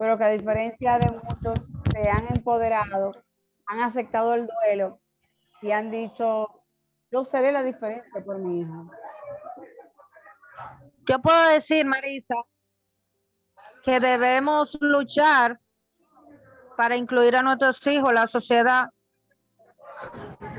pero 0.00 0.18
que 0.18 0.24
a 0.24 0.30
diferencia 0.30 0.98
de 0.98 1.12
muchos 1.12 1.70
se 1.92 2.10
han 2.10 2.26
empoderado, 2.34 3.12
han 3.66 3.80
aceptado 3.80 4.34
el 4.34 4.48
duelo 4.48 5.00
y 5.64 5.72
han 5.72 5.90
dicho, 5.90 6.62
yo 7.10 7.24
seré 7.24 7.50
la 7.50 7.62
diferente 7.62 8.20
por 8.20 8.38
mi 8.38 8.60
hija? 8.60 8.84
Yo 11.06 11.22
puedo 11.22 11.48
decir, 11.48 11.86
Marisa, 11.86 12.34
que 13.82 13.98
debemos 13.98 14.76
luchar 14.82 15.58
para 16.76 16.96
incluir 16.96 17.34
a 17.36 17.42
nuestros 17.42 17.86
hijos 17.86 18.12
la 18.12 18.26
sociedad, 18.26 18.90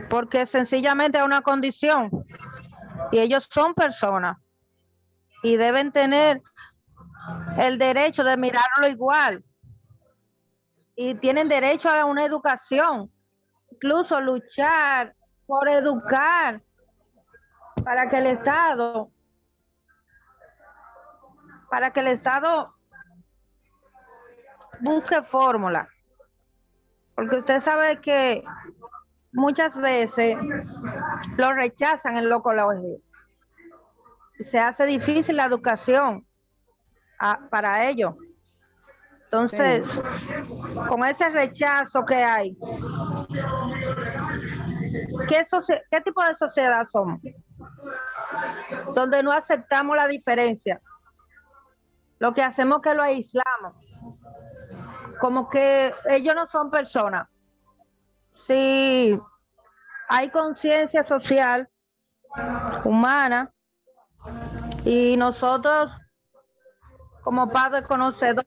porque 0.09 0.47
sencillamente 0.47 1.19
es 1.19 1.23
una 1.23 1.43
condición 1.43 2.09
y 3.11 3.19
ellos 3.19 3.47
son 3.51 3.75
personas 3.75 4.37
y 5.43 5.55
deben 5.55 5.91
tener 5.91 6.41
el 7.59 7.77
derecho 7.77 8.23
de 8.23 8.37
mirarlo 8.37 8.87
igual 8.87 9.43
y 10.95 11.13
tienen 11.13 11.47
derecho 11.47 11.89
a 11.89 12.05
una 12.05 12.25
educación, 12.25 13.11
incluso 13.75 14.19
luchar 14.21 15.15
por 15.45 15.67
educar 15.69 16.61
para 17.83 18.09
que 18.09 18.17
el 18.17 18.27
Estado, 18.27 19.11
para 21.69 21.91
que 21.91 21.99
el 21.99 22.07
Estado 22.07 22.73
busque 24.81 25.21
fórmula. 25.23 25.87
Porque 27.15 27.37
usted 27.37 27.59
sabe 27.59 28.01
que 28.01 28.43
muchas 29.31 29.75
veces 29.75 30.35
lo 31.37 31.53
rechazan 31.53 32.17
en 32.17 32.29
lo 32.29 32.41
colegio. 32.41 32.99
Se 34.39 34.59
hace 34.59 34.85
difícil 34.85 35.37
la 35.37 35.45
educación 35.45 36.25
para 37.49 37.87
ellos. 37.89 38.15
Entonces, 39.35 40.01
con 40.87 41.03
ese 41.03 41.29
rechazo 41.29 42.05
que 42.05 42.15
hay, 42.15 42.57
¿qué, 45.27 45.43
¿qué 45.91 46.01
tipo 46.01 46.23
de 46.23 46.35
sociedad 46.37 46.87
somos? 46.87 47.19
Donde 48.93 49.21
no 49.23 49.31
aceptamos 49.31 49.95
la 49.95 50.07
diferencia. 50.07 50.79
Lo 52.19 52.33
que 52.33 52.41
hacemos 52.41 52.77
es 52.77 52.83
que 52.83 52.95
lo 52.95 53.03
aislamos. 53.03 53.73
Como 55.19 55.49
que 55.49 55.93
ellos 56.09 56.35
no 56.35 56.47
son 56.47 56.71
personas 56.71 57.27
si 58.47 59.19
hay 60.07 60.29
conciencia 60.29 61.03
social 61.03 61.67
humana 62.83 63.51
y 64.83 65.15
nosotros 65.17 65.91
como 67.23 67.49
padres 67.49 67.87
conocedores 67.87 68.45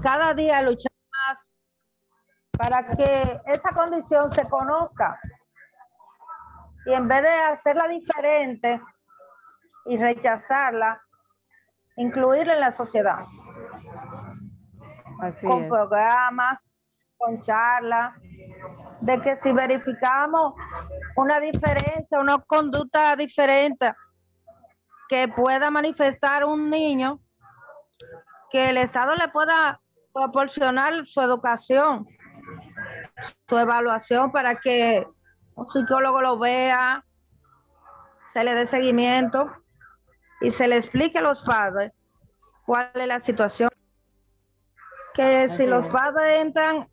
cada 0.00 0.34
día 0.34 0.62
luchamos 0.62 0.98
más 1.12 1.50
para 2.58 2.84
que 2.86 3.40
esa 3.46 3.70
condición 3.74 4.30
se 4.30 4.48
conozca 4.48 5.18
y 6.86 6.92
en 6.92 7.06
vez 7.06 7.22
de 7.22 7.28
hacerla 7.28 7.86
diferente 7.88 8.80
y 9.86 9.96
rechazarla, 9.96 11.02
incluirla 11.96 12.54
en 12.54 12.60
la 12.60 12.72
sociedad. 12.72 13.24
Así 15.20 15.46
con 15.46 15.68
programas, 15.68 16.60
con 17.16 17.40
charlas, 17.42 18.14
de 19.00 19.20
que 19.20 19.36
si 19.36 19.52
verificamos 19.52 20.54
una 21.16 21.40
diferencia, 21.40 22.20
una 22.20 22.38
conducta 22.38 23.16
diferente 23.16 23.92
que 25.08 25.28
pueda 25.28 25.70
manifestar 25.70 26.44
un 26.44 26.70
niño, 26.70 27.20
que 28.50 28.70
el 28.70 28.76
Estado 28.78 29.14
le 29.14 29.28
pueda 29.28 29.80
proporcionar 30.18 31.06
su 31.06 31.20
educación, 31.20 32.06
su 33.48 33.56
evaluación 33.56 34.32
para 34.32 34.56
que 34.56 35.06
un 35.54 35.68
psicólogo 35.68 36.20
lo 36.20 36.38
vea, 36.38 37.04
se 38.32 38.44
le 38.44 38.54
dé 38.54 38.66
seguimiento 38.66 39.50
y 40.40 40.50
se 40.50 40.66
le 40.68 40.76
explique 40.76 41.18
a 41.18 41.22
los 41.22 41.42
padres 41.42 41.92
cuál 42.66 42.90
es 42.94 43.06
la 43.06 43.20
situación. 43.20 43.70
Que 45.14 45.48
si 45.48 45.66
los 45.66 45.86
padres 45.88 46.42
entran 46.42 46.88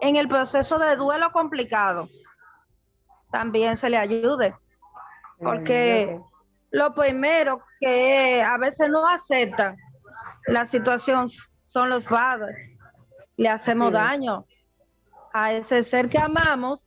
en 0.00 0.16
el 0.16 0.28
proceso 0.28 0.78
de 0.78 0.96
duelo 0.96 1.32
complicado 1.32 2.08
también 3.30 3.76
se 3.76 3.90
le 3.90 3.98
ayude. 3.98 4.54
Porque 5.38 6.18
lo 6.70 6.94
primero 6.94 7.62
que 7.80 8.42
a 8.42 8.56
veces 8.56 8.88
no 8.88 9.06
aceptan 9.06 9.76
la 10.46 10.64
situación 10.64 11.28
son 11.66 11.90
los 11.90 12.04
padres. 12.04 12.56
Le 13.36 13.48
hacemos 13.48 13.92
daño 13.92 14.46
a 15.32 15.52
ese 15.52 15.84
ser 15.84 16.08
que 16.08 16.18
amamos 16.18 16.82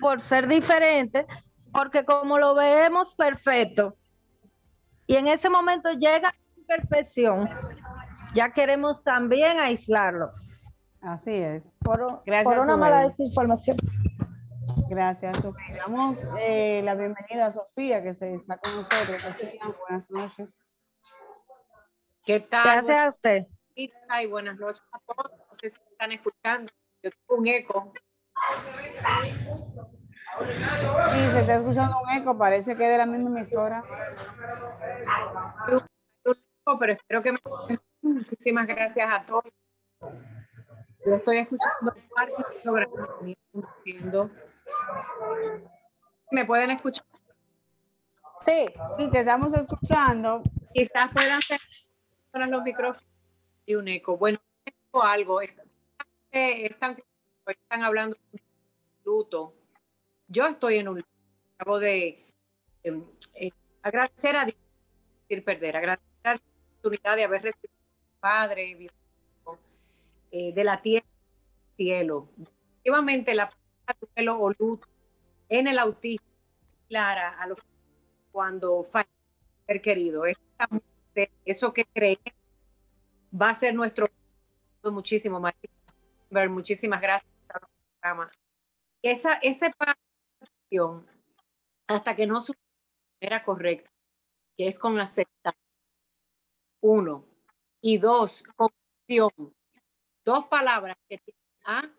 por 0.00 0.20
ser 0.20 0.48
diferente, 0.48 1.26
porque 1.72 2.04
como 2.04 2.38
lo 2.38 2.54
vemos 2.54 3.14
perfecto, 3.14 3.96
y 5.06 5.16
en 5.16 5.28
ese 5.28 5.48
momento 5.48 5.90
llega 5.92 6.34
la 6.34 6.76
perfección, 6.76 7.48
ya 8.34 8.50
queremos 8.50 9.02
también 9.04 9.58
aislarlo. 9.58 10.30
Así 11.00 11.34
es. 11.34 11.76
Por, 11.80 12.22
Gracias, 12.26 12.58
una 12.58 12.76
mala 12.76 13.08
desinformación. 13.08 13.76
Gracias, 14.90 15.40
Sofía. 15.40 15.74
Damos 15.86 16.26
eh, 16.38 16.82
la 16.84 16.94
bienvenida 16.94 17.46
a 17.46 17.50
Sofía, 17.50 18.02
que 18.02 18.14
se 18.14 18.34
está 18.34 18.58
con 18.58 18.74
nosotros. 18.76 19.22
buenas 19.80 20.10
noches. 20.10 20.58
¿Qué 22.24 22.40
tal? 22.40 22.64
Gracias 22.64 22.98
a 22.98 23.08
usted. 23.08 23.46
Y 23.80 23.92
buenas 24.26 24.58
noches 24.58 24.82
a 24.90 24.98
todos. 24.98 25.30
No 25.38 25.54
sé 25.54 25.70
si 25.70 25.78
están 25.92 26.10
escuchando. 26.10 26.72
Yo 27.00 27.10
tengo 27.10 27.40
un 27.40 27.46
eco. 27.46 27.92
Sí, 30.40 31.30
se 31.30 31.40
está 31.40 31.54
escuchando 31.54 32.00
un 32.02 32.10
eco. 32.10 32.36
Parece 32.36 32.76
que 32.76 32.84
es 32.84 32.90
de 32.90 32.98
la 32.98 33.06
misma 33.06 33.30
emisora. 33.30 33.84
Pero 35.64 36.92
espero 36.92 37.22
que 37.22 37.32
me... 37.32 37.38
Muchísimas 38.02 38.66
gracias 38.66 39.08
a 39.12 39.24
todos. 39.24 39.44
Yo 41.06 41.14
estoy 41.14 41.38
escuchando 41.38 41.94
¿Me 46.32 46.44
pueden 46.44 46.72
escuchar? 46.72 47.06
Sí, 48.44 48.66
sí, 48.96 49.08
te 49.08 49.20
estamos 49.20 49.54
escuchando. 49.54 50.42
Quizás 50.74 51.14
puedan 51.14 51.40
ser 51.42 51.60
los 52.34 52.62
micrófonos. 52.62 53.07
Hay 53.68 53.74
un 53.74 53.86
eco. 53.86 54.16
Bueno, 54.16 54.38
tengo 54.64 55.04
algo. 55.04 55.42
Están, 55.42 56.96
están, 57.46 57.82
hablando 57.82 58.16
de 58.32 58.40
luto. 59.04 59.54
Yo 60.26 60.46
estoy 60.46 60.78
en 60.78 60.88
un 60.88 60.96
luto. 60.96 61.08
Acabo 61.58 61.78
de 61.78 62.32
eh, 62.82 63.02
eh, 63.34 63.50
agradecer 63.82 64.36
a 64.36 64.46
Dios, 64.46 65.44
perder, 65.44 65.76
agradecer 65.76 66.06
a 66.24 66.34
la 66.34 66.40
oportunidad 66.80 67.16
de 67.16 67.24
haber 67.24 67.42
recibido 67.42 67.74
Padre, 68.20 68.88
eh, 70.30 70.52
de 70.54 70.64
la 70.64 70.80
tierra 70.80 71.06
cielo. 71.76 72.30
Efectivamente, 72.40 73.34
la 73.34 73.50
duelo 74.14 74.40
o 74.40 74.50
luto 74.50 74.88
en 75.50 75.66
el 75.66 75.78
autismo 75.78 76.26
clara 76.88 77.38
a 77.38 77.46
lo 77.46 77.56
cuando 78.32 78.82
falla 78.84 79.08
ser 79.66 79.82
querido. 79.82 80.22
Eso 81.44 81.72
que 81.74 81.84
cree 81.84 82.18
va 83.32 83.50
a 83.50 83.54
ser 83.54 83.74
nuestro 83.74 84.06
muchísimo, 84.84 85.40
María. 85.40 85.70
Muchísimas 86.48 87.00
gracias 87.00 87.32
programa. 88.00 88.30
Esa, 89.02 89.34
esa 89.34 89.72
hasta 91.86 92.16
que 92.16 92.26
no 92.26 92.38
era 93.20 93.44
correcta, 93.44 93.90
que 94.56 94.68
es 94.68 94.78
con 94.78 94.98
aceptación. 94.98 95.62
Uno. 96.80 97.24
Y 97.80 97.98
dos, 97.98 98.44
compasión. 98.56 99.54
Dos 100.24 100.46
palabras 100.46 100.96
que 101.08 101.18
tienen 101.18 101.42
a 101.64 101.94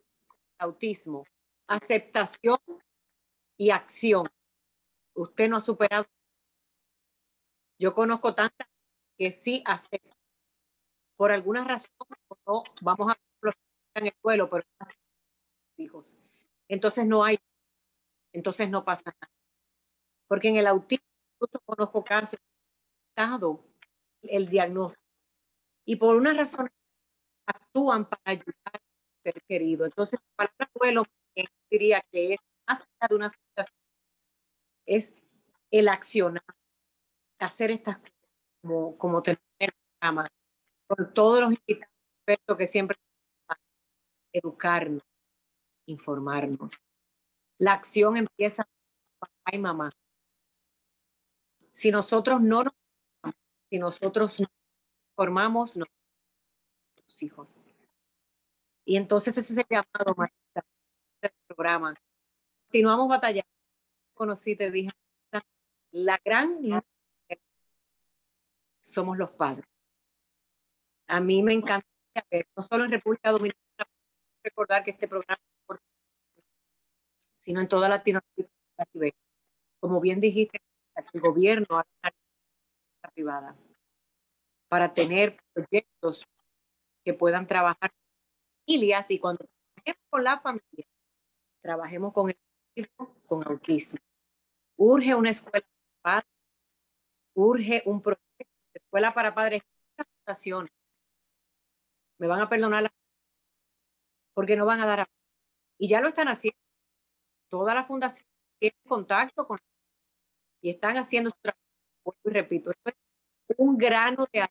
autismo. 0.60 1.26
Aceptación 1.68 2.60
y 3.58 3.72
acción. 3.72 4.28
Usted 5.16 5.50
no 5.50 5.58
ha 5.58 5.62
superado. 5.62 6.06
Yo 7.80 7.94
conozco 7.94 8.36
tantas 8.36 8.68
que 9.18 9.32
sí 9.32 9.64
aceptan. 9.66 10.19
Por 11.20 11.34
alguna 11.34 11.66
razón, 11.66 11.92
no 12.48 12.64
vamos 12.82 13.12
a 13.12 13.18
en 13.96 14.06
el 14.06 14.14
suelo, 14.22 14.50
pero 14.50 14.64
hijos. 15.78 16.18
Entonces 16.70 17.06
no 17.06 17.26
hay, 17.26 17.38
entonces 18.32 18.70
no 18.70 18.86
pasa 18.86 19.14
nada. 19.22 19.34
Porque 20.30 20.48
en 20.48 20.56
el 20.56 20.68
autismo, 20.68 21.04
yo 21.42 21.60
conozco 21.66 22.06
casos, 22.06 22.40
el 24.22 24.48
diagnóstico 24.48 25.04
y 25.86 25.98
por 25.98 26.16
una 26.16 26.32
razón 26.32 26.70
actúan 27.46 28.08
para 28.08 28.22
ayudar 28.24 28.82
ser 29.22 29.44
querido. 29.46 29.84
Entonces, 29.84 30.22
la 30.22 30.48
palabra 30.48 30.72
duelo 30.74 31.04
diría 31.70 32.02
que 32.14 32.36
es 32.36 32.40
más 32.66 32.84
allá 32.84 33.08
de 33.10 33.16
una 33.18 33.30
situación, 33.30 33.76
es 34.86 35.14
el 35.70 35.90
accionar, 35.90 36.46
hacer 37.40 37.72
estas 37.72 37.98
cosas 37.98 38.14
como, 38.62 38.98
como 38.98 39.22
tener 39.22 39.40
cama, 40.00 40.26
con 40.90 41.14
todos 41.14 41.42
los 41.42 41.54
invitados 41.54 42.58
que 42.58 42.68
siempre 42.68 42.98
educarnos, 44.34 45.04
informarnos. 45.86 46.72
La 47.58 47.74
acción 47.74 48.18
empieza 48.18 48.64
con 48.64 49.30
papá 49.30 49.56
y 49.56 49.58
mamá. 49.60 49.92
Si 51.72 51.92
nosotros 51.92 52.42
no 52.42 52.64
nos 52.64 52.74
si 53.70 53.78
nosotros 53.78 54.40
nos 54.40 54.50
formamos 55.16 55.78
nuestros 55.78 57.24
hijos. 57.24 57.62
Y 58.84 58.98
entonces 58.98 59.38
ese 59.38 59.54
es 59.54 59.60
el 59.60 59.66
llamado, 59.70 60.16
Marita, 60.18 60.66
del 61.22 61.32
programa. 61.46 61.94
Continuamos 62.66 63.10
batallando. 63.10 63.52
Conocí, 64.16 64.56
te 64.56 64.72
dije, 64.72 64.92
la 65.92 66.20
gran 66.26 66.84
somos 68.82 69.18
los 69.18 69.30
padres. 69.30 69.66
A 71.10 71.20
mí 71.20 71.42
me 71.42 71.54
encanta 71.54 71.88
ver, 72.30 72.48
no 72.56 72.62
solo 72.62 72.86
en 72.86 72.92
República 72.92 73.32
Dominicana, 73.32 73.90
recordar 74.44 74.84
que 74.84 74.92
este 74.92 75.08
programa, 75.08 75.42
sino 77.40 77.62
en 77.62 77.68
toda 77.68 77.90
Latinoamérica, 77.90 79.18
como 79.80 80.00
bien 80.00 80.20
dijiste, 80.20 80.62
el 81.14 81.22
gobierno 81.22 81.84
la 82.04 83.10
privada 83.12 83.56
para 84.68 84.94
tener 84.94 85.42
proyectos 85.52 86.28
que 87.04 87.16
puedan 87.16 87.48
trabajar 87.48 87.90
con 87.90 88.66
familias 88.68 89.10
y 89.10 89.18
cuando 89.18 89.46
trabajemos 89.74 90.06
con 90.12 90.24
la 90.24 90.40
familia, 90.40 90.88
trabajemos 91.64 92.14
con 92.14 92.30
el 92.30 92.38
con 93.26 93.48
autismo. 93.48 94.00
Urge 94.78 95.16
una 95.16 95.32
escuela 95.32 95.66
para 96.04 96.22
padres, 96.22 96.32
urge 97.34 97.82
un 97.88 98.00
proyecto 98.00 98.28
de 98.38 98.80
escuela 98.80 99.12
para 99.12 99.34
padres 99.34 99.64
Me 102.20 102.28
van 102.28 102.42
a 102.42 102.50
perdonar 102.50 102.84
la 102.84 102.90
porque 104.34 104.56
no 104.56 104.66
van 104.66 104.82
a 104.82 104.86
dar 104.86 105.06
y 105.78 105.88
ya 105.88 106.02
lo 106.02 106.10
están 106.10 106.28
haciendo. 106.28 106.60
Toda 107.50 107.74
la 107.74 107.86
fundación 107.86 108.28
tiene 108.60 108.76
contacto 108.88 109.48
con 109.48 109.58
y 110.62 110.70
están 110.70 110.98
haciendo 110.98 111.30
su 111.30 111.38
trabajo. 111.42 111.60
Y 112.24 112.30
repito, 112.30 112.72
esto 112.72 112.92
es 113.48 113.56
un 113.58 113.78
grano 113.78 114.26
de 114.32 114.46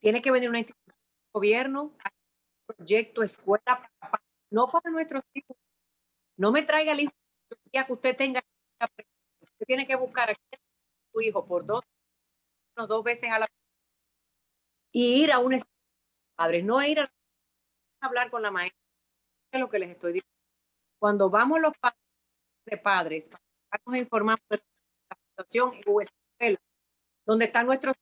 Tiene 0.00 0.20
que 0.20 0.30
venir 0.30 0.48
una 0.48 0.58
institución 0.58 0.96
gobierno, 1.32 1.96
proyecto, 2.66 3.22
escuela, 3.22 3.90
no 4.50 4.68
para 4.68 4.90
nuestros 4.90 5.22
hijos. 5.34 5.56
No 6.36 6.52
me 6.52 6.62
traiga 6.62 6.92
el 6.92 7.00
hijo 7.00 7.12
que 7.70 7.92
usted 7.92 8.16
tenga. 8.16 8.40
Usted 9.40 9.66
tiene 9.66 9.86
que 9.86 9.96
buscar 9.96 10.30
a 10.30 10.34
su 11.12 11.20
hijo 11.20 11.46
por 11.46 11.64
dos, 11.64 11.82
dos 12.76 13.04
veces 13.04 13.30
a 13.30 13.38
la 13.38 13.48
y 14.92 15.22
ir 15.22 15.32
a 15.32 15.38
un 15.38 15.56
padre, 16.36 16.62
no 16.62 16.82
ir 16.82 17.00
a 17.00 17.12
hablar 18.00 18.30
con 18.30 18.42
la 18.42 18.50
maestra. 18.50 18.78
Es 19.52 19.60
lo 19.60 19.68
que 19.68 19.78
les 19.78 19.90
estoy 19.90 20.14
diciendo. 20.14 20.30
Cuando 21.00 21.30
vamos 21.30 21.60
los 21.60 21.72
padres 21.78 21.98
de 22.66 22.76
padres, 22.78 23.30
nos 23.86 23.96
informamos 23.96 24.44
de 24.48 24.58
la 24.58 25.16
situación 25.30 25.74
en 25.74 26.02
escuela, 26.02 26.58
donde 27.26 27.46
está 27.46 27.62
nuestro 27.62 27.92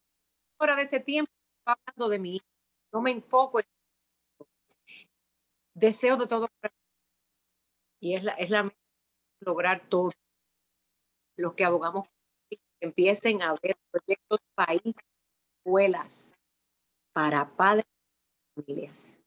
hora 0.58 0.76
de 0.76 0.82
ese 0.82 1.00
tiempo 1.00 1.32
hablando 1.64 2.08
de 2.08 2.18
mí. 2.18 2.40
No 2.92 3.00
me 3.00 3.12
enfoco 3.12 3.60
en 3.60 3.66
deseo 5.74 6.16
de 6.16 6.26
todo 6.26 6.48
y 8.00 8.16
es 8.16 8.24
la 8.24 8.32
es 8.32 8.50
la 8.50 8.70
lograr 9.40 9.88
todo 9.88 10.10
los 11.36 11.54
que 11.54 11.64
abogamos 11.64 12.08
que 12.50 12.58
empiecen 12.80 13.42
a 13.42 13.54
ver 13.62 13.76
proyectos 13.90 14.40
países 14.54 15.02
escuelas 15.58 16.32
para 17.20 17.54
padres 17.54 17.84
y 18.56 18.62
familias 18.62 19.18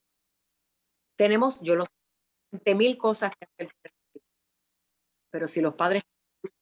tenemos 1.15 1.61
yo 1.61 1.75
los 1.75 1.87
mil 2.75 2.97
cosas 2.97 3.31
que 3.35 3.45
hacer 3.45 3.71
pero 5.31 5.47
si 5.47 5.61
los 5.61 5.75
padres 5.75 6.01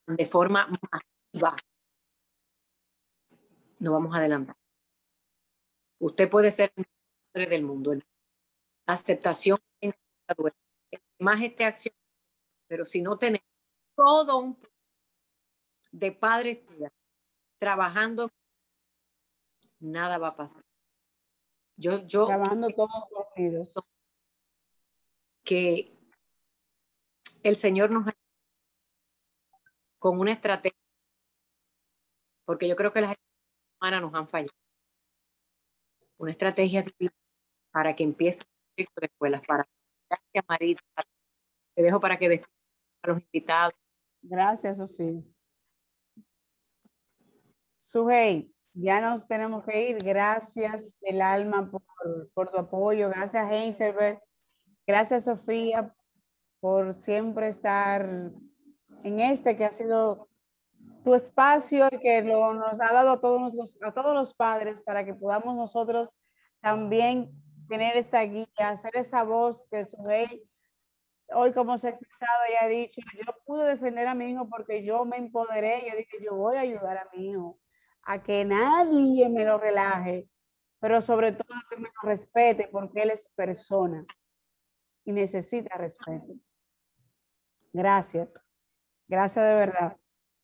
de 0.08 0.26
forma 0.26 0.68
masiva 0.68 1.56
no 3.80 3.94
vamos 3.94 4.14
a 4.14 4.18
adelantar 4.18 4.56
Usted 6.02 6.28
puede 6.28 6.50
ser 6.50 6.74
el 6.76 6.86
padre 7.32 7.48
del 7.48 7.64
mundo. 7.64 7.94
La 7.94 8.04
aceptación 8.88 9.60
más 11.20 11.40
esta 11.44 11.68
acción, 11.68 11.94
pero 12.68 12.86
si 12.86 13.04
no 13.04 13.20
tenemos 13.20 13.46
todo 13.96 14.40
un 14.40 14.58
de 15.92 16.12
padres 16.12 16.60
trabajando, 17.60 18.32
nada 19.80 20.18
va 20.18 20.30
a 20.30 20.36
pasar. 20.36 20.64
Yo, 21.82 22.06
yo 22.06 22.28
trabajando 22.28 22.70
todos 22.70 22.92
unidos. 23.36 23.74
Que 25.44 25.98
el 27.42 27.56
Señor 27.56 27.90
nos 27.90 28.06
con 29.98 30.20
una 30.20 30.32
estrategia, 30.32 30.78
porque 32.46 32.68
yo 32.68 32.76
creo 32.76 32.94
que 32.94 33.02
las 33.02 33.16
humanas 33.80 34.02
nos 34.02 34.14
han 34.14 34.28
fallado 34.28 34.54
una 36.18 36.32
estrategia 36.32 36.86
para 37.72 37.96
que 37.96 38.04
empiece 38.04 38.42
el 38.42 38.48
proyecto 38.76 39.02
de 39.02 39.08
escuelas. 39.08 39.42
Para, 39.48 39.68
gracias, 40.08 40.46
Marita. 40.48 40.84
Te 41.74 41.82
dejo 41.82 42.00
para 42.00 42.20
que 42.20 42.30
despidas 42.30 42.56
a 43.02 43.08
los 43.08 43.22
invitados. 43.24 43.74
Gracias, 44.22 44.78
Sofía. 44.78 45.24
Sujei, 47.76 48.54
ya 48.74 49.02
nos 49.02 49.28
tenemos 49.28 49.64
que 49.66 49.90
ir. 49.90 50.04
Gracias 50.04 50.98
del 51.02 51.22
alma 51.22 51.70
por, 51.70 51.82
por 52.34 52.50
tu 52.50 52.58
apoyo. 52.58 53.10
Gracias, 53.10 53.52
Heiselberg. 53.52 54.22
Gracias, 54.88 55.26
Sofía, 55.26 55.94
por 56.60 56.94
siempre 56.96 57.48
estar 57.48 58.32
en 59.04 59.20
este 59.20 59.56
que 59.56 59.66
ha 59.66 59.72
sido 59.72 60.30
tu 61.04 61.16
espacio 61.16 61.88
y 61.92 61.98
que 61.98 62.22
lo, 62.22 62.54
nos 62.54 62.80
ha 62.80 62.94
dado 62.94 63.12
a 63.12 63.22
todos, 63.22 63.76
a 63.82 63.94
todos 63.94 64.14
los 64.14 64.34
padres 64.34 64.82
para 64.82 65.04
que 65.04 65.14
podamos 65.14 65.56
nosotros 65.56 66.16
también 66.62 67.32
tener 67.68 67.98
esta 67.98 68.22
guía, 68.22 68.48
hacer 68.58 68.92
esa 68.96 69.24
voz 69.24 69.66
que 69.72 69.84
Suhey 69.86 70.44
hoy 71.34 71.54
como 71.54 71.78
se 71.78 71.88
ha 71.88 71.92
expresado 71.92 72.42
y 72.50 72.64
ha 72.64 72.68
dicho, 72.68 73.02
yo 73.16 73.34
pude 73.46 73.66
defender 73.66 74.08
a 74.08 74.16
mi 74.16 74.32
hijo 74.32 74.50
porque 74.50 74.84
yo 74.84 75.06
me 75.06 75.18
empoderé, 75.18 75.84
yo 75.90 75.96
dije, 75.96 76.18
yo 76.24 76.36
voy 76.36 76.58
a 76.58 76.62
ayudar 76.62 76.98
a 76.98 77.08
mi 77.16 77.32
hijo 77.32 77.61
a 78.04 78.22
que 78.22 78.46
nadie 78.46 79.30
me 79.30 79.46
lo 79.46 79.58
relaje, 79.58 80.28
pero 80.80 81.02
sobre 81.02 81.32
todo 81.32 81.60
que 81.70 81.78
me 81.78 81.90
lo 81.90 82.10
respete 82.10 82.68
porque 82.72 83.04
él 83.04 83.12
es 83.12 83.30
persona 83.36 84.06
y 85.06 85.12
necesita 85.12 85.78
respeto. 85.78 86.34
Gracias. 87.74 88.34
Gracias 89.08 89.48
de 89.48 89.56
verdad. 89.56 89.98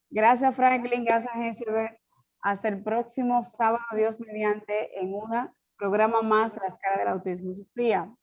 Gracias 0.10 0.56
Franklin, 0.56 1.04
gracias 1.04 1.34
Agencia 1.34 2.00
Hasta 2.42 2.70
el 2.70 2.82
próximo 2.84 3.44
sábado, 3.44 3.84
Dios 3.96 4.20
mediante, 4.22 5.00
en 5.00 5.14
un 5.14 5.50
programa 5.78 6.22
más 6.22 6.56
la 6.56 6.68
escala 6.68 6.98
del 6.98 7.08
autismo. 7.10 7.54
Sofía, 7.54 8.14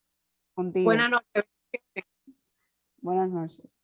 contigo. 0.54 0.86
Buenas 0.86 1.10
noches. 1.10 1.44
Buenas 2.98 3.30
noches. 3.32 3.83